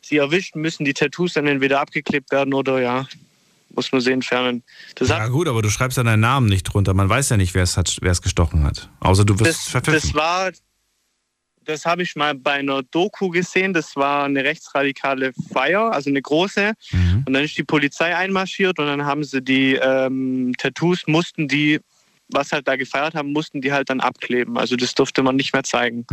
[0.00, 3.06] sie erwischt, müssen die Tattoos dann entweder abgeklebt werden oder ja,
[3.74, 4.62] muss man sie entfernen.
[4.96, 6.94] Das ja gut, aber du schreibst ja deinen Namen nicht drunter.
[6.94, 8.88] Man weiß ja nicht, wer es, hat, wer es gestochen hat.
[9.00, 10.00] Außer du wirst das, verpfiffen.
[10.00, 10.52] das war,
[11.64, 13.72] das habe ich mal bei einer Doku gesehen.
[13.72, 16.74] Das war eine rechtsradikale Feier, also eine große.
[17.26, 21.80] Und dann ist die Polizei einmarschiert und dann haben sie die ähm, Tattoos, mussten die,
[22.28, 24.56] was halt da gefeiert haben, mussten die halt dann abkleben.
[24.58, 26.06] Also das durfte man nicht mehr zeigen.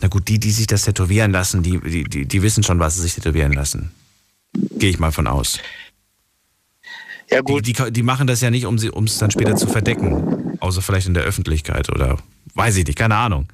[0.00, 2.94] Na gut, die, die sich das tätowieren lassen, die, die, die, die wissen schon, was
[2.96, 3.90] sie sich tätowieren lassen.
[4.52, 5.58] Gehe ich mal von aus.
[7.30, 7.66] Ja gut.
[7.66, 10.56] Die, die, die machen das ja nicht, um sie- um es dann später zu verdecken.
[10.60, 12.18] Außer vielleicht in der Öffentlichkeit oder
[12.54, 13.48] weiß ich nicht, keine Ahnung.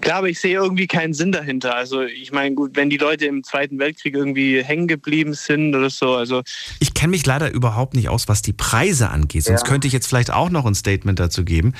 [0.00, 1.74] Klar, aber ich sehe irgendwie keinen Sinn dahinter.
[1.74, 5.90] Also ich meine, gut, wenn die Leute im Zweiten Weltkrieg irgendwie hängen geblieben sind oder
[5.90, 6.42] so, also
[6.78, 9.44] Ich kenne mich leider überhaupt nicht aus, was die Preise angeht.
[9.44, 9.66] Sonst Ja.
[9.68, 11.74] könnte ich jetzt vielleicht auch noch ein Statement dazu geben.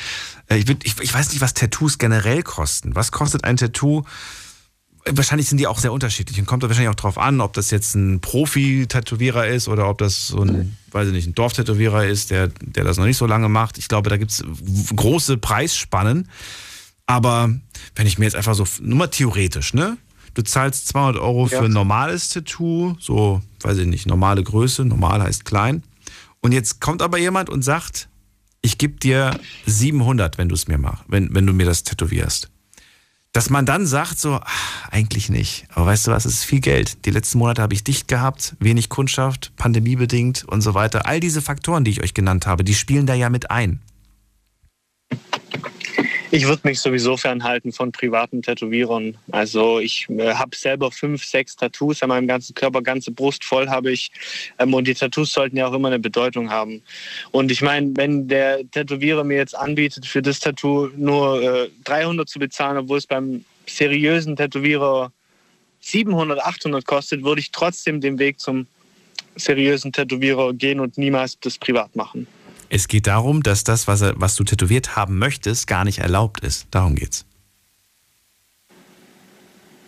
[0.49, 2.95] Äh, Ich, würd- ich, ich weiß nicht, was Tattoos generell kosten.
[2.95, 4.05] Was kostet ein Tattoo?
[5.07, 7.71] Wahrscheinlich sind die auch sehr unterschiedlich und kommt da wahrscheinlich auch drauf an, ob das
[7.71, 12.31] jetzt ein Profi-Tätowierer ist oder ob das so ein, weiß ich nicht, ein Dorftätowierer ist,
[12.31, 13.79] der, der das noch nicht so lange macht.
[13.79, 14.45] Ich glaube, da gibt es
[14.95, 16.29] große Preisspannen.
[17.11, 17.53] Aber
[17.97, 19.97] wenn ich mir jetzt einfach so, nur mal theoretisch, ne?
[20.35, 21.63] Du zahlst 200 Euro für Ja.
[21.63, 25.83] ein normales Tattoo, so, weiß ich nicht, normale Größe, normal heißt klein.
[26.41, 28.09] Und jetzt kommt aber jemand und sagt,
[28.63, 32.49] ich gebe dir 700, wenn du es mir machst, wenn, wenn du mir das tätowierst.
[33.33, 35.67] Dass man dann sagt, so, ach, eigentlich nicht.
[35.75, 37.05] Aber weißt du was, es ist viel Geld.
[37.07, 41.07] Die letzten Monate habe ich dicht gehabt, wenig Kundschaft, pandemiebedingt und so weiter.
[41.07, 43.81] All diese Faktoren, die ich euch genannt habe, die spielen da ja mit ein.
[46.33, 49.17] Ich würde mich sowieso fernhalten von privaten Tätowierern.
[49.33, 53.69] Also ich äh, habe selber fünf, sechs Tattoos an meinem ganzen Körper, ganze Brust voll
[53.69, 54.13] habe ich.
[54.61, 56.83] Ähm, und die Tattoos sollten ja auch immer eine Bedeutung haben.
[57.33, 62.29] Und ich meine, wenn der Tätowierer mir jetzt anbietet, für das Tattoo nur äh, 300
[62.29, 65.11] zu bezahlen, obwohl es beim seriösen Tätowierer
[65.81, 68.69] 700, 800 kostet, würde ich trotzdem den Weg zum
[69.35, 72.29] seriösen Tätowierer gehen und niemals das privat machen.
[72.71, 76.41] Es geht darum, dass das, was, er, was du tätowiert haben möchtest, gar nicht erlaubt
[76.41, 76.69] ist.
[76.71, 77.27] Darum geht's.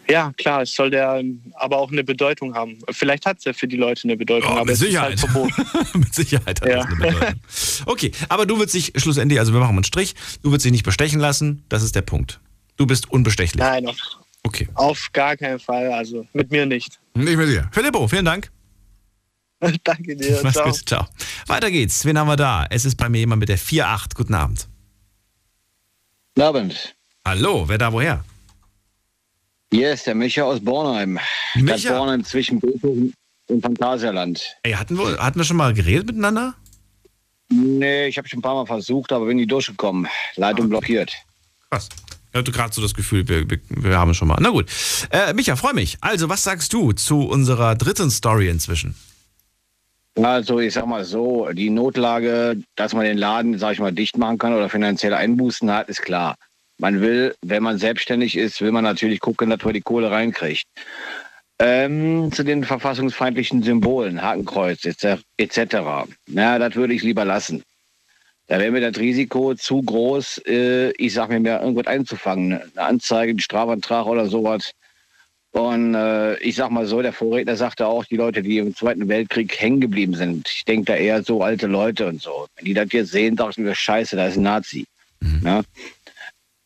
[0.09, 2.77] Ja, klar, es soll der ähm, aber auch eine Bedeutung haben.
[2.91, 5.15] Vielleicht hat es ja für die Leute eine Bedeutung, Oh, aber mit es Sicherheit.
[5.15, 5.89] ist halt verboten.
[6.01, 6.77] Mit Sicherheit hat Ja.
[6.79, 7.41] das eine Bedeutung.
[7.87, 10.73] Okay, aber du würdest dich schlussendlich, also wir machen mal einen Strich, du würdest dich
[10.73, 12.41] nicht bestechen lassen, das ist der Punkt.
[12.77, 13.61] Du bist unbestechlich.
[13.63, 13.97] Nein, auf,
[14.43, 14.69] Okay.
[14.75, 15.93] auf gar keinen Fall.
[15.93, 16.99] Also mit mir nicht.
[17.15, 17.69] Nicht mehr sicher.
[17.73, 18.51] Filippo, vielen Dank.
[19.85, 20.41] Danke dir.
[20.43, 20.71] Mach's Ciao.
[20.71, 21.07] gut, ciao.
[21.47, 22.05] Weiter geht's.
[22.05, 22.67] Wen haben wir da?
[22.71, 24.15] Es ist bei mir jemand mit der 4-8.
[24.15, 24.69] Guten Abend.
[26.35, 26.95] Guten Abend.
[27.25, 28.25] Hallo, wer da woher?
[29.71, 31.19] Hier ist der Micha aus Bornheim.
[31.53, 31.97] Stadt Micha?
[31.97, 33.15] Bornheim zwischen Beethoven
[33.47, 34.45] und Phantasialand.
[34.63, 36.55] Ey, hatten wir, hatten wir schon mal geredet miteinander?
[37.49, 40.09] Nee, ich habe schon ein paar Mal versucht, aber bin nie durchgekommen.
[40.37, 41.13] Leitung blockiert.
[41.71, 41.89] Krass.
[42.33, 44.39] Ich hatte gerade so das Gefühl, wir, wir, haben schon mal.
[44.41, 44.67] Na gut.
[45.11, 45.99] Äh, Micha, freu mich.
[46.01, 48.95] Also, was sagst du zu unserer dritten Story inzwischen?
[50.15, 54.19] Also ich sag mal so, die Notlage, dass man den Laden, sag ich mal, dicht
[54.19, 56.37] machen kann oder finanzielle Einbußen hat, ist klar.
[56.79, 60.67] Man will, wenn man selbstständig ist, will man natürlich gucken, dass man die Kohle reinkriegt.
[61.59, 65.77] Ähm, zu den verfassungsfeindlichen Symbolen, Hakenkreuz etc.
[66.27, 67.63] Na, das würde ich lieber lassen.
[68.49, 72.55] Da wäre mir das Risiko zu groß, äh, ich sag mir, mir irgendwas einzufangen.
[72.55, 74.73] Eine Anzeige, einen Strafantrag oder sowas.
[75.53, 79.07] Und äh, ich sag mal so, der Vorredner sagte auch, die Leute, die im Zweiten
[79.09, 82.47] Weltkrieg hängen geblieben sind, ich denke da eher so alte Leute und so.
[82.57, 84.87] Wenn die das jetzt sehen, dachten wir, scheiße, da ist ein Nazi.
[85.45, 85.63] Ja?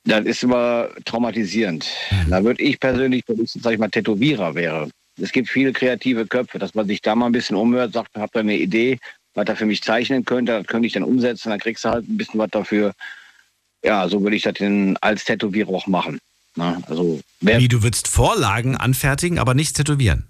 [0.04, 1.84] Das ist immer traumatisierend.
[2.30, 4.88] Da würde ich persönlich, wenn ich, sag ich mal, Tätowierer wäre.
[5.20, 8.36] Es gibt viele kreative Köpfe, dass man sich da mal ein bisschen umhört, sagt, habt
[8.36, 8.98] ihr eine Idee,
[9.34, 12.08] was er für mich zeichnen könnte, das könnte ich dann umsetzen, dann kriegst du halt
[12.08, 12.92] ein bisschen was dafür.
[13.82, 16.18] Ja, so würde ich das denn als Tätowierer auch machen.
[16.56, 20.26] Na, also Wie, du würdest Vorlagen anfertigen, aber nichts tätowieren?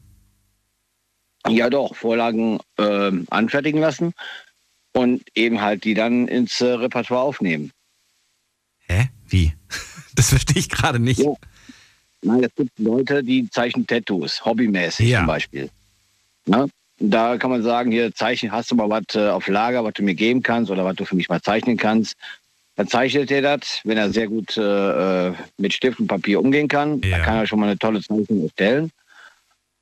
[1.49, 4.13] Ja, doch, Vorlagen ähm, anfertigen lassen
[4.93, 7.71] und eben halt die dann ins äh, Repertoire aufnehmen.
[8.89, 9.09] Hä?
[9.29, 9.53] Wie?
[10.17, 11.21] Das verstehe ich gerade nicht.
[11.21, 11.35] Ja.
[12.23, 15.19] Nein, es gibt Leute, die zeichnen Tattoos, hobbymäßig Ja.
[15.19, 15.69] zum Beispiel.
[16.47, 16.67] Na?
[16.99, 20.03] Da kann man sagen, hier zeichnen, hast du mal was äh, auf Lager, was du
[20.03, 22.15] mir geben kannst oder was du für mich mal zeichnen kannst.
[22.77, 26.69] Dann zeichnet er das, wenn er sehr gut äh, äh, mit Stift und Papier umgehen
[26.69, 28.91] kann, dann kann er schon mal eine tolle Zeichnung erstellen.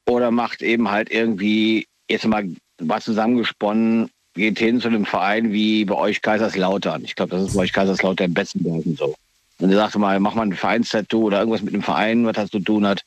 [0.07, 2.49] Oder macht eben halt irgendwie jetzt mal
[2.79, 7.05] was zusammengesponnen, geht hin zu einem Verein wie bei euch Kaiserslautern.
[7.05, 9.15] Ich glaube, das ist bei euch Kaiserslautern Betzenberg und so.
[9.59, 12.51] Und er sagte mal, mach mal ein Vereinstattoo oder irgendwas mit einem Verein, was das
[12.51, 13.03] zu tun hat.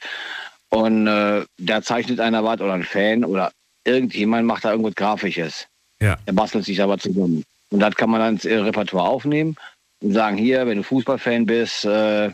[0.70, 3.52] Und äh, da zeichnet einer was oder ein Fan oder
[3.86, 5.68] irgendjemand macht da irgendwas Grafisches.
[6.02, 6.18] Ja.
[6.28, 7.44] Der bastelt sich da was zusammen.
[7.70, 9.56] Und das kann man dann ins äh, Repertoire aufnehmen
[10.02, 12.32] und sagen, hier, wenn du Fußballfan bist, äh,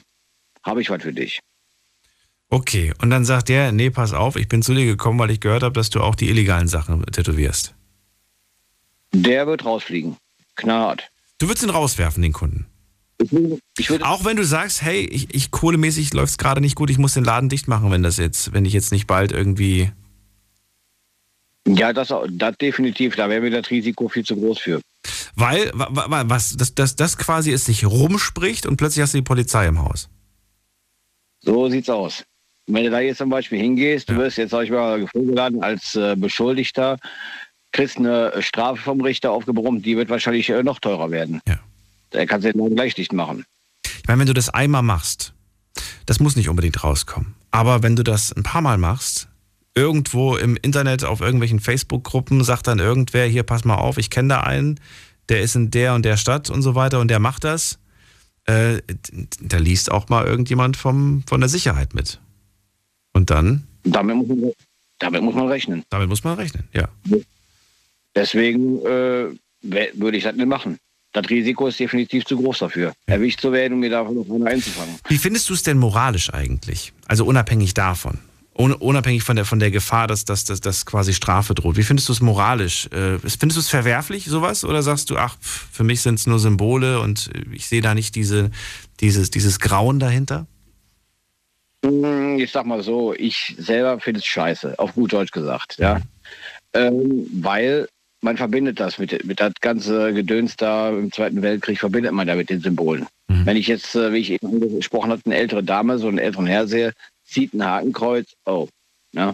[0.64, 1.40] habe ich was für dich.
[2.50, 5.40] Okay, und dann sagt der, nee, pass auf, ich bin zu dir gekommen, weil ich
[5.40, 7.74] gehört habe, dass du auch die illegalen Sachen tätowierst.
[9.12, 10.18] Der wird rausfliegen.
[10.56, 11.10] Knallhart.
[11.40, 12.68] Du würdest ihn rauswerfen, den Kunden.
[14.02, 17.14] auch wenn du sagst, hey, ich, ich kohlemäßig läuft es gerade nicht gut, ich muss
[17.14, 19.92] den Laden dicht machen, wenn das jetzt, wenn ich jetzt nicht bald irgendwie.
[21.68, 23.16] Ja, das, das definitiv.
[23.16, 24.82] Da wäre mir das Risiko viel zu groß für.
[25.36, 29.18] Weil, wa- wa- was, das, das, das quasi es sich rumspricht und plötzlich hast du
[29.18, 30.10] die Polizei im Haus.
[31.42, 32.24] So sieht's aus.
[32.68, 35.96] Wenn du da jetzt zum Beispiel hingehst, du wirst jetzt, sag ich mal, vorgeladen als
[35.96, 36.98] äh, Beschuldigter,
[37.74, 41.42] kriegst eine Strafe vom Richter aufgebrummt, die wird wahrscheinlich äh, noch teurer werden.
[41.48, 41.60] Ja.
[42.12, 43.44] Da kannst du den gleich dicht machen.
[43.86, 45.34] Ich meine, wenn du das einmal machst,
[46.06, 47.34] Das muss nicht unbedingt rauskommen.
[47.52, 49.28] Aber wenn du das ein paar Mal machst,
[49.76, 54.30] irgendwo im Internet, auf irgendwelchen Facebook-Gruppen, sagt dann irgendwer, hier, pass mal auf, ich kenne
[54.30, 54.80] da einen,
[55.30, 57.80] der ist in der und der Stadt und so weiter und der macht das.
[58.46, 58.82] Äh,
[59.40, 62.20] da liest auch mal irgendjemand vom, von der Sicherheit mit.
[63.14, 63.68] Und dann?
[63.84, 64.52] Damit muss, man,
[65.00, 65.84] damit muss man rechnen.
[65.90, 66.90] Damit muss man rechnen, ja.
[68.16, 69.30] Deswegen äh,
[69.62, 70.78] würde ich das nicht machen.
[71.14, 73.14] Das Risiko ist definitiv zu groß dafür, ja.
[73.14, 74.96] erwischt zu werden und mir davon einzufangen.
[75.08, 76.92] Wie findest du es denn moralisch eigentlich?
[77.08, 78.20] Also unabhängig davon.
[78.56, 81.76] Unabhängig von der, von der Gefahr, dass, dass, dass, dass quasi Strafe droht.
[81.76, 82.86] Wie findest du es moralisch?
[82.92, 84.64] Äh, findest du es verwerflich, sowas?
[84.64, 88.14] Oder sagst du, ach, für mich sind es nur Symbole und ich sehe da nicht
[88.16, 88.52] diese,
[89.00, 90.46] dieses, dieses Grauen dahinter?
[91.84, 96.02] Hm, ich sag mal so, ich selber finde es scheiße, auf gut Deutsch gesagt, ja.
[96.74, 97.88] Ähm, weil
[98.22, 102.36] man verbindet das mit, mit das ganze Gedöns da im Zweiten Weltkrieg, verbindet man da
[102.36, 103.06] mit den Symbolen.
[103.28, 103.46] Mhm.
[103.46, 106.46] Wenn ich jetzt, äh, wie ich eben angesprochen hatte, eine ältere Dame, so einen älteren
[106.48, 106.94] Herr sehe,
[107.34, 108.68] zieht ein Hakenkreuz, oh,
[109.12, 109.34] ne?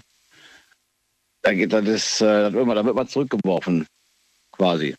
[1.42, 3.88] Da geht das, ist, äh, das wird man, da wird man zurückgeworfen,
[4.52, 4.96] quasi.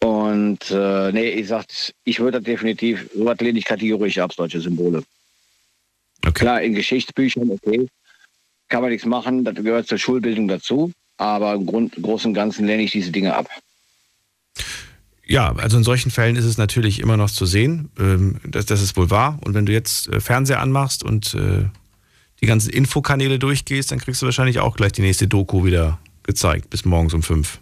[0.00, 1.66] Und äh, nee, ich sag,
[2.04, 5.02] ich würde das definitiv, so was lehne ich kategorisch ab, solche Symbole.
[6.24, 6.32] Okay.
[6.32, 7.88] Klar, in Geschichtsbüchern, okay,
[8.68, 12.66] kann man nichts machen, das gehört zur Schulbildung dazu, aber im Grund, Großen und Ganzen
[12.66, 13.48] lehne ich diese Dinge ab.
[15.28, 18.80] Ja, also in solchen Fällen ist es natürlich immer noch zu sehen, ähm, dass das
[18.80, 19.38] ist wohl wahr.
[19.44, 21.66] Und wenn du jetzt äh, Fernseher anmachst und äh,
[22.40, 26.70] die ganzen Infokanäle durchgehst, dann kriegst du wahrscheinlich auch gleich die nächste Doku wieder gezeigt,
[26.70, 27.60] bis morgens um fünf.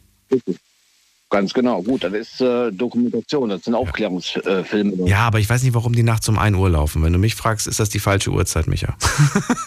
[1.28, 1.82] Ganz genau.
[1.82, 5.04] Gut, das ist äh, Dokumentation, das sind Aufklärungsfilme.
[5.04, 7.02] Äh, ja, aber ich weiß nicht, warum die nachts um 1 Uhr laufen.
[7.02, 8.96] Wenn du mich fragst, ist das die falsche Uhrzeit, Micha.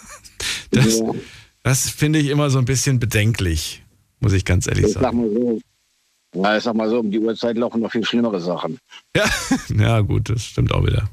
[0.70, 1.12] das, ja.
[1.62, 3.84] das finde ich immer so ein bisschen bedenklich,
[4.20, 5.04] muss ich ganz ehrlich ich sagen.
[5.04, 5.60] Sag mal so,
[6.34, 8.78] ja, ich sag mal so, um die Uhrzeit laufen noch viel schlimmere Sachen.
[9.16, 9.24] Ja,
[9.76, 11.08] ja gut, das stimmt auch wieder.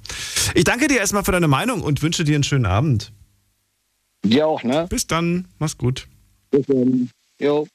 [0.54, 3.12] Ich danke dir erstmal für deine Meinung und wünsche dir einen schönen Abend.
[4.24, 4.88] Dir auch, ne?
[4.90, 6.08] Bis dann, mach's gut.
[6.52, 7.10] Bis dann.
[7.40, 7.68] Jo.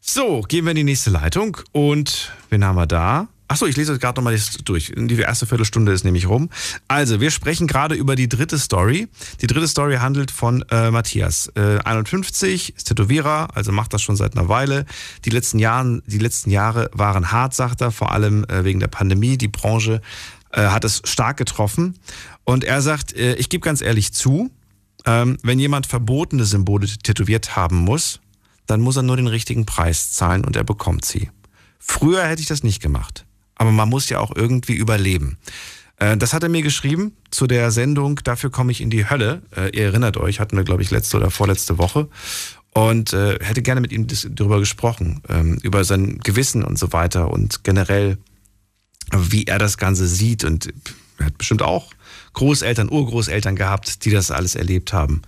[0.00, 3.28] So, gehen wir in die nächste Leitung und wen haben wir da?
[3.48, 4.92] Achso, ich lese das gerade nochmal durch.
[4.96, 6.50] Die erste Viertelstunde ist nämlich rum.
[6.88, 9.08] Also, wir sprechen gerade über die dritte Story.
[9.40, 11.52] Die dritte Story handelt von äh, Matthias.
[11.54, 14.84] Äh, 51, ist Tätowierer, also macht das schon seit einer Weile.
[15.24, 18.88] Die letzten, Jahren, die letzten Jahre waren hart, sagt er, vor allem äh, wegen der
[18.88, 19.38] Pandemie.
[19.38, 20.00] Die Branche
[20.50, 21.98] äh, hat es stark getroffen.
[22.42, 24.50] Und er sagt, äh, ich gebe ganz ehrlich zu,
[25.04, 28.18] ähm, wenn jemand verbotene Symbole tätowiert haben muss,
[28.66, 31.30] dann muss er nur den richtigen Preis zahlen und er bekommt sie.
[31.78, 33.25] Früher hätte ich das nicht gemacht
[33.56, 35.38] aber man muss ja auch irgendwie überleben.
[35.96, 39.42] Äh, das hat er mir geschrieben zu der Sendung Dafür komme ich in die Hölle.
[39.56, 42.08] Äh, ihr erinnert euch, hatten wir, glaube ich, letzte oder vorletzte Woche.
[42.72, 47.30] Und äh, hätte gerne mit ihm darüber gesprochen, ähm, über sein Gewissen und so weiter
[47.30, 48.18] und generell,
[49.16, 50.44] wie er das Ganze sieht.
[50.44, 50.74] Und
[51.16, 51.92] er hat bestimmt auch
[52.34, 55.22] Großeltern, Urgroßeltern gehabt, die das alles erlebt haben.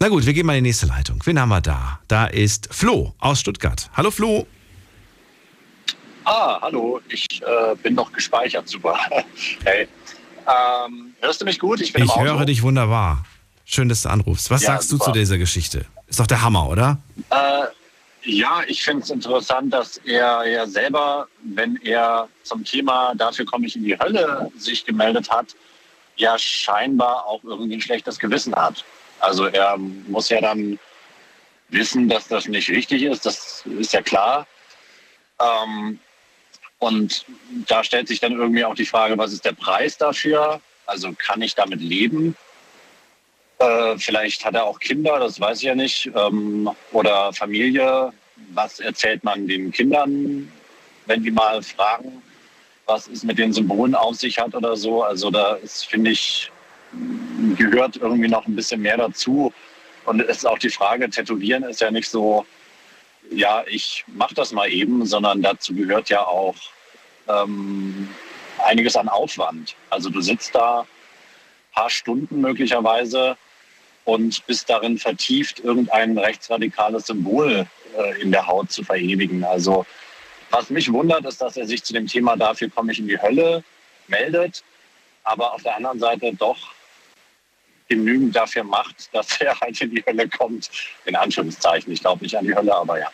[0.00, 1.22] Na gut, wir gehen mal in die nächste Leitung.
[1.24, 2.00] Wen haben wir da?
[2.08, 3.88] Da ist Flo aus Stuttgart.
[3.94, 4.48] Hallo Flo.
[6.30, 8.98] Ah, hallo, ich äh, bin noch gespeichert, super.
[9.64, 9.88] hey.
[10.46, 11.80] Ähm, hörst du mich gut?
[11.80, 13.24] Ich, ich höre dich wunderbar.
[13.64, 14.50] Schön, dass du anrufst.
[14.50, 15.06] Was ja, sagst super.
[15.06, 15.86] du zu dieser Geschichte?
[16.06, 16.98] Ist doch der Hammer, oder?
[17.30, 17.64] Äh,
[18.24, 23.66] ja, ich finde es interessant, dass er ja selber, wenn er zum Thema Dafür komme
[23.66, 25.56] ich in die Hölle sich gemeldet hat,
[26.16, 28.84] ja scheinbar auch irgendwie ein schlechtes Gewissen hat.
[29.20, 30.78] Also er muss ja dann
[31.70, 34.46] wissen, dass das nicht richtig ist, das ist ja klar.
[35.40, 35.98] Ähm,
[36.78, 37.24] und
[37.66, 40.60] da stellt sich dann irgendwie auch die Frage, was ist der Preis dafür?
[40.86, 42.36] Also kann ich damit leben?
[43.58, 46.10] Äh, vielleicht hat er auch Kinder, das weiß ich ja nicht.
[46.14, 48.12] Ähm, oder Familie.
[48.52, 50.50] Was erzählt man den Kindern,
[51.06, 52.22] wenn die mal fragen,
[52.86, 55.02] was es mit den Symbolen auf sich hat oder so?
[55.02, 56.52] Also da ist, finde ich,
[57.56, 59.52] gehört irgendwie noch ein bisschen mehr dazu.
[60.04, 62.46] Und es ist auch die Frage, Tätowieren ist ja nicht so,
[63.30, 66.56] ja, ich mache das mal eben, sondern dazu gehört ja auch
[67.28, 68.08] ähm,
[68.64, 69.74] einiges an Aufwand.
[69.90, 70.86] Also du sitzt da ein
[71.74, 73.36] paar Stunden möglicherweise
[74.04, 79.44] und bist darin vertieft, irgendein rechtsradikales Symbol äh, in der Haut zu verewigen.
[79.44, 79.84] Also
[80.50, 83.20] was mich wundert, ist, dass er sich zu dem Thema dafür komme ich in die
[83.20, 83.62] Hölle
[84.06, 84.64] meldet,
[85.24, 86.56] aber auf der anderen Seite doch
[87.88, 90.70] genügend dafür macht, dass er halt in die Hölle kommt.
[91.04, 91.92] In Anführungszeichen.
[91.92, 93.08] Ich glaube nicht an die Hölle, aber ja.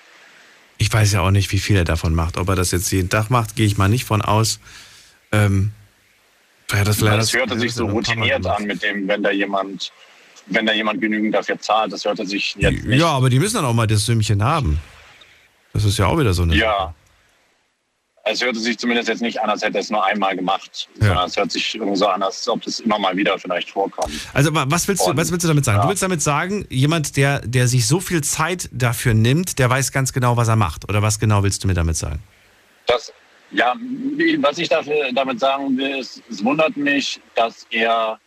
[0.79, 2.37] Ich weiß ja auch nicht, wie viel er davon macht.
[2.37, 4.59] Ob er das jetzt jeden Tag macht, gehe ich mal nicht von aus.
[5.31, 5.73] Ähm,
[6.73, 9.93] ja, das, das hörte sich so routiniert an mit dem, wenn da jemand,
[10.47, 11.93] wenn da jemand genügend dafür zahlt.
[11.93, 12.99] Das hörte sich jetzt nicht.
[12.99, 14.81] Ja, aber die müssen dann auch mal das Sümmchen haben.
[15.73, 16.57] Das ist ja auch wieder so eine.
[16.57, 16.95] Ja.
[18.27, 21.27] Es hörte sich zumindest jetzt nicht an, als hätte er es nur einmal gemacht, sondern
[21.27, 24.15] es hört sich irgendwie so an, als ob das immer mal wieder vielleicht vorkommt.
[24.33, 25.83] Also wa- was willst du, was willst du damit sagen?
[25.83, 29.93] Du willst damit sagen, jemand, der, der sich so viel Zeit dafür nimmt, der weiß
[29.93, 30.89] ganz genau, was er macht.
[30.89, 32.23] Oder was genau willst du mir damit sagen?
[32.87, 33.13] Das,
[33.51, 33.75] ja,
[34.39, 38.19] was ich dafür, damit sagen will, ist, es wundert mich, dass er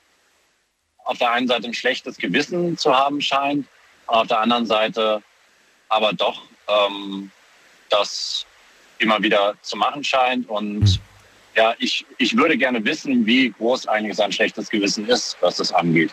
[1.06, 3.65] auf der einen Seite ein schlechtes Gewissen zu haben scheint,
[4.06, 5.24] auf der anderen Seite
[5.90, 7.32] aber doch ähm,
[7.90, 8.45] das
[8.99, 10.49] immer wieder zu machen scheint.
[10.49, 10.99] Und
[11.56, 15.72] ja, ich, ich würde gerne wissen, wie groß eigentlich sein schlechtes Gewissen ist, was das
[15.72, 16.11] angeht.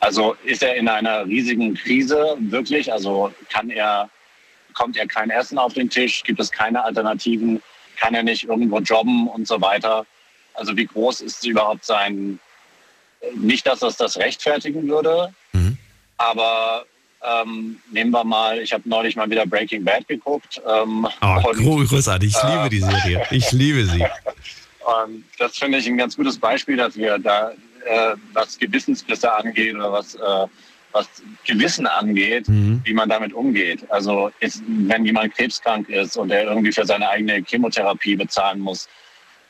[0.00, 2.92] Also ist er in einer riesigen Krise wirklich?
[2.92, 4.10] Also kann er,
[4.68, 6.24] bekommt er kein Essen auf den Tisch?
[6.24, 7.62] Gibt es keine Alternativen?
[7.98, 10.04] Kann er nicht irgendwo jobben und so weiter?
[10.54, 12.40] Also wie groß ist überhaupt sein,
[13.36, 15.32] nicht, dass das das rechtfertigen würde,
[16.16, 16.84] aber
[17.24, 20.60] ähm, nehmen wir mal, ich habe neulich mal wieder Breaking Bad geguckt.
[20.66, 22.34] Ähm, Oh, und, gro- großartig.
[22.36, 23.26] Ich liebe äh, die Serie.
[23.30, 24.04] Ich liebe sie.
[25.04, 27.50] und das finde ich ein ganz gutes Beispiel dafür, da,
[27.86, 30.46] äh, was Gewissensbisse angeht oder was, äh,
[30.92, 31.06] was
[31.46, 33.80] Gewissen angeht, wie man damit umgeht.
[33.90, 38.88] Also ist, wenn jemand krebskrank ist und er irgendwie für seine eigene Chemotherapie bezahlen muss,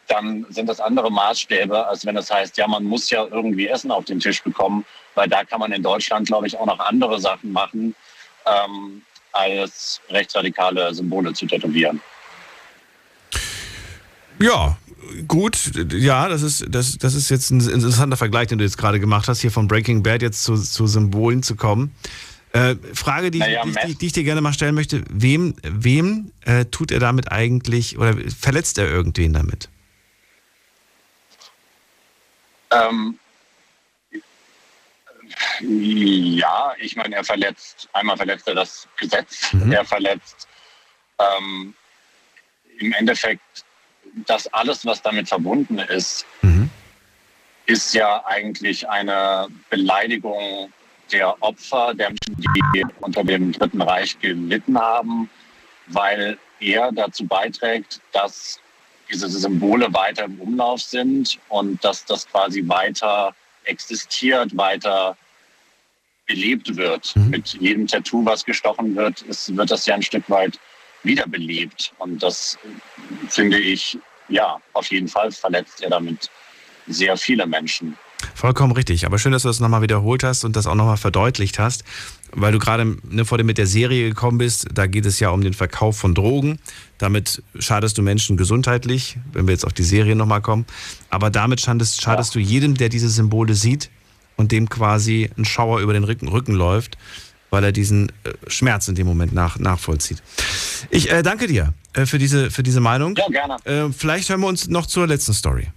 [0.06, 3.90] dann sind das andere Maßstäbe, als wenn es heißt, ja, man muss ja irgendwie Essen
[3.90, 7.20] auf den Tisch bekommen, weil da kann man in Deutschland, glaube ich, auch noch andere
[7.20, 7.94] Sachen machen,
[8.46, 9.02] ähm,
[9.32, 12.00] als rechtsradikale Symbole zu tätowieren.
[14.38, 14.76] Ja,
[15.28, 15.72] gut.
[15.92, 19.28] Ja, das ist, das, das ist jetzt ein interessanter Vergleich, den du jetzt gerade gemacht
[19.28, 21.94] hast, hier von Breaking Bad jetzt zu, zu Symbolen zu kommen.
[22.52, 26.32] Äh, Frage, die, Naja, die, die, die ich dir gerne mal stellen möchte: Wem, wem
[26.44, 29.70] äh, tut er damit eigentlich oder verletzt er irgendwen damit?
[32.70, 33.18] Ähm,
[35.60, 40.48] ja, ich meine, er verletzt, einmal verletzt er das Gesetz, er verletzt
[41.18, 41.74] ähm,
[42.78, 43.64] im Endeffekt
[44.26, 46.26] das alles, was damit verbunden ist,
[47.66, 50.72] ist ja eigentlich eine Beleidigung
[51.10, 52.42] der Opfer, der Menschen,
[52.74, 55.30] die unter dem Dritten Reich gelitten haben,
[55.86, 58.60] weil er dazu beiträgt, dass
[59.10, 65.16] diese Symbole weiter im Umlauf sind und dass das quasi weiter existiert, weiter
[66.32, 67.14] belebt wird.
[67.16, 70.58] Mit jedem Tattoo, was gestochen wird, ist, wird das ja ein Stück weit
[71.02, 71.92] wiederbelebt.
[71.98, 72.58] Und das
[73.28, 73.98] finde ich,
[74.28, 76.30] ja, auf jeden Fall verletzt er damit
[76.86, 77.96] sehr viele Menschen.
[78.34, 79.04] Vollkommen richtig.
[79.04, 81.84] Aber schön, dass du das nochmal wiederholt hast und das auch nochmal verdeutlicht hast,
[82.32, 84.68] weil du gerade ne, vor dem mit der Serie gekommen bist.
[84.72, 86.60] Da geht es ja um den Verkauf von Drogen.
[86.98, 90.66] Damit schadest du Menschen gesundheitlich, wenn wir jetzt auf die Serie nochmal kommen.
[91.10, 93.90] Aber damit schadest, schadest du jedem, der diese Symbole sieht
[94.36, 96.96] und dem quasi ein Schauer über den Rücken, Rücken läuft,
[97.50, 100.22] weil er diesen äh, Schmerz in dem Moment nach, nachvollzieht.
[100.90, 103.14] Ich äh, danke dir äh, für, diese, für diese Meinung.
[103.16, 103.56] Ja, gerne.
[103.64, 105.68] Äh, vielleicht hören wir uns noch zur letzten Story.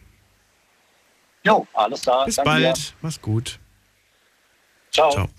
[1.44, 2.26] Jo, alles klar.
[2.26, 2.78] Bis Danke bald.
[2.78, 2.82] dir.
[3.02, 3.60] Mach's gut.
[4.92, 5.12] Ciao.
[5.12, 5.30] Ciao.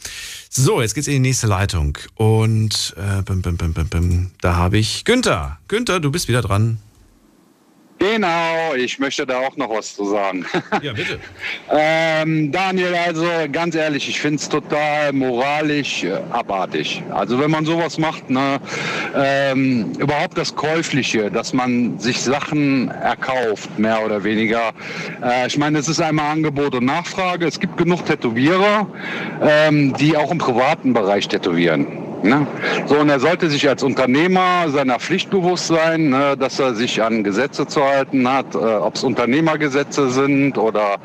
[0.50, 1.98] So, jetzt geht's in die nächste Leitung.
[2.14, 5.58] Und äh, bim, bim, bim, bim, bim, da habe ich Günther.
[5.68, 6.78] Günther, du bist wieder dran.
[7.98, 10.44] Genau, ich möchte da auch noch was zu sagen.
[10.82, 11.18] Ja, bitte.
[11.70, 17.02] ähm, Daniel, also ganz ehrlich, ich finde es total moralisch äh, abartig.
[17.10, 18.60] Also wenn man sowas macht, ne,
[19.14, 24.72] ähm, überhaupt das Käufliche, dass man sich Sachen erkauft, mehr oder weniger.
[25.22, 27.46] Äh, ich meine, es ist einmal Angebot und Nachfrage.
[27.46, 28.86] Es gibt genug Tätowierer,
[29.40, 32.05] ähm, die auch im privaten Bereich tätowieren.
[32.22, 32.46] Ne?
[32.86, 37.02] So, und er sollte sich als Unternehmer seiner Pflicht bewusst sein, ne, dass er sich
[37.02, 40.96] an Gesetze zu halten hat, äh, ob es Unternehmergesetze sind oder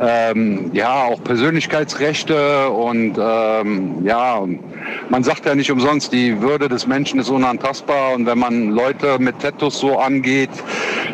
[0.00, 4.44] ähm, ja auch Persönlichkeitsrechte und ähm, ja,
[5.08, 9.16] man sagt ja nicht umsonst, die Würde des Menschen ist unantastbar und wenn man Leute
[9.18, 10.50] mit Tattoos so angeht,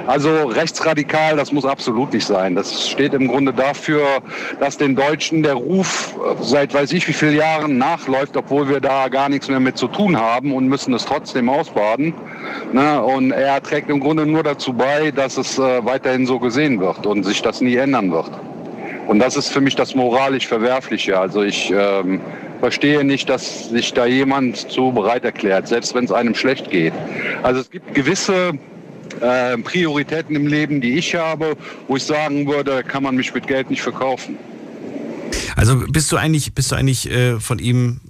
[0.06, 2.54] also rechtsradikal, das muss absolut nicht sein.
[2.54, 4.02] Das steht im Grunde dafür,
[4.60, 8.80] dass den Deutschen der Ruf äh, seit weiß ich wie vielen Jahren nachläuft, obwohl wir
[8.80, 12.14] da gar nichts mehr mit zu tun haben und müssen es trotzdem ausbaden.
[12.72, 13.02] Ne?
[13.02, 17.06] Und er trägt im Grunde nur dazu bei, dass es äh, weiterhin so gesehen wird
[17.06, 18.30] und sich das nie ändern wird.
[19.06, 21.18] Und das ist für mich das moralisch Verwerfliche.
[21.18, 22.20] Also ich ähm,
[22.60, 26.92] verstehe nicht, dass sich da jemand zu bereit erklärt, selbst wenn es einem schlecht geht.
[27.42, 28.52] Also es gibt gewisse
[29.22, 31.56] äh, Prioritäten im Leben, die ich habe,
[31.88, 34.36] wo ich sagen würde, kann man mich mit Geld nicht verkaufen.
[35.56, 38.00] Also bist du eigentlich, bist du eigentlich äh, von ihm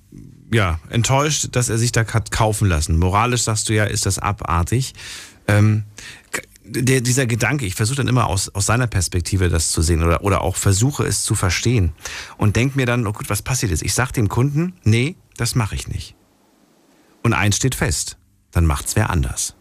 [0.52, 2.98] ja, enttäuscht, dass er sich da hat kaufen lassen?
[2.98, 4.94] Moralisch sagst du ja, ist das abartig.
[5.48, 5.84] Ähm,
[6.64, 10.22] der, dieser Gedanke, ich versuche dann immer aus, aus seiner Perspektive das zu sehen oder,
[10.22, 11.93] oder auch versuche es zu verstehen
[12.39, 13.82] und denke mir dann, oh gut, was passiert jetzt?
[13.82, 16.14] Ich sage dem Kunden, nee, das mache ich nicht.
[17.22, 18.16] Und eins steht fest,
[18.52, 19.55] dann macht's wer anders.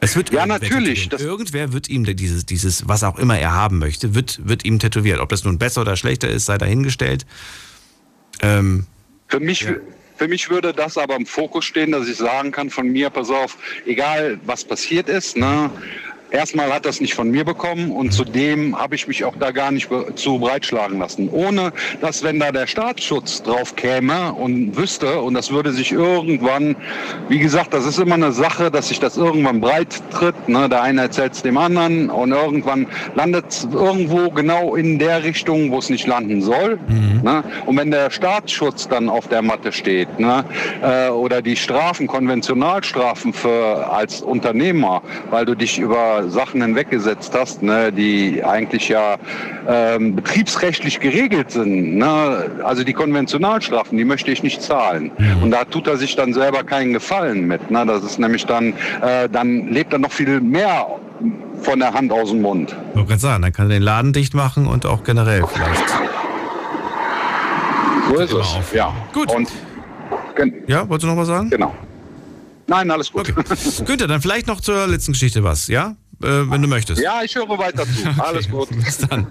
[0.00, 1.12] Es wird ja, natürlich.
[1.12, 5.20] Irgendwer wird ihm dieses, dieses, was auch immer er haben möchte, wird, wird ihm tätowiert.
[5.20, 7.26] Ob das nun besser oder schlechter ist, sei dahingestellt.
[8.40, 8.86] Ähm,
[9.28, 9.66] Für mich,
[10.16, 13.30] für mich würde das aber im Fokus stehen, dass ich sagen kann von mir, pass
[13.30, 15.70] auf, egal was passiert ist, ne,
[16.30, 19.70] erstmal hat das nicht von mir bekommen und zudem habe ich mich auch da gar
[19.70, 21.28] nicht be- zu breitschlagen lassen.
[21.30, 26.76] Ohne, dass wenn da der Staatsschutz drauf käme und wüsste und das würde sich irgendwann,
[27.28, 30.48] wie gesagt, das ist immer eine Sache, dass sich das irgendwann breit tritt.
[30.48, 30.68] Ne?
[30.68, 35.70] Der eine erzählt es dem anderen und irgendwann landet es irgendwo genau in der Richtung,
[35.70, 36.78] wo es nicht landen soll.
[37.22, 37.42] Ne?
[37.66, 40.44] Und wenn der Staatsschutz dann auf der Matte steht ne?
[40.82, 47.62] äh, oder die Strafen, Konventionalstrafen für als Unternehmer, weil du dich über Sachen hinweggesetzt hast,
[47.62, 47.92] ne?
[47.92, 49.16] die eigentlich ja
[49.68, 51.96] ähm, betriebsrechtlich geregelt sind.
[51.96, 52.50] Ne?
[52.64, 55.10] Also die Konventionalstrafen, die möchte ich nicht zahlen.
[55.42, 57.70] Und da tut er sich dann selber keinen Gefallen mit.
[57.70, 57.84] Ne?
[57.86, 60.86] Das ist nämlich dann, äh, dann lebt er noch viel mehr
[61.62, 62.74] von der Hand aus dem Mund.
[62.90, 65.88] Ich wollte gerade sagen, dann kann er den Laden dicht machen und auch generell vielleicht.
[68.08, 68.72] So ist es.
[68.72, 68.92] Ja.
[69.12, 69.32] Gut.
[69.34, 69.48] Und,
[70.66, 71.50] ja, wolltest du noch was sagen?
[71.50, 71.74] Genau.
[72.66, 73.32] Nein, alles gut.
[73.86, 75.96] Günther, dann vielleicht noch zur letzten Geschichte was, ja?
[76.22, 77.00] Äh, wenn du möchtest.
[77.00, 78.08] Ja, ich höre weiter zu.
[78.22, 78.68] Alles gut.
[78.70, 79.26] Bis dann.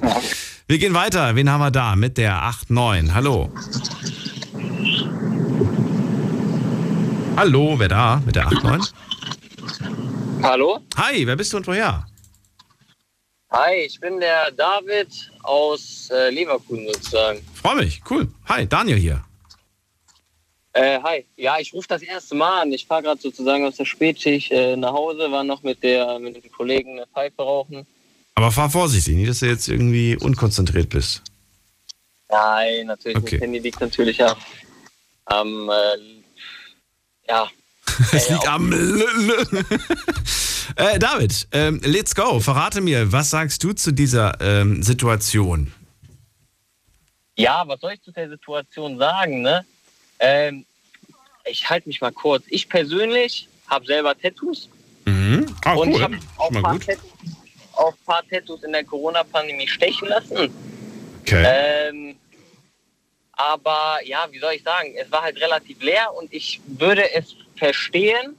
[0.67, 1.35] Wir gehen weiter.
[1.35, 1.95] Wen haben wir da?
[1.95, 3.13] Mit der 8-9.
[3.13, 3.51] Hallo.
[7.35, 8.21] Hallo, wer da?
[8.25, 8.91] Mit der 8-9?
[10.43, 10.79] Hallo?
[10.97, 12.05] Hi, wer bist du und woher?
[13.51, 17.39] Hi, ich bin der David aus äh, Leverkusen sozusagen.
[17.53, 18.27] Freue mich, cool.
[18.45, 19.23] Hi, Daniel hier.
[20.73, 22.71] Äh, hi, ja, ich rufe das erste Mal an.
[22.71, 26.43] Ich fahre gerade sozusagen aus der Spätschicht äh, nach Hause, war noch mit, der, mit
[26.43, 27.87] den Kollegen eine Pfeife rauchen.
[28.35, 31.23] Aber fahr vorsichtig, nicht, dass du jetzt irgendwie unkonzentriert bist.
[32.29, 33.37] Nein, natürlich, Okay.
[33.37, 34.37] das Handy liegt natürlich am,
[35.25, 35.97] am äh,
[37.27, 37.49] ja.
[38.13, 38.71] Es liegt am
[40.75, 42.39] äh, David, ähm, let's go.
[42.39, 45.73] Verrate mir, was sagst du zu dieser ähm, Situation?
[47.35, 49.65] Ja, was soll ich zu der Situation sagen, ne?
[50.19, 50.65] Ähm,
[51.45, 52.43] ich halte mich mal kurz.
[52.49, 54.69] Ich persönlich habe selber Tattoos.
[55.05, 55.45] Mhm.
[55.63, 56.79] Ah, und ich habe auch ein paar.
[56.79, 57.11] Tattoos,
[57.73, 60.53] auch paar Tattoos in der Corona-Pandemie stechen lassen.
[61.21, 61.45] Okay.
[61.47, 62.15] Ähm,
[63.33, 67.35] aber ja, wie soll ich sagen, es war halt relativ leer und ich würde es
[67.55, 68.35] verstehen,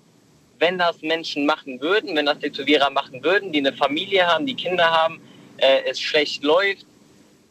[0.58, 4.54] wenn das Menschen machen würden, wenn das Tätowierer machen würden, die eine Familie haben, die
[4.54, 5.18] Kinder haben,
[5.56, 6.84] äh, es schlecht läuft,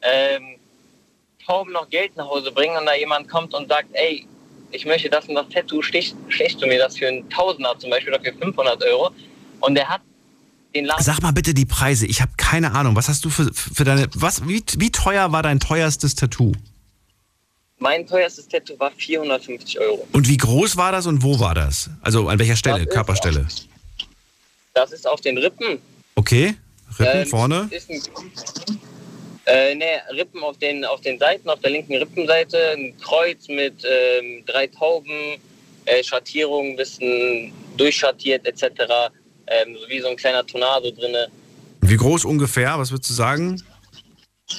[0.04, 0.59] ähm,
[1.50, 4.28] kaum noch Geld nach Hause bringen und da jemand kommt und sagt, ey,
[4.72, 7.90] ich möchte das und das Tattoo, stich, stechst du mir das für einen Tausender zum
[7.90, 9.10] Beispiel oder für 500 Euro
[9.62, 10.02] und der hat
[10.76, 12.06] den Laden Sag mal bitte die Preise.
[12.06, 12.96] Ich habe keine Ahnung.
[12.96, 14.08] Was hast du für, für deine.
[14.14, 16.52] Was, wie, wie teuer war dein teuerstes Tattoo?
[17.80, 20.08] Mein teuerstes Tattoo war 450 Euro.
[20.12, 21.90] Und wie groß war das und wo war das?
[22.02, 22.78] Also an welcher Stelle?
[22.78, 23.48] Das ist Körperstelle?
[24.76, 25.80] Das ist auf den Rippen.
[26.14, 26.54] Okay.
[27.00, 27.68] Rippen Ähm, vorne?
[27.72, 28.02] Ist ein,
[29.50, 33.84] äh, ne, Rippen auf den, auf den Seiten, auf der linken Rippenseite, ein Kreuz mit
[33.84, 35.38] ähm, drei Tauben,
[35.86, 39.12] äh, Schattierung, ein bisschen durchschattiert etc.
[39.48, 41.30] Ähm, so wie so ein kleiner Tornado drinne.
[41.82, 42.78] Wie groß ungefähr?
[42.78, 43.62] Was würdest du sagen?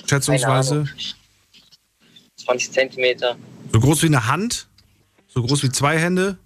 [0.08, 0.86] Schätzungsweise?
[2.44, 3.36] 20 Zentimeter.
[3.72, 4.66] So groß wie eine Hand?
[5.28, 6.36] So groß wie zwei Hände?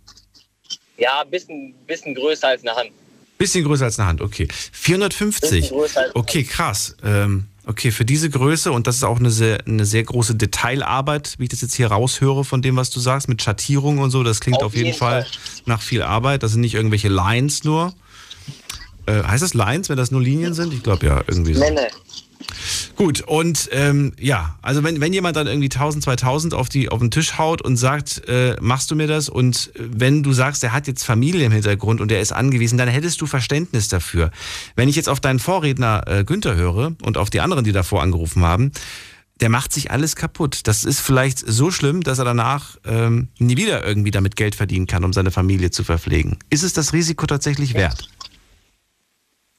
[0.99, 2.91] Ja, ein bisschen, bisschen größer als eine Hand.
[3.39, 4.49] Bisschen größer als eine Hand, okay.
[4.73, 5.51] 450.
[5.51, 6.97] Bisschen größer als Okay, krass.
[7.03, 11.35] Ähm, okay, für diese Größe und das ist auch eine sehr, eine sehr große Detailarbeit,
[11.39, 14.23] wie ich das jetzt hier raushöre von dem, was du sagst, mit Schattierung und so.
[14.23, 15.63] Das klingt auf, Auf jeden, jeden Fall, Fall.
[15.67, 16.43] nach viel Arbeit.
[16.43, 17.95] Das sind nicht irgendwelche Lines nur.
[19.07, 20.73] Äh, heißt das Lines, wenn das nur Linien sind?
[20.73, 21.61] Ich glaube ja, irgendwie so.
[21.61, 21.89] Nee, nee.
[22.97, 27.01] Gut, und ähm, ja, also wenn, wenn jemand dann irgendwie 1000, 2000 auf, die, auf
[27.01, 29.29] den Tisch haut und sagt, äh, machst du mir das?
[29.29, 32.89] Und wenn du sagst, er hat jetzt Familie im Hintergrund und er ist angewiesen, dann
[32.89, 34.31] hättest du Verständnis dafür.
[34.77, 38.03] Wenn ich jetzt auf deinen Vorredner äh, Günther höre und auf die anderen, die davor
[38.03, 38.73] angerufen haben,
[39.41, 40.61] der macht sich alles kaputt.
[40.65, 44.87] Das ist vielleicht so schlimm, dass er danach ähm, nie wieder irgendwie damit Geld verdienen
[44.87, 46.39] kann, um seine Familie zu verpflegen.
[46.51, 48.09] Ist es das Risiko tatsächlich wert?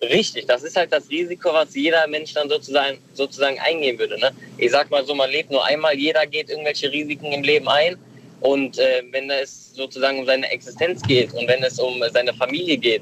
[0.01, 4.19] Richtig, das ist halt das Risiko, was jeder Mensch dann sozusagen, sozusagen eingehen würde.
[4.19, 4.31] Ne?
[4.57, 7.97] Ich sag mal so, man lebt nur einmal, jeder geht irgendwelche Risiken im Leben ein.
[8.41, 12.77] Und äh, wenn es sozusagen um seine Existenz geht und wenn es um seine Familie
[12.77, 13.01] geht,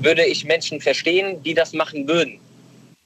[0.00, 2.40] würde ich Menschen verstehen, die das machen würden.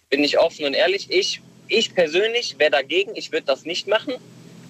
[0.08, 4.14] Bin ich offen und ehrlich, ich, ich persönlich wäre dagegen, ich würde das nicht machen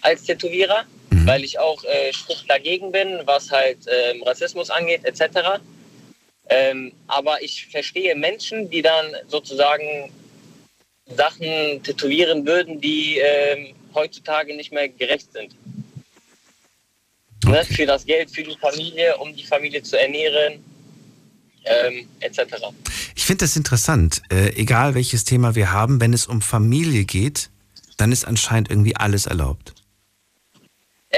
[0.01, 0.85] als Tätowierer,
[1.25, 5.61] weil ich auch äh, strikt dagegen bin, was halt ähm, Rassismus angeht etc.
[6.49, 10.13] Ähm, aber ich verstehe Menschen, die dann sozusagen
[11.07, 15.55] Sachen tätowieren würden, die ähm, heutzutage nicht mehr gerecht sind.
[17.45, 17.65] Ne?
[17.65, 20.65] Für das Geld, für die Familie, um die Familie zu ernähren.
[21.65, 22.41] ähm, etc.
[23.15, 24.23] Ich finde das interessant.
[24.31, 27.49] Äh, egal welches Thema wir haben, wenn es um Familie geht,
[27.97, 29.74] dann ist anscheinend irgendwie alles erlaubt.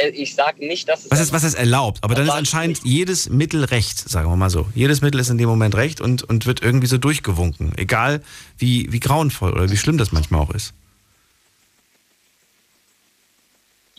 [0.03, 1.99] Äh, ich sage nicht, dass es Was ist, was ist erlaubt?
[2.03, 4.67] Aber dann ist anscheinend jedes Mittel recht, sagen wir mal so.
[4.75, 7.73] Jedes Mittel ist in dem Moment recht und, und wird irgendwie so durchgewunken.
[7.77, 8.23] Egal
[8.59, 10.73] wie, wie grauenvoll oder wie schlimm das manchmal auch ist.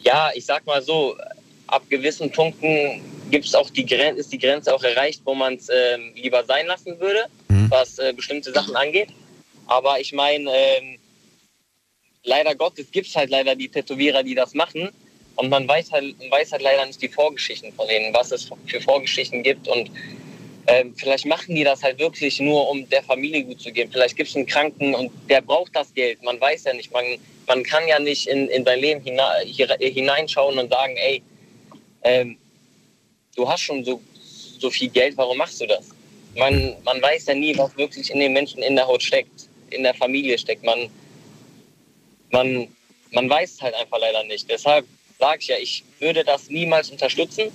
[0.07, 1.17] ja, ich sag mal so,
[1.67, 5.67] ab gewissen Punkten gibt's auch die Grenze, ist die Grenze auch erreicht, wo man es
[5.69, 7.25] ähm, lieber sein lassen würde,
[7.69, 9.09] was äh, bestimmte Sachen angeht.
[9.65, 10.97] Aber ich meine, ähm,
[12.23, 14.89] leider Gottes gibt es halt leider die Tätowierer, die das machen.
[15.37, 18.81] Und man weiß halt, weiß halt leider nicht die Vorgeschichten von denen, was es für
[18.81, 19.67] Vorgeschichten gibt.
[19.67, 19.91] Und
[20.65, 23.91] ähm, vielleicht machen die das halt wirklich nur, um der Familie gut zu geben.
[23.91, 26.21] Vielleicht gibt es einen Kranken und der braucht das Geld.
[26.23, 26.91] Man weiß ja nicht.
[26.91, 27.05] Man,
[27.45, 29.01] man kann ja nicht in, in sein Leben
[29.45, 31.21] hier, hineinschauen und sagen, ey,
[32.03, 32.37] ähm,
[33.35, 34.01] du hast schon so,
[34.59, 35.89] so viel Geld, warum machst du das?
[36.35, 39.83] Man, man weiß ja nie, was wirklich in den Menschen in der Haut steckt, in
[39.83, 40.63] der Familie steckt.
[40.63, 40.89] Man,
[42.31, 42.67] man,
[43.11, 44.49] man weiß halt einfach leider nicht.
[44.49, 44.85] Deshalb
[45.19, 47.51] sage ich ja, ich würde das niemals unterstützen,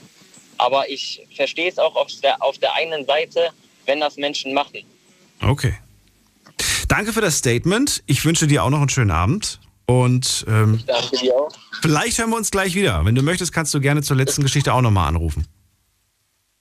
[0.58, 3.50] aber ich verstehe es auch auf der, auf der einen Seite,
[3.86, 4.84] wenn das Menschen machen.
[5.40, 5.74] Okay.
[6.88, 8.02] Danke für das Statement.
[8.06, 9.60] Ich wünsche dir auch noch einen schönen Abend.
[9.86, 11.50] Und ähm, Danke dir auch.
[11.80, 13.04] vielleicht hören wir uns gleich wieder.
[13.04, 15.46] Wenn du möchtest, kannst du gerne zur letzten Geschichte auch nochmal anrufen.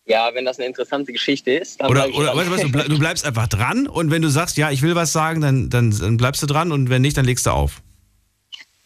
[0.06, 2.90] Ja, wenn das eine interessante Geschichte ist, dann Oder, ich oder weißt du, was, du
[2.90, 5.92] du bleibst einfach dran und wenn du sagst, ja, ich will was sagen, dann, dann,
[5.92, 7.82] dann bleibst du dran und wenn nicht, dann legst du auf.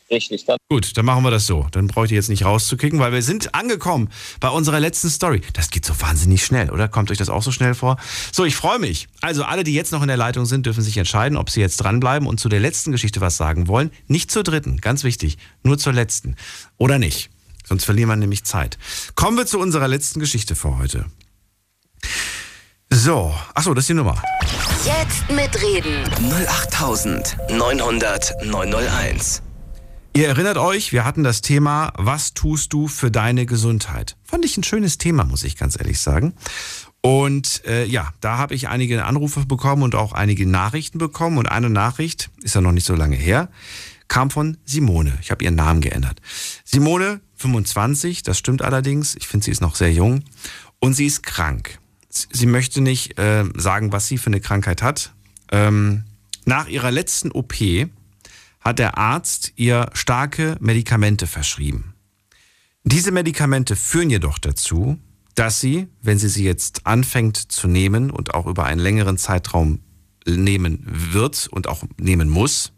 [0.10, 0.58] Richtig, dann.
[0.70, 1.68] Gut, dann machen wir das so.
[1.72, 4.10] Dann brauche ich jetzt nicht rauszukicken, weil wir sind angekommen
[4.40, 5.42] bei unserer letzten Story.
[5.54, 6.88] Das geht so wahnsinnig schnell, oder?
[6.88, 7.98] Kommt euch das auch so schnell vor?
[8.32, 9.08] So, ich freue mich.
[9.22, 11.78] Also alle, die jetzt noch in der Leitung sind, dürfen sich entscheiden, ob sie jetzt
[11.78, 13.90] dranbleiben und zu der letzten Geschichte was sagen wollen.
[14.08, 15.40] Nicht zur dritten, ganz wichtig.
[15.64, 16.36] Nur zur letzten.
[16.78, 17.32] Oder nicht.
[17.66, 18.78] Sonst verlieren wir nämlich Zeit.
[19.16, 21.06] Kommen wir zu unserer letzten Geschichte für heute.
[22.92, 24.22] So, achso, das ist die Nummer.
[24.86, 26.04] Jetzt mitreden.
[26.32, 29.42] 08900 901.
[30.16, 34.16] Ihr erinnert euch, wir hatten das Thema, was tust du für deine Gesundheit?
[34.24, 36.36] Fand ich ein schönes Thema, muss ich ganz ehrlich sagen.
[37.02, 41.38] Und äh, ja, da habe ich einige Anrufe bekommen und auch einige Nachrichten bekommen.
[41.38, 43.50] Und eine Nachricht, ist ja noch nicht so lange her,
[44.08, 45.18] kam von Simone.
[45.22, 46.22] Ich habe ihren Namen geändert.
[46.64, 49.18] Simone, 25, das stimmt allerdings.
[49.18, 50.24] Ich finde, sie ist noch sehr jung.
[50.80, 51.78] Und sie ist krank.
[52.10, 55.12] Sie möchte nicht äh, sagen, was sie für eine Krankheit hat.
[55.52, 56.06] Ähm,
[56.46, 57.54] nach ihrer letzten OP
[58.66, 61.94] hat der Arzt ihr starke Medikamente verschrieben.
[62.84, 65.00] Diese Medikamente führen jedoch dazu,
[65.36, 69.82] dass sie, wenn sie sie jetzt anfängt zu nehmen und auch über einen längeren Zeitraum
[70.26, 72.74] nehmen wird und auch nehmen muss,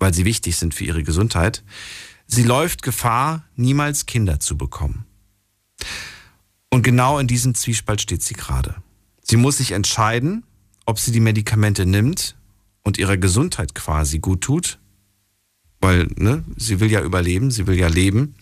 [0.00, 1.62] weil sie wichtig sind für ihre Gesundheit,
[2.26, 5.06] sie läuft Gefahr, niemals Kinder zu bekommen.
[6.70, 8.76] Und genau in diesem Zwiespalt steht sie gerade.
[9.22, 10.44] Sie muss sich entscheiden,
[10.84, 12.36] ob sie die Medikamente nimmt
[12.82, 14.78] und ihrer Gesundheit quasi gut tut,
[15.80, 18.34] weil ne, sie will ja überleben, sie will ja leben,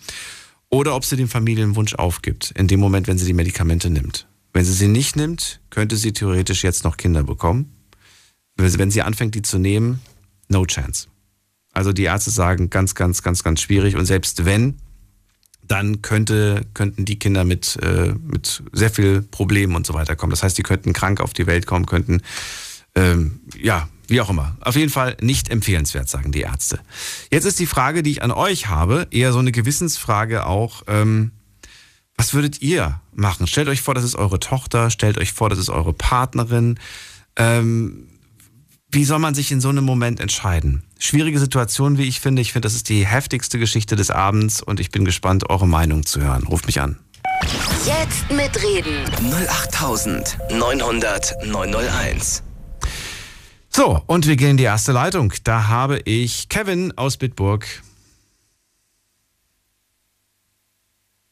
[0.71, 4.29] oder ob sie den Familienwunsch aufgibt, in dem Moment, wenn sie die Medikamente nimmt.
[4.53, 7.73] Wenn sie sie nicht nimmt, könnte sie theoretisch jetzt noch Kinder bekommen.
[8.57, 10.01] Wenn sie anfängt, die zu nehmen,
[10.49, 11.09] no chance.
[11.73, 13.97] Also die Ärzte sagen ganz, ganz, ganz, ganz schwierig.
[13.97, 14.79] Und selbst wenn,
[15.63, 20.31] dann könnte, könnten die Kinder mit, äh, mit sehr viel Problemen und so weiter kommen.
[20.31, 22.23] Das heißt, die könnten krank auf die Welt kommen, könnten,
[22.95, 24.57] ähm, ja, wie auch immer.
[24.61, 26.81] Auf jeden Fall nicht empfehlenswert, sagen die Ärzte.
[27.31, 30.83] Jetzt ist die Frage, die ich an euch habe, eher so eine Gewissensfrage auch.
[30.89, 31.31] Ähm,
[32.17, 33.47] was würdet ihr machen?
[33.47, 36.81] Stellt euch vor, das ist eure Tochter, stellt euch vor, das ist eure Partnerin.
[37.37, 38.09] Ähm,
[38.91, 40.83] wie soll man sich in so einem Moment entscheiden?
[40.99, 42.41] Schwierige Situation, wie ich finde.
[42.41, 46.07] Ich finde, das ist die heftigste Geschichte des Abends und ich bin gespannt, eure Meinung
[46.07, 46.45] zu hören.
[46.45, 46.99] Ruft mich an.
[47.85, 49.05] Jetzt mitreden.
[49.21, 52.43] 08900 901.
[53.71, 55.33] So, und wir gehen in die erste Leitung.
[55.45, 57.67] Da habe ich Kevin aus Bitburg.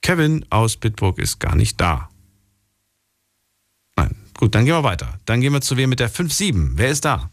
[0.02, 2.08] Kevin aus Bitburg ist gar nicht da.
[3.96, 5.18] Nein, gut, dann gehen wir weiter.
[5.24, 6.72] Dann gehen wir zu wem mit der 5-7.
[6.74, 7.30] Wer ist da?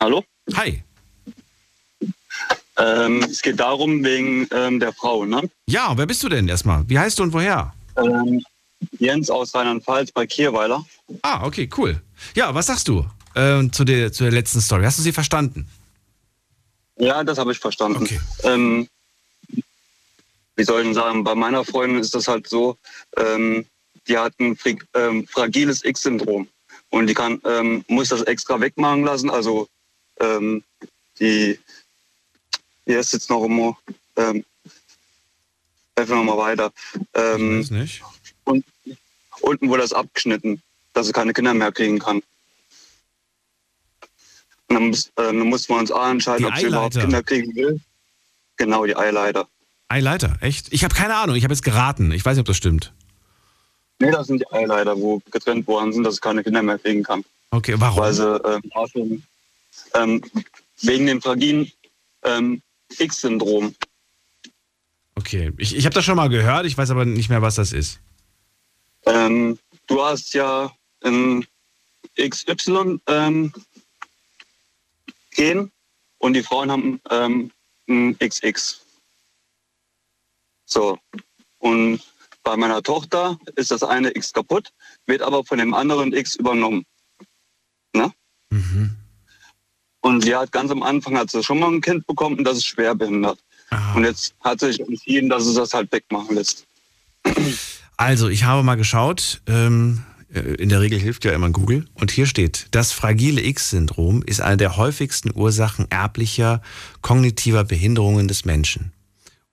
[0.00, 0.24] Hallo?
[0.54, 0.82] Hi.
[2.78, 5.50] Ähm, es geht darum, wegen ähm, der Frau, ne?
[5.66, 6.88] Ja, wer bist du denn erstmal?
[6.88, 7.74] Wie heißt du und woher?
[7.96, 8.42] Ähm,
[8.98, 10.84] Jens aus Rheinland-Pfalz bei Kierweiler.
[11.22, 12.00] Ah, okay, cool.
[12.34, 14.84] Ja, was sagst du äh, zu, der, zu der letzten Story?
[14.84, 15.68] Hast du sie verstanden?
[16.96, 18.08] Ja, das habe ich verstanden.
[18.42, 18.88] Ähm,
[20.56, 22.76] wie soll ich denn sagen, bei meiner Freundin ist das halt so,
[23.16, 23.64] ähm,
[24.08, 24.58] die hat ein
[24.94, 26.48] ähm, fragiles X-Syndrom.
[26.90, 29.30] Und die kann, ähm, muss das extra wegmachen lassen.
[29.30, 29.68] Also
[30.20, 30.64] ähm,
[31.20, 31.58] die,
[32.86, 33.76] die ist jetzt noch immer,
[34.16, 34.44] ähm,
[35.96, 36.72] helfen wir mal weiter.
[37.14, 38.02] Ähm, nicht.
[38.48, 38.64] Und,
[39.40, 40.62] unten wurde das abgeschnitten,
[40.94, 42.22] dass sie keine Kinder mehr kriegen kann.
[44.68, 46.98] Und dann, muss, äh, dann mussten wir uns A entscheiden, Die ob sie überhaupt.
[46.98, 47.80] Kinder kriegen will.
[48.56, 49.48] Genau, die Eileiter.
[49.88, 50.72] Eileiter, echt?
[50.72, 52.12] Ich habe keine Ahnung, ich habe jetzt geraten.
[52.12, 52.92] Ich weiß nicht, ob das stimmt.
[54.00, 57.02] Nee, das sind die Eileiter, wo getrennt worden sind, dass sie keine Kinder mehr kriegen
[57.02, 57.24] kann.
[57.50, 58.00] Okay, warum?
[58.00, 58.40] Weil sie
[58.94, 59.22] ähm,
[59.94, 60.22] ähm,
[60.82, 61.72] wegen dem fragilen
[62.24, 62.62] ähm,
[62.98, 63.74] X-Syndrom.
[65.14, 67.72] Okay, ich, ich habe das schon mal gehört, ich weiß aber nicht mehr, was das
[67.72, 68.00] ist.
[69.08, 70.70] Ähm, du hast ja
[71.02, 71.46] ein
[72.20, 73.52] XY ähm,
[76.18, 77.50] und die Frauen haben ähm,
[77.88, 78.80] ein XX.
[80.66, 80.98] So.
[81.58, 82.00] Und
[82.42, 84.72] bei meiner Tochter ist das eine X kaputt,
[85.06, 86.84] wird aber von dem anderen X übernommen.
[87.94, 88.12] Ne?
[90.00, 92.58] Und sie hat ganz am Anfang hat sie schon mal ein Kind bekommen und das
[92.58, 93.38] ist schwer behindert.
[93.94, 96.66] Und jetzt hat sie sich entschieden, dass sie das halt wegmachen lässt.
[97.98, 99.42] Also, ich habe mal geschaut.
[99.48, 101.84] Ähm, äh, in der Regel hilft ja immer Google.
[101.94, 106.62] Und hier steht, das fragile X-Syndrom ist eine der häufigsten Ursachen erblicher
[107.02, 108.92] kognitiver Behinderungen des Menschen.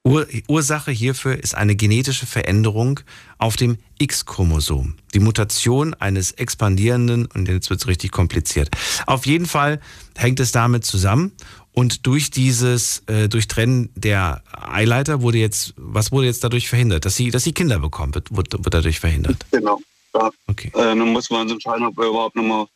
[0.03, 2.99] Ur Ursache hierfür ist eine genetische Veränderung
[3.39, 4.93] auf dem X-Chromosom.
[5.15, 8.69] Die Mutation eines expandierenden, und jetzt wird es richtig kompliziert.
[9.07, 9.80] Auf jeden Fall
[10.15, 11.31] hängt es damit zusammen.
[11.76, 17.03] Und durch dieses äh, Durchtrennen der Eileiter wurde jetzt, was wurde jetzt dadurch verhindert?
[17.03, 19.45] Dass sie, dass sie Kinder bekommt, wird, wird, wird dadurch verhindert.
[19.52, 19.81] Genau.
[20.14, 20.31] Ja.
[20.47, 20.69] Okay.
[20.69, 22.68] Äh, dann muss man uns entscheiden, ob wir überhaupt noch mal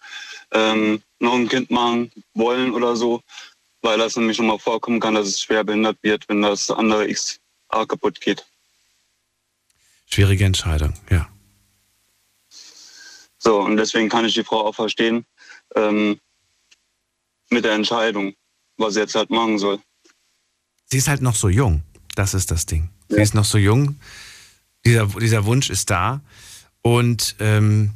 [0.52, 3.22] ähm, noch ein Kind machen wollen oder so,
[3.82, 7.08] weil das nämlich schon mal vorkommen kann, dass es schwer behindert wird, wenn das andere
[7.08, 8.46] XA kaputt geht.
[10.08, 11.30] Schwierige Entscheidung, ja.
[13.38, 15.26] So, und deswegen kann ich die Frau auch verstehen
[15.76, 16.20] ähm,
[17.50, 18.36] mit der Entscheidung,
[18.80, 19.80] was sie jetzt halt machen soll.
[20.92, 21.84] Sie ist halt noch so jung.
[22.16, 22.90] Das ist das Ding.
[23.10, 23.98] Sie ist noch so jung.
[24.86, 26.22] Dieser, dieser Wunsch ist da.
[26.82, 27.92] Und ähm,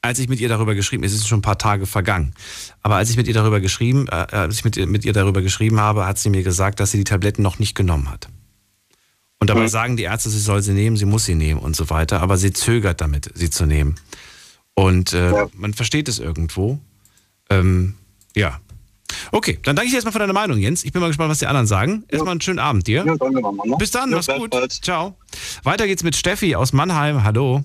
[0.00, 2.34] als ich mit ihr darüber geschrieben, es ist schon ein paar Tage vergangen,
[2.82, 5.40] aber als ich mit ihr darüber geschrieben, äh, als ich mit, ihr- mit ihr darüber
[5.42, 8.28] geschrieben habe, hat sie mir gesagt, dass sie die Tabletten noch nicht genommen hat.
[9.40, 11.90] Und dabei sagen die Ärzte, sie soll sie nehmen, sie muss sie nehmen und so
[11.90, 13.96] weiter, aber sie zögert damit, sie zu nehmen.
[14.74, 16.78] Und äh, man versteht es irgendwo.
[17.50, 17.94] Ähm,
[18.34, 18.60] ja.
[19.32, 20.84] Okay, dann danke ich dir erstmal für deine Meinung, Jens.
[20.84, 22.04] Ich bin mal gespannt, was die anderen sagen.
[22.08, 23.04] Erstmal einen schönen Abend dir.
[23.78, 24.54] Bis dann, Ja, mach's gut.
[24.82, 25.16] Ciao.
[25.62, 27.24] Weiter geht's mit Steffi aus Mannheim.
[27.24, 27.64] Hallo.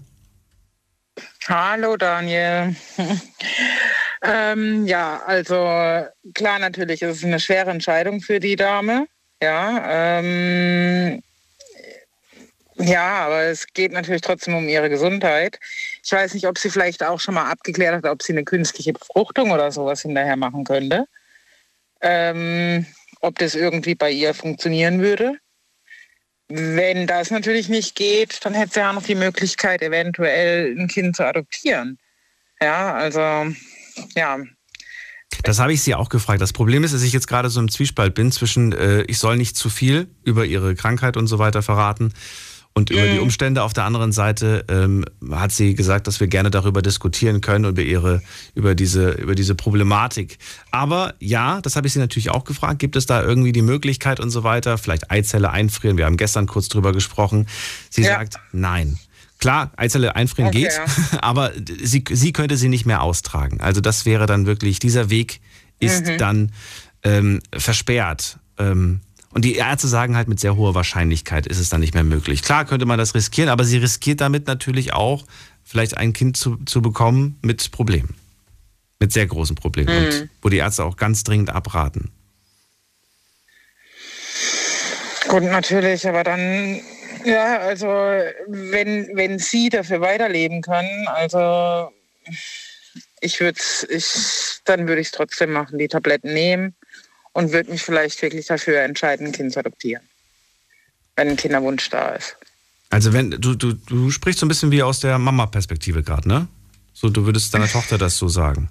[1.47, 2.75] Hallo Daniel.
[4.23, 5.55] ähm, ja, also
[6.33, 9.07] klar, natürlich ist es eine schwere Entscheidung für die Dame.
[9.41, 11.21] Ja, ähm,
[12.75, 15.59] ja, aber es geht natürlich trotzdem um ihre Gesundheit.
[16.03, 18.93] Ich weiß nicht, ob sie vielleicht auch schon mal abgeklärt hat, ob sie eine künstliche
[18.93, 21.05] Befruchtung oder sowas hinterher machen könnte.
[22.01, 22.85] Ähm,
[23.21, 25.37] ob das irgendwie bei ihr funktionieren würde.
[26.47, 31.15] Wenn das natürlich nicht geht, dann hätte sie ja noch die Möglichkeit, eventuell ein Kind
[31.15, 31.99] zu adoptieren.
[32.61, 33.19] Ja, also,
[34.15, 34.39] ja.
[35.43, 36.41] Das habe ich sie auch gefragt.
[36.41, 39.37] Das Problem ist, dass ich jetzt gerade so im Zwiespalt bin zwischen, äh, ich soll
[39.37, 42.13] nicht zu viel über ihre Krankheit und so weiter verraten
[42.75, 43.63] und über die Umstände.
[43.63, 47.81] Auf der anderen Seite ähm, hat sie gesagt, dass wir gerne darüber diskutieren können, über
[47.81, 48.21] ihre,
[48.55, 50.37] über diese, über diese Problematik.
[50.71, 52.79] Aber ja, das habe ich sie natürlich auch gefragt.
[52.79, 54.77] Gibt es da irgendwie die Möglichkeit und so weiter?
[54.77, 55.97] Vielleicht Eizelle einfrieren.
[55.97, 57.47] Wir haben gestern kurz drüber gesprochen.
[57.89, 58.11] Sie Ja.
[58.19, 58.97] sagt nein.
[59.39, 61.19] Klar, Eizelle einfrieren Okay, geht, ja.
[61.21, 61.51] aber
[61.81, 63.61] sie, sie könnte sie nicht mehr austragen.
[63.61, 65.41] Also das wäre dann wirklich, dieser Weg
[65.79, 66.17] ist Mhm.
[66.17, 66.51] dann
[67.03, 68.37] ähm, versperrt.
[68.57, 68.99] Ähm,
[69.31, 72.41] und die Ärzte sagen halt, mit sehr hoher Wahrscheinlichkeit ist es dann nicht mehr möglich.
[72.41, 75.25] Klar könnte man das riskieren, aber sie riskiert damit natürlich auch,
[75.63, 78.15] vielleicht ein Kind zu, zu bekommen mit Problemen.
[78.99, 79.95] Mit sehr großen Problemen.
[79.95, 80.29] Und Mhm.
[80.41, 82.11] wo die Ärzte auch ganz dringend abraten.
[85.27, 86.81] Gut, natürlich, aber dann,
[87.23, 91.91] ja, also wenn, wenn sie dafür weiterleben können, also
[93.21, 94.05] ich würde ich,
[94.65, 96.73] dann würde ich es trotzdem machen, die Tabletten nehmen
[97.39, 100.03] und würde mich vielleicht wirklich dafür entscheiden, ein Kind zu adoptieren.
[101.15, 102.35] Wenn ein Kinderwunsch da ist.
[102.89, 106.47] Also wenn, du, du, du sprichst so ein bisschen wie aus der Mama-Perspektive gerade, ne?
[106.91, 108.69] So, du würdest deiner Tochter das so sagen.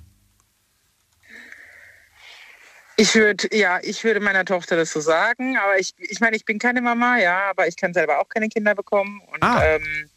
[2.99, 6.45] Ich würde, ja, ich würde meiner Tochter das so sagen, aber ich, ich meine, ich
[6.45, 9.23] bin keine Mama, ja, aber ich kann selber auch keine Kinder bekommen.
[9.33, 10.11] Und ähm,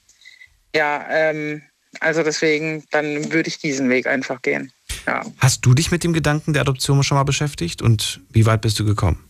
[0.76, 1.62] ja, ähm,
[2.02, 4.74] also deswegen, dann würde ich diesen Weg einfach gehen.
[5.06, 5.26] Ja.
[5.40, 8.80] Hast du dich mit dem Gedanken der Adoption schon mal beschäftigt und wie weit bist
[8.80, 9.24] du gekommen?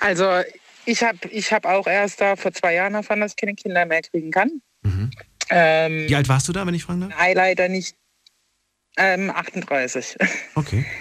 [0.00, 0.28] Also
[0.84, 3.86] ich habe ich hab auch erst da vor zwei Jahren erfahren, dass ich keine Kinder
[3.86, 4.60] mehr kriegen kann.
[5.50, 7.12] Ähm, Wie alt warst du da, wenn ich fragen darf?
[7.18, 7.96] Ei leider nicht.
[8.96, 10.16] Ähm, 38.
[10.54, 10.86] Okay.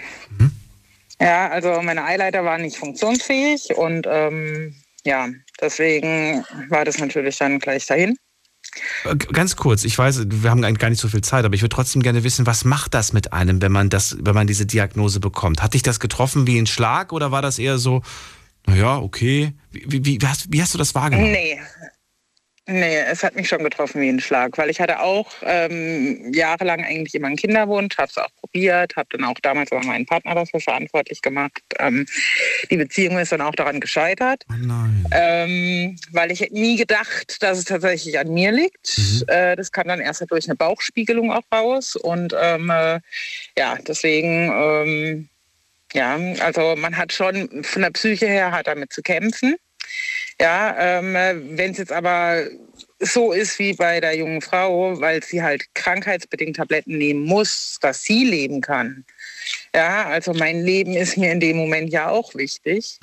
[1.22, 5.30] Ja, also meine Eileiter waren nicht funktionsfähig und ähm, ja,
[5.62, 8.18] deswegen war das natürlich dann gleich dahin.
[9.06, 11.76] Äh, Ganz kurz, ich weiß, wir haben gar nicht so viel Zeit, aber ich würde
[11.76, 15.20] trotzdem gerne wissen, was macht das mit einem, wenn man das, wenn man diese Diagnose
[15.20, 15.62] bekommt?
[15.62, 18.02] Hat dich das getroffen wie ein Schlag oder war das eher so,
[18.66, 19.54] naja, okay?
[19.72, 21.32] Wie, wie, wie, hast, wie hast du das wahrgenommen?
[21.32, 21.60] Nee.
[22.66, 26.82] Nee, es hat mich schon getroffen wie ein Schlag, weil ich hatte auch ähm, jahrelang
[26.82, 30.34] eigentlich immer einen Kinderwunsch, habe es auch probiert, habe dann auch damals aber meinen Partner
[30.34, 31.62] dafür verantwortlich gemacht.
[31.80, 32.06] Ähm,
[32.72, 34.46] die Beziehung ist dann auch daran gescheitert,
[35.12, 38.98] ähm, weil ich hätte nie gedacht, dass es tatsächlich an mir liegt.
[39.28, 43.02] Äh, das kam dann erst durch eine Bauchspiegelung auch raus und ähm, äh,
[43.58, 45.30] ja, deswegen ähm,
[45.94, 49.56] ja, also man hat schon von der Psyche her hat damit zu kämpfen.
[50.44, 51.14] Ja, ähm,
[51.56, 52.44] wenn es jetzt aber
[53.00, 58.04] so ist wie bei der jungen Frau, weil sie halt krankheitsbedingt Tabletten nehmen muss, dass
[58.04, 59.06] sie leben kann.
[59.74, 63.00] Ja, also mein Leben ist mir in dem Moment ja auch wichtig.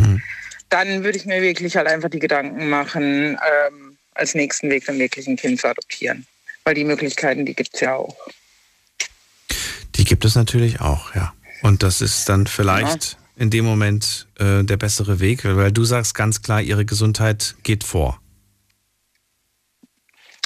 [0.68, 4.98] Dann würde ich mir wirklich halt einfach die Gedanken machen, ähm, als nächsten Weg dann
[4.98, 6.26] wirklich ein Kind zu adoptieren.
[6.64, 8.14] Weil die Möglichkeiten, die gibt es ja auch.
[9.94, 11.32] Die gibt es natürlich auch, ja.
[11.62, 16.14] Und das ist dann vielleicht in dem Moment äh, der bessere Weg, weil du sagst
[16.14, 18.20] ganz klar, ihre Gesundheit geht vor.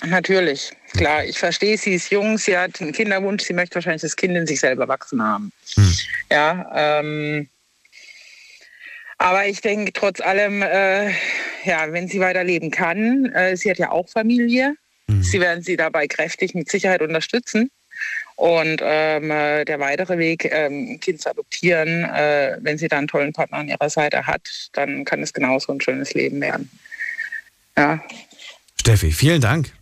[0.06, 1.24] Natürlich, klar.
[1.24, 4.46] Ich verstehe, sie ist jung, sie hat einen Kinderwunsch, sie möchte wahrscheinlich das Kind in
[4.46, 5.50] sich selber wachsen haben.
[6.30, 7.48] Ja, ähm,
[9.18, 11.10] aber ich denke trotz allem, äh,
[11.64, 14.76] ja, wenn sie weiterleben kann, äh, sie hat ja auch Familie,
[15.20, 17.70] sie werden sie dabei kräftig mit Sicherheit unterstützen.
[18.36, 23.01] Und ähm, äh, der weitere Weg, ähm, ein Kind zu adoptieren, äh, wenn sie dann
[23.01, 26.70] einen tollen Partner an ihrer Seite hat, dann kann es genauso ein schönes Leben werden.
[27.77, 28.02] Ja.
[28.81, 29.73] Steffi, vielen Dank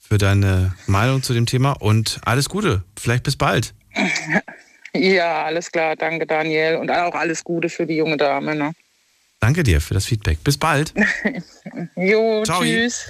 [0.00, 2.84] für deine Meinung zu dem Thema und alles Gute.
[2.98, 3.74] Vielleicht bis bald.
[4.94, 5.96] Ja, alles klar.
[5.96, 6.76] Danke, Daniel.
[6.76, 8.54] Und auch alles Gute für die junge Dame.
[8.54, 8.72] Ne?
[9.40, 10.42] Danke dir für das Feedback.
[10.42, 10.92] Bis bald.
[11.96, 12.62] jo, Ciao.
[12.62, 13.06] tschüss.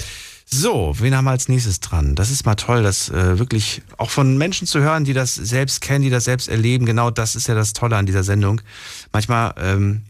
[0.51, 2.15] So, wen haben wir als nächstes dran?
[2.15, 5.83] Das ist mal toll, das äh, wirklich auch von Menschen zu hören, die das selbst
[5.83, 6.87] kennen, die das selbst erleben.
[6.87, 8.63] Genau das ist ja das Tolle an dieser Sendung.
[9.13, 10.05] Manchmal, ähm,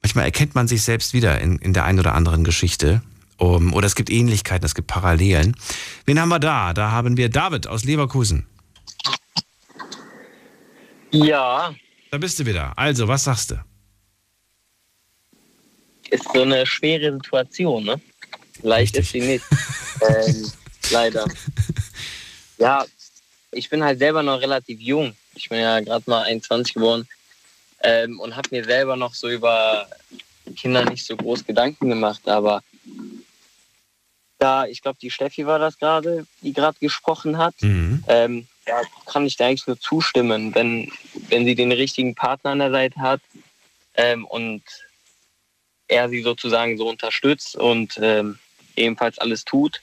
[0.00, 3.02] manchmal erkennt man sich selbst wieder in, in der einen oder anderen Geschichte.
[3.36, 5.56] Um, oder es gibt Ähnlichkeiten, es gibt Parallelen.
[6.06, 6.72] Wen haben wir da?
[6.72, 8.46] Da haben wir David aus Leverkusen.
[11.10, 11.74] Ja,
[12.12, 12.78] Da bist du wieder.
[12.78, 13.56] Also, was sagst du?
[16.14, 18.00] ist so eine schwere Situation, ne?
[18.62, 19.44] Leicht ist sie nicht.
[20.00, 20.50] ähm,
[20.90, 21.26] leider.
[22.58, 22.84] Ja,
[23.50, 25.14] ich bin halt selber noch relativ jung.
[25.34, 27.08] Ich bin ja gerade mal 21 geworden
[27.82, 29.88] ähm, und habe mir selber noch so über
[30.56, 32.28] Kinder nicht so groß Gedanken gemacht.
[32.28, 32.62] Aber
[34.38, 37.54] da, ich glaube, die Steffi war das gerade, die gerade gesprochen hat.
[38.08, 40.90] Ähm, ja, kann ich da eigentlich nur zustimmen, wenn,
[41.28, 43.20] wenn sie den richtigen Partner an der Seite hat
[43.94, 44.62] ähm, und
[45.88, 48.38] er sie sozusagen so unterstützt und ähm,
[48.76, 49.82] ebenfalls alles tut,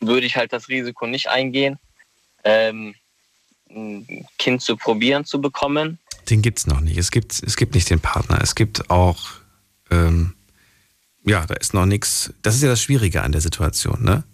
[0.00, 1.78] würde ich halt das Risiko nicht eingehen,
[2.44, 2.94] ähm,
[3.68, 5.98] ein Kind zu probieren zu bekommen.
[6.28, 6.96] Den gibt's noch nicht.
[6.96, 8.40] Es gibt, es gibt nicht den Partner.
[8.42, 9.20] Es gibt auch,
[9.90, 10.34] ähm,
[11.24, 12.32] ja, da ist noch nichts.
[12.42, 14.24] Das ist ja das Schwierige an der Situation, ne?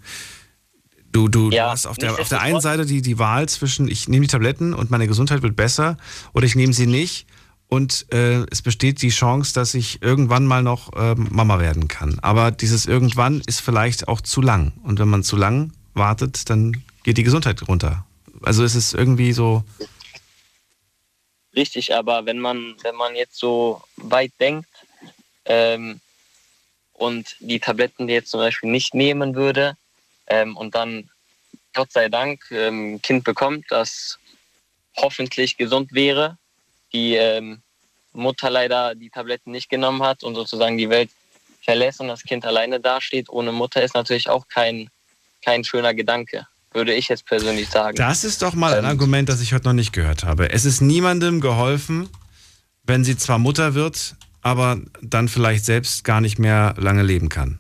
[1.12, 4.06] Du, du, du hast auf der, auf der einen Seite die, die Wahl zwischen, ich
[4.06, 5.96] nehme die Tabletten und meine Gesundheit wird besser
[6.34, 7.26] oder ich nehme sie nicht
[7.68, 12.18] und äh, es besteht die Chance, dass ich irgendwann mal noch ähm, Mama werden kann.
[12.20, 14.72] Aber dieses irgendwann ist vielleicht auch zu lang.
[14.84, 18.06] Und wenn man zu lang wartet, dann geht die Gesundheit runter.
[18.43, 19.64] Also es ist irgendwie so,
[21.56, 24.68] Richtig, aber wenn man, wenn man jetzt so weit denkt
[25.47, 26.01] ähm,
[26.93, 29.74] und die Tabletten jetzt zum Beispiel nicht nehmen würde
[30.26, 31.09] ähm, und dann
[31.72, 34.18] Gott sei Dank ähm, ein Kind bekommt, das
[34.98, 36.36] hoffentlich gesund wäre,
[36.97, 37.60] die ähm,
[38.14, 41.10] Mutter leider die Tabletten nicht genommen hat und sozusagen die Welt
[41.62, 44.89] verlässt und das Kind alleine dasteht ohne Mutter, ist natürlich auch kein,
[45.44, 47.97] kein schöner Gedanke, würde ich jetzt persönlich sagen.
[47.97, 50.51] Das ist doch mal ein Argument, das ich heute noch nicht gehört habe.
[50.51, 52.09] Es ist niemandem geholfen,
[52.85, 57.59] wenn sie zwar Mutter wird, aber dann vielleicht selbst gar nicht mehr lange leben kann.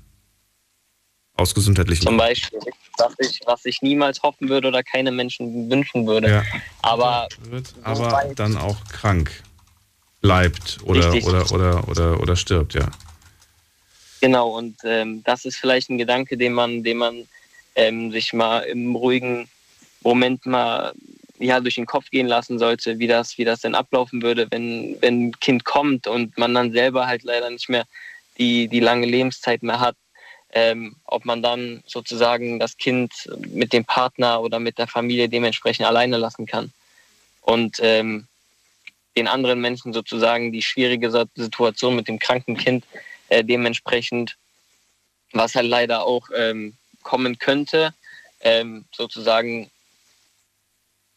[1.38, 2.16] Aus gesundheitlichen Zum.
[2.16, 2.58] Beispiel,
[2.96, 6.30] was ich, was ich niemals hoffen würde oder keine Menschen wünschen würde.
[6.30, 6.42] Ja.
[6.82, 9.42] Aber, Wird aber dann auch krank
[10.22, 11.26] bleibt oder, Richtig.
[11.26, 12.88] oder, oder, oder, oder stirbt, ja.
[14.20, 17.28] genau, und ähm, das ist vielleicht ein Gedanke, den man, den man
[17.74, 19.48] ähm, sich mal im ruhigen
[20.02, 20.94] Moment mal
[21.38, 24.96] ja, durch den Kopf gehen lassen sollte, wie das, wie das denn ablaufen würde, wenn,
[25.00, 27.84] wenn ein Kind kommt und man dann selber halt leider nicht mehr
[28.38, 29.96] die, die lange Lebenszeit mehr hat.
[30.58, 33.12] Ähm, ob man dann sozusagen das Kind
[33.46, 36.72] mit dem Partner oder mit der Familie dementsprechend alleine lassen kann.
[37.42, 38.26] Und ähm,
[39.18, 42.86] den anderen Menschen sozusagen die schwierige Situation mit dem kranken Kind
[43.28, 44.38] äh, dementsprechend,
[45.32, 47.92] was halt leider auch ähm, kommen könnte,
[48.40, 49.70] ähm, sozusagen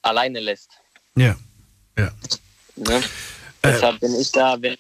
[0.02, 0.72] alleine lässt.
[1.16, 1.38] Ja.
[1.98, 2.12] Ja.
[2.76, 3.02] Ne?
[3.64, 4.76] Deshalb bin ich da, wenn,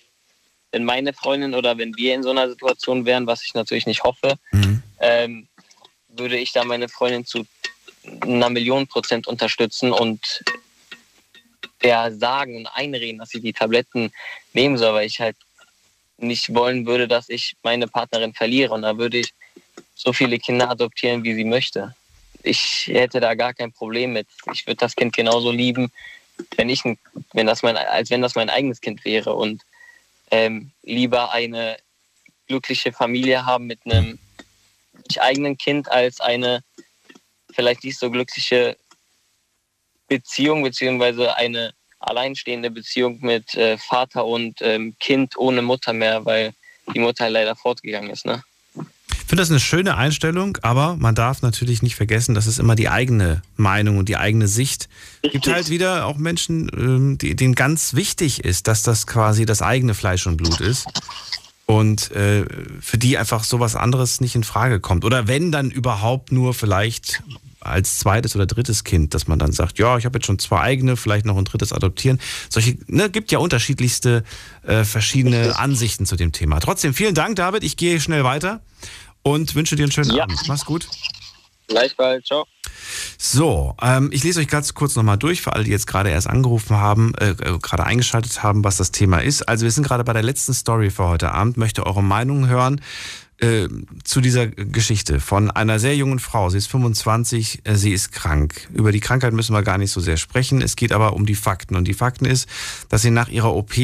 [0.71, 4.03] wenn meine Freundin oder wenn wir in so einer Situation wären, was ich natürlich nicht
[4.03, 4.35] hoffe,
[4.99, 5.47] ähm,
[6.09, 7.45] würde ich da meine Freundin zu
[8.21, 10.43] einer Million Prozent unterstützen und
[11.81, 14.11] der sagen und einreden, dass sie die Tabletten
[14.53, 15.37] nehmen soll, weil ich halt
[16.17, 18.73] nicht wollen würde, dass ich meine Partnerin verliere.
[18.73, 19.33] Und da würde ich
[19.95, 21.95] so viele Kinder adoptieren, wie sie möchte.
[22.43, 24.27] Ich hätte da gar kein Problem mit.
[24.53, 25.91] Ich würde das Kind genauso lieben,
[26.55, 26.83] wenn ich,
[27.33, 29.61] wenn das mein, als wenn das mein eigenes Kind wäre und
[30.31, 31.77] ähm, lieber eine
[32.47, 34.19] glückliche Familie haben mit einem
[35.19, 36.63] eigenen Kind als eine
[37.51, 38.77] vielleicht nicht so glückliche
[40.07, 46.53] Beziehung beziehungsweise eine alleinstehende Beziehung mit äh, Vater und ähm, Kind ohne Mutter mehr, weil
[46.93, 48.25] die Mutter leider fortgegangen ist.
[48.25, 48.41] Ne?
[49.29, 52.73] Ich finde das eine schöne Einstellung, aber man darf natürlich nicht vergessen, dass es immer
[52.73, 54.89] die eigene Meinung und die eigene Sicht
[55.21, 55.45] gibt.
[55.45, 59.93] halt wieder auch Menschen, ähm, die, denen ganz wichtig ist, dass das quasi das eigene
[59.93, 60.87] Fleisch und Blut ist.
[61.67, 62.43] Und äh,
[62.81, 65.05] für die einfach sowas anderes nicht in Frage kommt.
[65.05, 67.21] Oder wenn dann überhaupt nur vielleicht
[67.59, 70.61] als zweites oder drittes Kind, dass man dann sagt, ja, ich habe jetzt schon zwei
[70.61, 72.19] eigene, vielleicht noch ein drittes adoptieren.
[72.49, 74.23] Solche, ne, gibt ja unterschiedlichste
[74.63, 76.59] äh, verschiedene Ansichten zu dem Thema.
[76.61, 77.63] Trotzdem vielen Dank, David.
[77.63, 78.61] Ich gehe schnell weiter
[79.23, 80.23] und wünsche dir einen schönen Ja.
[80.23, 80.39] Abend.
[80.47, 80.87] Mach's gut.
[81.67, 82.45] Gleichfalls, ciao.
[83.17, 86.27] So, ähm, ich lese euch ganz kurz nochmal durch, für alle, die jetzt gerade erst
[86.27, 89.47] angerufen haben, äh, äh, gerade eingeschaltet haben, was das Thema ist.
[89.47, 92.81] Also wir sind gerade bei der letzten Story für heute Abend, möchte eure Meinung hören
[93.39, 93.67] äh,
[94.03, 96.49] zu dieser Geschichte von einer sehr jungen Frau.
[96.49, 98.67] Sie ist 25, äh, sie ist krank.
[98.73, 100.61] Über die Krankheit müssen wir gar nicht so sehr sprechen.
[100.61, 101.75] Es geht aber um die Fakten.
[101.75, 102.49] Und die Fakten ist,
[102.89, 103.75] dass sie nach ihrer OP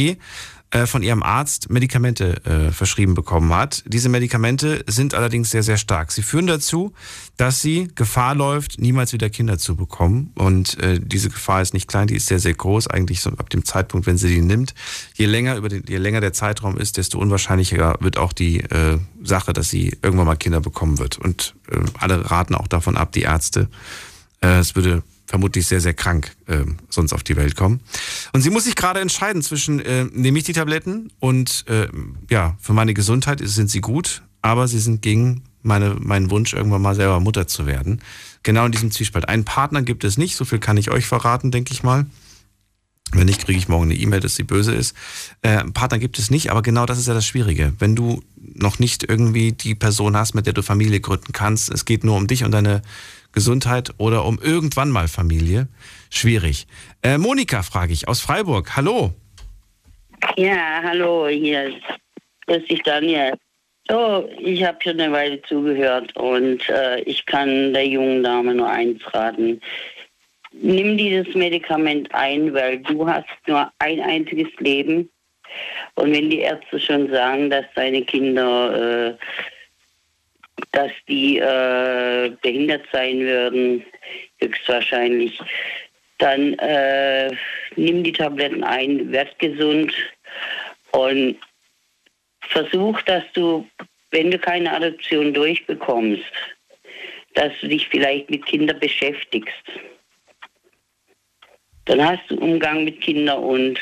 [0.71, 3.83] äh, von ihrem Arzt Medikamente äh, verschrieben bekommen hat.
[3.85, 6.11] Diese Medikamente sind allerdings sehr, sehr stark.
[6.11, 6.93] Sie führen dazu,
[7.37, 10.31] dass sie Gefahr läuft, niemals wieder Kinder zu bekommen.
[10.35, 12.87] Und äh, diese Gefahr ist nicht klein, die ist sehr, sehr groß.
[12.87, 14.73] Eigentlich so ab dem Zeitpunkt, wenn sie die nimmt.
[15.13, 18.97] Je länger, über den, je länger der Zeitraum ist, desto unwahrscheinlicher wird auch die äh,
[19.23, 21.17] Sache, dass sie irgendwann mal Kinder bekommen wird.
[21.17, 23.69] Und äh, alle raten auch davon ab, die Ärzte.
[24.41, 25.03] Äh, es würde
[25.35, 27.81] vermutlich sehr, sehr krank äh, sonst auf die Welt kommen.
[28.31, 31.89] Und sie muss sich gerade entscheiden zwischen, äh, nehme ich die Tabletten und äh,
[32.29, 36.81] ja, für meine Gesundheit sind sie gut, aber sie sind gegen meine, meinen Wunsch, irgendwann
[36.81, 38.01] mal selber Mutter zu werden.
[38.43, 39.27] Genau in diesem Zwiespalt.
[39.27, 42.05] Einen Partner gibt es nicht, so viel kann ich euch verraten, denke ich mal.
[43.11, 44.95] Wenn nicht, kriege ich morgen eine E-Mail, dass sie böse ist.
[45.41, 47.73] Äh, Partner gibt es nicht, aber genau das ist ja das Schwierige.
[47.77, 51.83] Wenn du noch nicht irgendwie die Person hast, mit der du Familie gründen kannst, es
[51.83, 52.81] geht nur um dich und deine
[53.35, 55.67] Gesundheit oder um irgendwann mal Familie,
[56.09, 56.65] schwierig.
[57.03, 58.75] Äh, Monika frage ich aus Freiburg.
[58.75, 59.13] Hallo.
[60.37, 61.83] Ja, hallo, hier ist
[62.47, 63.33] grüß dich Daniel.
[63.87, 68.69] So, ich habe schon eine Weile zugehört und äh, ich kann der jungen Dame nur
[68.69, 69.61] eins raten.
[70.51, 75.09] Nimm dieses Medikament ein, weil du hast nur ein einziges Leben.
[75.95, 79.15] Und wenn die Ärzte schon sagen, dass deine Kinder, äh,
[80.71, 83.85] dass die äh, behindert sein würden,
[84.39, 85.39] höchstwahrscheinlich,
[86.17, 87.31] dann äh,
[87.75, 89.93] nimm die Tabletten ein, werd gesund
[90.91, 91.37] und
[92.41, 93.67] versuch, dass du,
[94.11, 96.23] wenn du keine Adoption durchbekommst,
[97.33, 99.63] dass du dich vielleicht mit Kindern beschäftigst.
[101.85, 103.79] Dann hast du Umgang mit Kindern und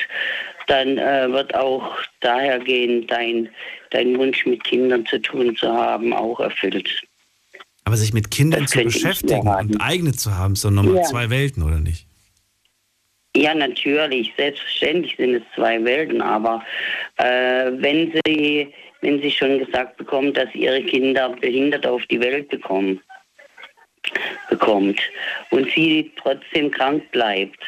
[0.67, 3.49] dann äh, wird auch dahergehend dein,
[3.93, 7.03] dein Wunsch mit Kindern zu tun zu haben auch erfüllt.
[7.85, 11.03] Aber sich mit Kindern Das zu beschäftigen und eigene zu haben, sind nochmal Ja.
[11.03, 12.07] zwei Welten, oder nicht?
[13.35, 14.31] Ja, natürlich.
[14.37, 16.63] Selbstverständlich sind es zwei Welten, aber
[17.17, 22.47] äh, wenn sie wenn sie schon gesagt bekommt, dass ihre Kinder behindert auf die Welt
[22.47, 23.01] bekommen,
[24.49, 24.97] bekommt
[25.49, 27.59] und sie trotzdem krank bleibt,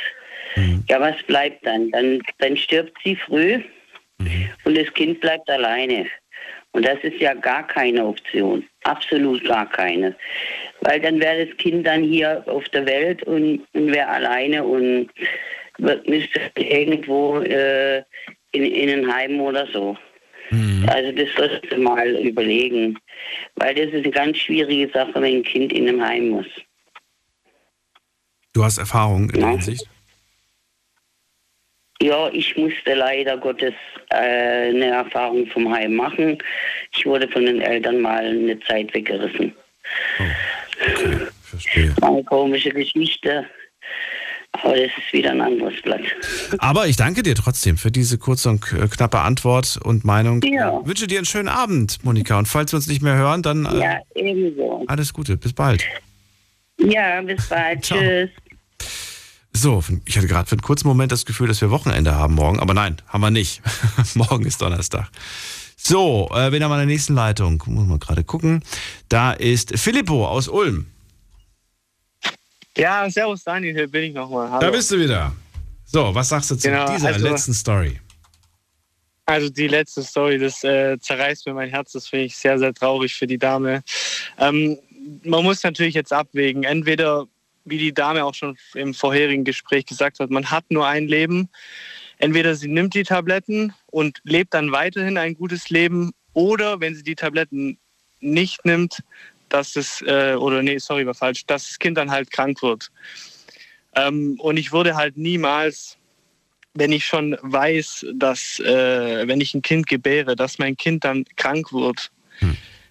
[0.88, 1.91] ja, was bleibt dann?
[1.91, 3.61] Dann, dann stirbt sie früh
[4.64, 6.07] und das Kind bleibt alleine.
[6.72, 10.14] Und das ist ja gar keine Option, absolut gar keine.
[10.81, 15.10] Weil dann wäre das Kind dann hier auf der Welt und, und wäre alleine und
[15.77, 17.99] müsste irgendwo äh,
[18.52, 19.97] in, in ein Heim oder so.
[20.88, 22.97] Also das solltest du mal überlegen.
[23.56, 26.47] Weil das ist eine ganz schwierige Sache, wenn ein Kind in einem Heim muss.
[28.53, 29.89] Du hast Erfahrung in der Hinsicht?
[32.01, 33.73] Ja, ich musste leider Gottes
[34.09, 36.38] äh, eine Erfahrung vom Heim machen.
[36.95, 39.53] Ich wurde von den Eltern mal eine Zeit weggerissen.
[41.43, 41.93] Verstehe.
[42.01, 43.45] War eine komische Geschichte.
[44.51, 46.01] Aber das ist wieder ein anderes Blatt.
[46.59, 50.41] Aber ich danke dir trotzdem für diese kurze und k- knappe Antwort und Meinung.
[50.43, 50.80] Ja.
[50.81, 52.38] Ich wünsche dir einen schönen Abend, Monika.
[52.39, 54.85] Und falls wir uns nicht mehr hören, dann äh, Ja, ebenso.
[54.88, 55.35] alles Gute.
[55.35, 55.84] Bis bald.
[56.77, 57.81] Ja, bis bald.
[57.81, 58.30] Tschüss.
[59.56, 62.60] So, ich hatte gerade für einen kurzen Moment das Gefühl, dass wir Wochenende haben morgen,
[62.60, 63.61] aber nein, haben wir nicht.
[64.15, 65.07] morgen ist Donnerstag.
[65.77, 67.64] So, äh, wen haben wir in der nächsten Leitung?
[67.68, 68.64] Muss man gerade gucken.
[69.07, 70.88] Da ist Filippo aus Ulm.
[72.76, 74.60] Ja, servus Daniel, hier bin ich nochmal.
[74.60, 75.34] Da bist du wieder.
[75.86, 78.02] So, was sagst du zu Genau, dieser also- letzten Story?
[79.27, 82.73] Also die letzte Story, das äh, zerreißt mir mein Herz, das finde ich sehr, sehr
[82.73, 83.84] traurig für die Dame.
[84.38, 84.77] Ähm,
[85.23, 87.26] man muss natürlich jetzt abwägen, entweder,
[87.65, 91.49] wie die Dame auch schon im vorherigen Gespräch gesagt hat, man hat nur ein Leben.
[92.17, 97.03] Entweder sie nimmt die Tabletten und lebt dann weiterhin ein gutes Leben, oder wenn sie
[97.03, 97.77] die Tabletten
[98.19, 99.03] nicht nimmt,
[99.49, 102.91] dass es, äh, oder nee, sorry, war falsch, dass das Kind dann halt krank wird.
[103.95, 105.97] Ähm, und ich würde halt niemals
[106.75, 111.25] wenn ich schon weiß, dass äh, wenn ich ein Kind gebäre, dass mein Kind dann
[111.37, 112.11] krank wird,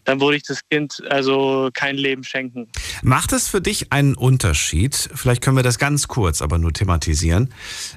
[0.04, 2.68] dann würde ich das Kind also kein Leben schenken.
[3.02, 5.10] Macht es für dich einen Unterschied?
[5.14, 7.52] Vielleicht können wir das ganz kurz, aber nur thematisieren.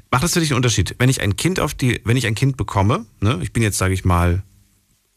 [0.09, 2.35] Macht es für dich einen Unterschied, wenn ich ein Kind auf die, wenn ich ein
[2.35, 4.43] Kind bekomme, ne, ich bin jetzt, sage ich mal,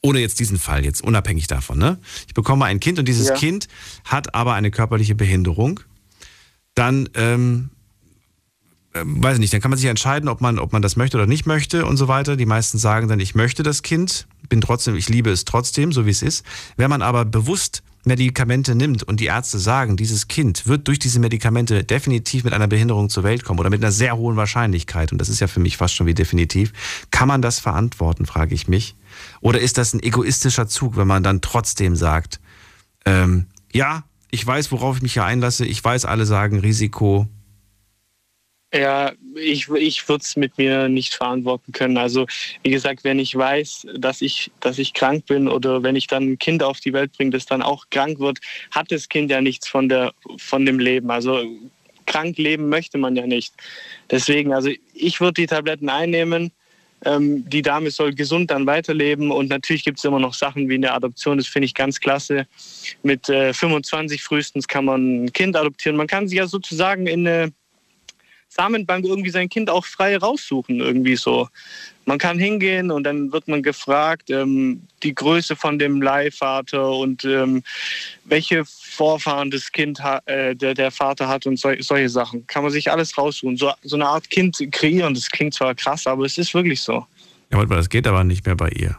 [0.03, 1.99] ohne jetzt diesen Fall, jetzt unabhängig davon, ne?
[2.27, 3.35] Ich bekomme ein Kind und dieses Ja.
[3.35, 3.69] Kind
[4.05, 5.81] hat aber eine körperliche Behinderung,
[6.75, 7.71] dann ähm,
[8.93, 11.27] weiß ich nicht, dann kann man sich entscheiden, ob man, ob man das möchte oder
[11.27, 12.37] nicht möchte und so weiter.
[12.37, 16.07] Die meisten sagen dann, ich möchte das Kind, bin trotzdem, ich liebe es trotzdem, so
[16.07, 16.45] wie es ist.
[16.77, 21.21] Wenn man aber bewusst Medikamente nimmt und die Ärzte sagen, dieses Kind wird durch diese
[21.21, 25.19] Medikamente definitiv mit einer Behinderung zur Welt kommen oder mit einer sehr hohen Wahrscheinlichkeit, und
[25.19, 26.73] das ist ja für mich fast schon wie definitiv,
[27.11, 28.97] kann man das verantworten, frage ich mich.
[29.41, 32.41] Oder ist das ein egoistischer Zug, wenn man dann trotzdem sagt,
[33.05, 37.29] ähm, ja, ich weiß, worauf ich mich hier einlasse, ich weiß, alle sagen Risiko,
[38.73, 41.97] Ja, ich, ich würde es mit mir nicht verantworten können.
[41.97, 42.27] Also
[42.63, 46.33] wie gesagt, wenn ich weiß, dass ich, dass ich krank bin oder wenn ich dann
[46.33, 48.39] ein Kind auf die Welt bringe, das dann auch krank wird,
[48.71, 51.11] hat das Kind ja nichts von, der, von dem Leben.
[51.11, 51.45] Also
[52.07, 53.55] krank leben möchte man ja nicht.
[54.09, 56.53] Deswegen, also ich würde die Tabletten einnehmen.
[57.05, 60.75] Ähm, die Dame soll gesund dann weiterleben und natürlich gibt es immer noch Sachen wie
[60.75, 62.47] eine Adoption, das finde ich ganz klasse.
[63.03, 65.97] Mit äh, 25 frühestens kann man ein Kind adoptieren.
[65.97, 67.53] Man kann sich ja sozusagen in eine
[68.51, 71.49] Samenbank irgendwie sein Kind auch frei raussuchen, irgendwie so.
[72.05, 77.25] Man kann hingehen und dann wird man gefragt, ähm, die Größe von dem Leihvater und
[77.25, 77.63] ähm,
[78.25, 82.45] welche Vorfahren das Kind äh, der, der Vater hat und sol solche Sachen.
[82.49, 83.57] Kann man sich alles raussuchen.
[83.57, 87.07] So, so eine Art Kind kreieren, das klingt zwar krass, aber es ist wirklich so.
[87.53, 88.97] Ja, mal, das geht aber nicht mehr bei ihr.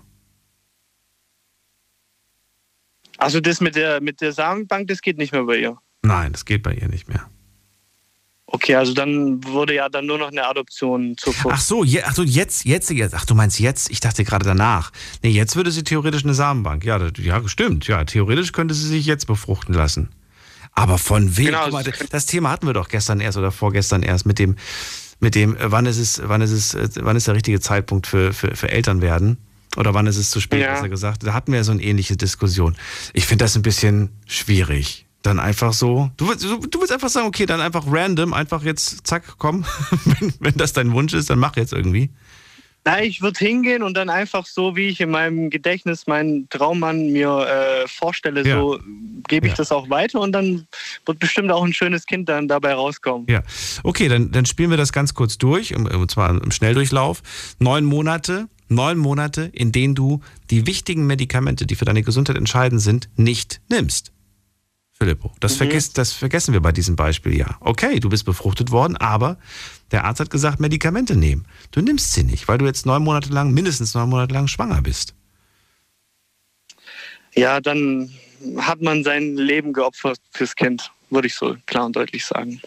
[3.17, 5.77] Also das mit der, mit der Samenbank, das geht nicht mehr bei ihr.
[6.03, 7.29] Nein, das geht bei ihr nicht mehr.
[8.53, 11.55] Okay, also dann wurde ja dann nur noch eine Adoption zur Frucht.
[11.57, 14.45] Ach so, je, ach so, jetzt, jetzt, jetzt, ach du meinst jetzt, ich dachte gerade
[14.45, 14.91] danach.
[15.23, 16.83] Nee, jetzt würde sie theoretisch eine Samenbank.
[16.83, 20.09] Ja, das, ja, stimmt, ja, theoretisch könnte sie sich jetzt befruchten lassen.
[20.73, 21.47] Aber von wem?
[21.47, 24.55] Genau, mal, das Thema hatten wir doch gestern erst oder vorgestern erst mit dem,
[25.21, 28.07] mit dem, äh, wann ist es, wann ist es, äh, wann ist der richtige Zeitpunkt
[28.07, 29.37] für, für, für Eltern werden?
[29.77, 30.73] Oder wann ist es zu spät, Ja.
[30.73, 31.23] besser gesagt?
[31.25, 32.75] Da hatten wir so eine ähnliche Diskussion.
[33.13, 35.05] Ich finde das ein bisschen schwierig.
[35.21, 36.09] Dann einfach so.
[36.17, 39.65] Du, willst- du, willst einfach sagen, okay, dann einfach random, einfach jetzt, zack, komm.
[40.05, 42.09] wenn, wenn das dein Wunsch ist, dann mach jetzt irgendwie.
[42.83, 47.11] Nein, ich würde hingehen und dann einfach so, wie ich in meinem Gedächtnis meinen Traummann
[47.11, 47.29] mir
[47.83, 48.55] äh, vorstelle, Ja.
[48.59, 48.79] so
[49.27, 49.57] gebe ich Ja.
[49.57, 50.65] das auch weiter und dann
[51.05, 53.27] wird bestimmt auch ein schönes Kind dann dabei rauskommen.
[53.29, 53.43] Ja,
[53.83, 57.21] okay, dann, dann spielen wir das ganz kurz durch, und und zwar im Schnelldurchlauf.
[57.59, 62.81] Neun Monate, neun Monate, in denen du die wichtigen Medikamente, die für deine Gesundheit entscheidend
[62.81, 64.11] sind, nicht nimmst.
[65.01, 65.57] Filippo, das, Mhm.
[65.57, 67.57] vergisst, das vergessen wir bei diesem Beispiel ja.
[67.59, 69.39] Okay, du bist befruchtet worden, aber
[69.89, 71.47] der Arzt hat gesagt, Medikamente nehmen.
[71.71, 74.79] Du nimmst sie nicht, weil du jetzt neun Monate lang, mindestens neun Monate lang schwanger
[74.83, 75.15] bist.
[77.33, 78.11] Ja, dann
[78.57, 82.61] hat man sein Leben geopfert fürs Kind, würde ich so klar und deutlich sagen.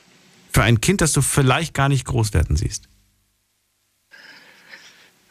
[0.52, 2.88] Für ein Kind, das du vielleicht gar nicht groß werden siehst.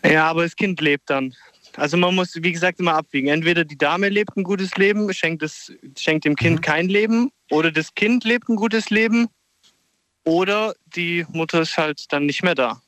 [0.06, 1.34] Ja, aber das Kind lebt dann.
[1.76, 3.28] Also man muss, wie gesagt, immer abwiegen.
[3.28, 7.72] Entweder die Dame lebt ein gutes Leben, schenkt, es, schenkt dem Kind kein Leben, oder
[7.72, 9.28] das Kind lebt ein gutes Leben,
[10.24, 12.82] oder die Mutter ist halt dann nicht mehr da.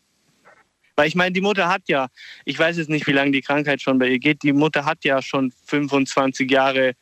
[0.95, 2.07] Weil ich meine, die Mutter hat ja,
[2.45, 5.03] ich weiß jetzt nicht, wie lange die Krankheit schon bei ihr geht, die Mutter hat
[5.03, 6.93] ja schon 25 Jahre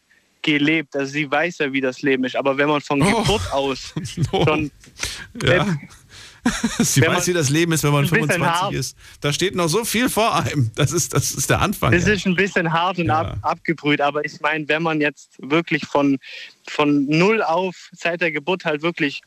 [0.41, 0.95] gelebt.
[0.95, 2.35] Also sie weiß ja, wie das Leben ist.
[2.35, 3.93] Aber wenn man von Geburt aus
[4.45, 4.71] schon
[5.43, 5.77] Ja.
[6.79, 8.73] Sie Wenn weiß, man- wie das Leben ist, wenn man ein bisschen 25 hart.
[8.73, 8.97] ist.
[9.21, 10.71] Da steht noch so viel vor einem.
[10.75, 11.91] Das ist, das ist der Anfang.
[11.91, 12.13] Das ja.
[12.13, 16.19] ist ein bisschen hart und ab, abgebrüht, aber ich meine, wenn man jetzt wirklich von,
[16.67, 19.21] von null auf seit der Geburt halt wirklich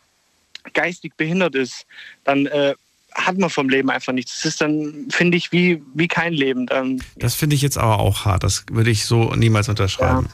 [0.75, 1.87] geistig behindert ist,
[2.25, 2.75] dann äh,
[3.15, 4.35] hat man vom Leben einfach nichts.
[4.37, 6.67] Das ist dann, finde ich, wie, wie kein Leben.
[6.67, 8.45] Dann, Das finde ich jetzt aber auch hart.
[8.45, 10.29] Das würde ich so niemals unterschreiben.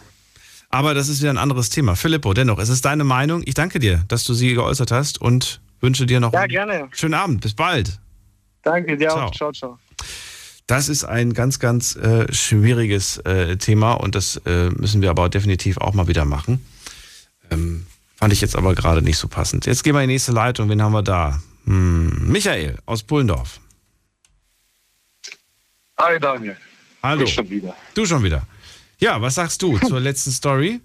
[0.69, 1.95] Aber das ist wieder ein anderes Thema.
[1.97, 3.43] Filippo, dennoch, es ist deine Meinung.
[3.45, 6.89] Ich danke dir, dass du sie geäußert hast und wünsche dir noch Ja, einen gerne.
[6.93, 7.41] schönen Abend.
[7.41, 7.99] Bis bald.
[8.63, 9.27] Danke dir Ciao.
[9.27, 9.35] auch.
[9.35, 9.79] Ciao, ciao.
[10.67, 15.29] Das ist ein ganz, ganz äh, schwieriges äh, Thema und das äh, müssen wir aber
[15.29, 16.65] definitiv auch mal wieder machen.
[17.51, 17.85] Ähm,
[18.17, 19.67] fand ich jetzt aber gerade nicht so passend.
[19.67, 20.69] Jetzt gehen wir in die nächste Leitung.
[20.71, 21.43] Wen haben wir da?
[21.65, 23.61] Hm, Michael aus Pullendorf.
[25.99, 26.57] Hi Daniel.
[27.03, 27.25] Hallo.
[27.25, 27.75] Ich schon wieder.
[27.95, 28.47] Du schon wieder.
[28.99, 30.81] Ja, was sagst du zur letzten Story?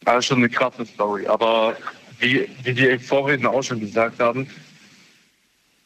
[0.00, 1.26] Das ist schon eine krasse Story.
[1.26, 1.76] Aber
[2.18, 4.46] wie, wie die Vorredner auch schon gesagt haben,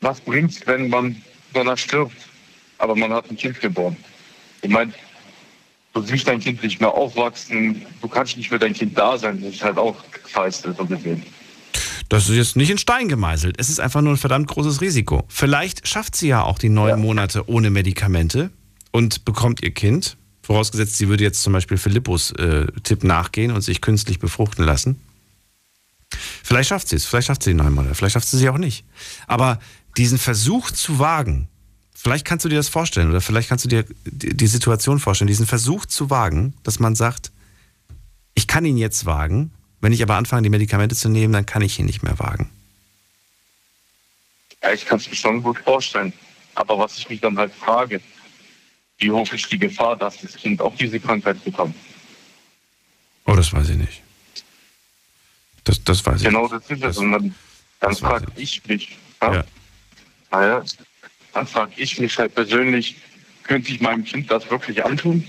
[0.01, 2.17] was bringt's, wenn man, er stirbt,
[2.79, 3.97] aber man hat ein Kind geboren?
[4.63, 4.93] Ich meine,
[5.93, 9.41] du siehst dein Kind nicht mehr aufwachsen, du kannst nicht für dein Kind da sein.
[9.43, 9.97] Das ist halt auch
[10.33, 11.23] scheiße, so gesehen.
[12.09, 13.55] Das ist jetzt nicht in Stein gemeißelt.
[13.59, 15.25] Es ist einfach nur ein verdammt großes Risiko.
[15.29, 18.51] Vielleicht schafft sie ja auch die neun Monate ohne Medikamente
[18.91, 20.17] und bekommt ihr Kind.
[20.43, 25.01] Vorausgesetzt, sie würde jetzt zum Beispiel Philippus äh, Tipp nachgehen und sich künstlich befruchten lassen.
[26.43, 28.59] Vielleicht schafft sie es, vielleicht schafft sie die neun Monate, vielleicht schafft sie sie auch
[28.59, 28.85] nicht.
[29.27, 29.61] Aber
[29.97, 31.49] diesen Versuch zu wagen,
[31.95, 35.29] vielleicht kannst du dir das vorstellen oder vielleicht kannst du dir die die Situation vorstellen,
[35.29, 37.33] diesen Versuch zu wagen, dass man sagt,
[38.35, 41.63] ich kann ihn jetzt wagen, wenn ich aber anfange, die Medikamente zu nehmen, dann kann
[41.63, 42.51] ich ihn nicht mehr wagen.
[44.63, 46.13] Ja, ich kann es mir schon gut vorstellen.
[46.55, 48.01] Aber was ich mich dann halt frage,
[48.99, 51.75] wie hoch ist die Gefahr, dass das Kind auch diese Krankheit bekommt?
[53.27, 54.03] Oh, das weiß ich nicht.
[55.71, 56.99] Das, das weiß ich Genau das ist es.
[56.99, 57.35] Und dann,
[57.79, 59.45] dann frage ich mich, ja,
[60.33, 60.65] naja,
[61.33, 62.97] dann frage ich mich halt persönlich,
[63.45, 65.25] könnte ich meinem Kind das wirklich antun?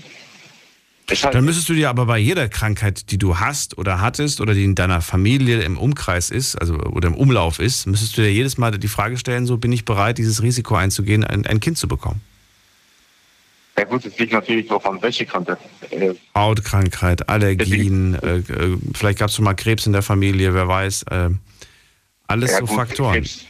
[1.08, 4.54] Halt, Dann müsstest du dir aber bei jeder Krankheit, die du hast oder hattest oder
[4.54, 8.32] die in deiner Familie im Umkreis ist, also oder im Umlauf ist, müsstest du dir
[8.32, 11.76] jedes Mal die Frage stellen, so bin ich bereit, dieses Risiko einzugehen, ein, ein Kind
[11.76, 12.20] zu bekommen.
[13.76, 15.58] Ja gut, es liegt natürlich auch an welche Krankheit.
[15.90, 20.68] Äh, Hautkrankheit, Allergien, äh, äh, vielleicht gab es schon mal Krebs in der Familie, wer
[20.68, 21.04] weiß.
[21.04, 21.30] Äh,
[22.26, 23.14] alles ja so gut, Faktoren.
[23.14, 23.44] Krebs,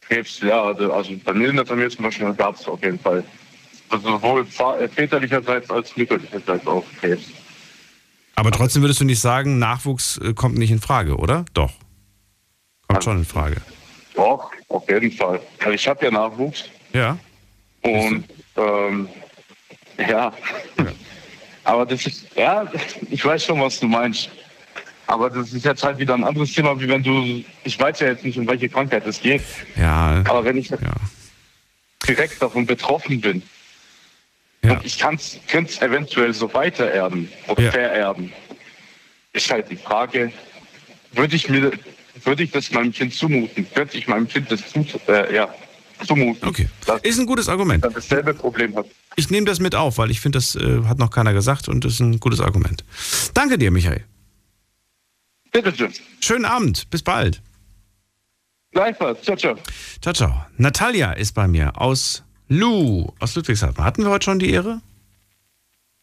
[0.00, 2.98] Krebs, ja, also, also bei mir in der Familie zum Beispiel gab es auf jeden
[2.98, 3.24] Fall.
[3.88, 4.46] Also sowohl
[4.80, 7.24] äh, väterlicherseits als mütterlicherseits auch Krebs.
[8.34, 11.44] Aber trotzdem würdest du nicht sagen, Nachwuchs kommt nicht in Frage, oder?
[11.52, 11.72] Doch.
[12.88, 13.56] Kommt schon in Frage.
[14.14, 15.40] Doch, auf jeden Fall.
[15.58, 17.18] Also ich habe ja Nachwuchs Ja.
[17.82, 18.24] und
[18.56, 19.08] ähm,
[19.98, 20.32] ja.
[21.64, 22.66] Aber das ist, ja,
[23.10, 24.30] ich weiß schon, was du meinst.
[25.06, 28.08] Aber das ist jetzt halt wieder ein anderes Thema, wie wenn du, ich weiß ja
[28.08, 29.42] jetzt nicht, um welche Krankheit es geht.
[29.76, 30.22] Ja.
[30.26, 30.72] Aber wenn ich
[32.06, 33.42] direkt davon betroffen bin
[34.62, 35.22] und ich könnte
[35.52, 38.32] es eventuell so weitererben oder vererben,
[39.32, 40.32] ist halt die Frage,
[41.12, 41.72] würde ich mir,
[42.24, 43.66] würde ich das meinem Kind zumuten?
[43.74, 45.52] Könnte ich meinem Kind das tut, äh, ja,
[46.06, 46.48] zumuten?
[46.48, 46.68] Okay.
[47.02, 47.84] Ist ein gutes Argument.
[47.84, 48.86] Dass dasselbe Problem hat.
[49.16, 51.84] Ich nehme das mit auf, weil ich finde, das äh, hat noch keiner gesagt und
[51.84, 52.84] das ist ein gutes Argument.
[53.34, 54.04] Danke dir, Michael.
[55.52, 55.92] Bitte schön.
[56.20, 56.88] Schönen Abend.
[56.90, 57.42] Bis bald.
[58.72, 59.22] Gleichfalls.
[59.22, 59.56] Ciao, ciao.
[60.00, 60.46] Ciao, ciao.
[60.56, 63.84] Natalia ist bei mir aus Lu, aus Ludwigshafen.
[63.84, 64.80] Hatten wir heute schon die Ehre?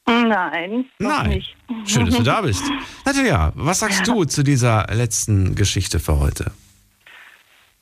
[0.06, 1.30] Nein, noch Nein.
[1.30, 1.56] nicht.
[1.86, 2.64] Schön, dass du da bist.
[3.06, 6.52] Natalia, was sagst du zu dieser letzten Geschichte für heute?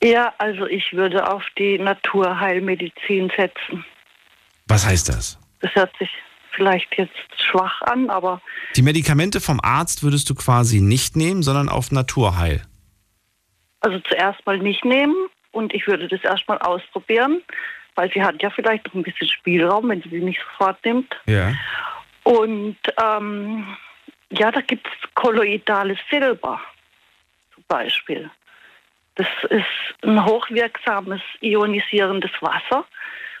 [0.02, 3.84] Ja, also ich würde auf die Naturheilmedizin setzen.
[4.68, 5.38] Was heißt das?
[5.60, 6.08] Das hört sich
[6.52, 8.40] vielleicht jetzt schwach an, aber
[8.76, 12.62] Die Medikamente vom Arzt würdest du quasi nicht nehmen, sondern auf Naturheil.
[13.80, 15.14] also zuerst mal nicht nehmen
[15.52, 17.42] und ich würde das erstmal ausprobieren,
[17.94, 21.14] weil sie hat ja vielleicht noch ein bisschen Spielraum, wenn sie sie nicht sofort nimmt.
[21.26, 21.54] Ja.
[22.24, 23.66] Und ähm,
[24.30, 26.60] ja, da gibt es kolloidales Silber
[27.54, 28.30] zum Beispiel.
[29.18, 32.86] Das ist ein hochwirksames ionisierendes Wasser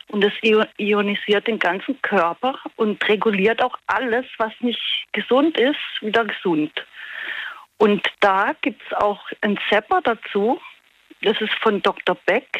[0.08, 4.82] und es io- ionisiert den ganzen Körper und reguliert auch alles, was nicht
[5.12, 6.72] gesund ist, wieder gesund.
[7.76, 10.60] Und da gibt es auch ein Sepper dazu,
[11.22, 12.16] das ist von Dr.
[12.26, 12.58] Beck.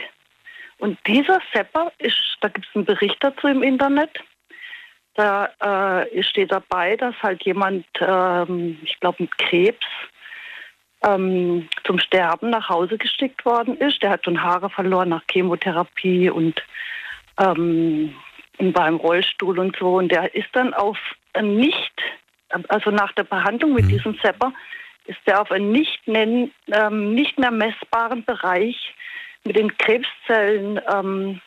[0.78, 4.16] Und dieser Sepper, ist, da gibt es einen Bericht dazu im Internet,
[5.14, 9.84] da äh, steht dabei, dass halt jemand, ähm, ich glaube mit Krebs,
[11.04, 14.02] ähm, zum Sterben nach Hause geschickt worden ist.
[14.02, 16.62] Der hat schon Haare verloren nach Chemotherapie und
[17.38, 18.14] ähm,
[18.58, 19.96] und war im Rollstuhl und so.
[19.96, 20.98] Und der ist dann auf
[21.32, 21.92] ein nicht,
[22.68, 24.52] also nach der Behandlung mit diesem Sepper,
[25.06, 28.94] ist er auf einen nicht, nennen, ähm, nicht mehr messbaren Bereich
[29.44, 31.40] mit den Krebszellen ähm,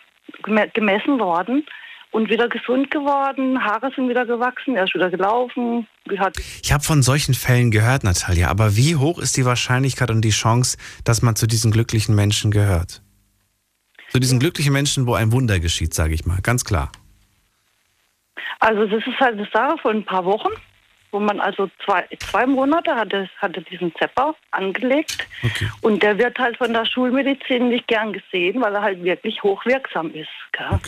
[0.44, 1.66] geme- gemessen worden
[2.12, 3.64] und wieder gesund geworden.
[3.64, 5.88] Haare sind wieder gewachsen, er ist wieder gelaufen.
[6.18, 10.22] Hat Ich habe von solchen Fällen gehört, Natalia, aber wie hoch ist die Wahrscheinlichkeit und
[10.22, 13.02] die Chance, dass man zu diesen glücklichen Menschen gehört?
[14.10, 16.92] Zu diesen glücklichen Menschen, wo ein Wunder geschieht, sage ich mal, ganz klar.
[18.60, 20.50] Also das ist halt eine Sache von ein paar Wochen,
[21.12, 25.28] wo man also zwei, zwei Monate hatte, hatte diesen Zepper angelegt
[25.82, 30.14] und der wird halt von der Schulmedizin nicht gern gesehen, weil er halt wirklich hochwirksam
[30.14, 30.30] ist.
[30.52, 30.80] Gell?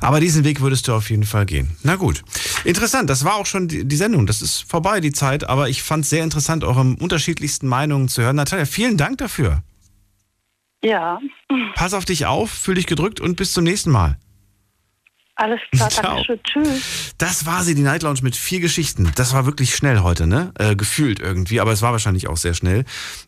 [0.00, 1.76] Aber diesen Weg würdest du auf jeden Fall gehen.
[1.82, 2.22] Na gut.
[2.64, 4.26] Interessant, das war auch schon die, die Sendung.
[4.26, 5.48] Das ist vorbei, die Zeit.
[5.48, 8.36] Aber ich fand es sehr interessant, eure unterschiedlichsten Meinungen zu hören.
[8.36, 9.62] Natalia, vielen Dank dafür.
[10.82, 11.18] Ja,
[11.74, 14.18] Pass auf dich auf, fühl dich gedrückt und bis zum nächsten Mal.
[15.40, 16.40] Alles klar, danke schön.
[16.44, 17.14] Tschüss.
[17.18, 19.10] Das war sie, die Night Lounge mit vier Geschichten.
[19.14, 20.52] Das war wirklich schnell heute, ne?
[20.58, 22.84] Äh, gefühlt irgendwie, aber es war wahrscheinlich auch sehr schnell.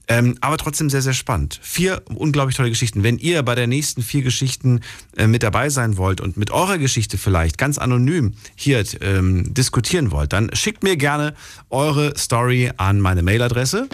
[0.09, 1.59] Ähm, aber trotzdem sehr, sehr spannend.
[1.63, 3.03] Vier unglaublich tolle Geschichten.
[3.03, 4.81] Wenn ihr bei der nächsten vier Geschichten
[5.17, 10.11] äh, mit dabei sein wollt und mit eurer Geschichte vielleicht ganz anonym hier ähm, diskutieren
[10.11, 11.35] wollt, dann schickt mir gerne
[11.71, 13.89] eure Story an meine Mailadresse.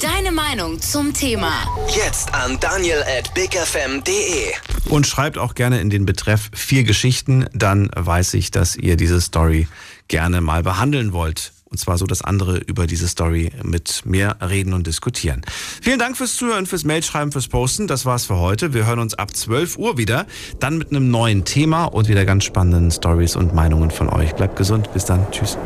[0.00, 1.52] Deine Meinung zum Thema.
[1.96, 4.52] Jetzt an daniel at bigfm.de.
[4.88, 9.20] Und schreibt auch gerne in den Betreff vier Geschichten, dann weiß ich, dass ihr diese
[9.20, 9.68] Story
[10.08, 11.52] gerne mal behandeln wollt.
[11.68, 15.42] Und zwar so, dass andere über diese Story mit mir reden und diskutieren.
[15.82, 17.88] Vielen Dank fürs Zuhören, fürs Mailschreiben, fürs Posten.
[17.88, 18.72] Das war's für heute.
[18.72, 20.26] Wir hören uns ab 12 Uhr wieder.
[20.60, 24.34] Dann mit einem neuen Thema und wieder ganz spannenden Stories und Meinungen von euch.
[24.34, 24.92] Bleibt gesund.
[24.94, 25.26] Bis dann.
[25.32, 25.58] Tschüss.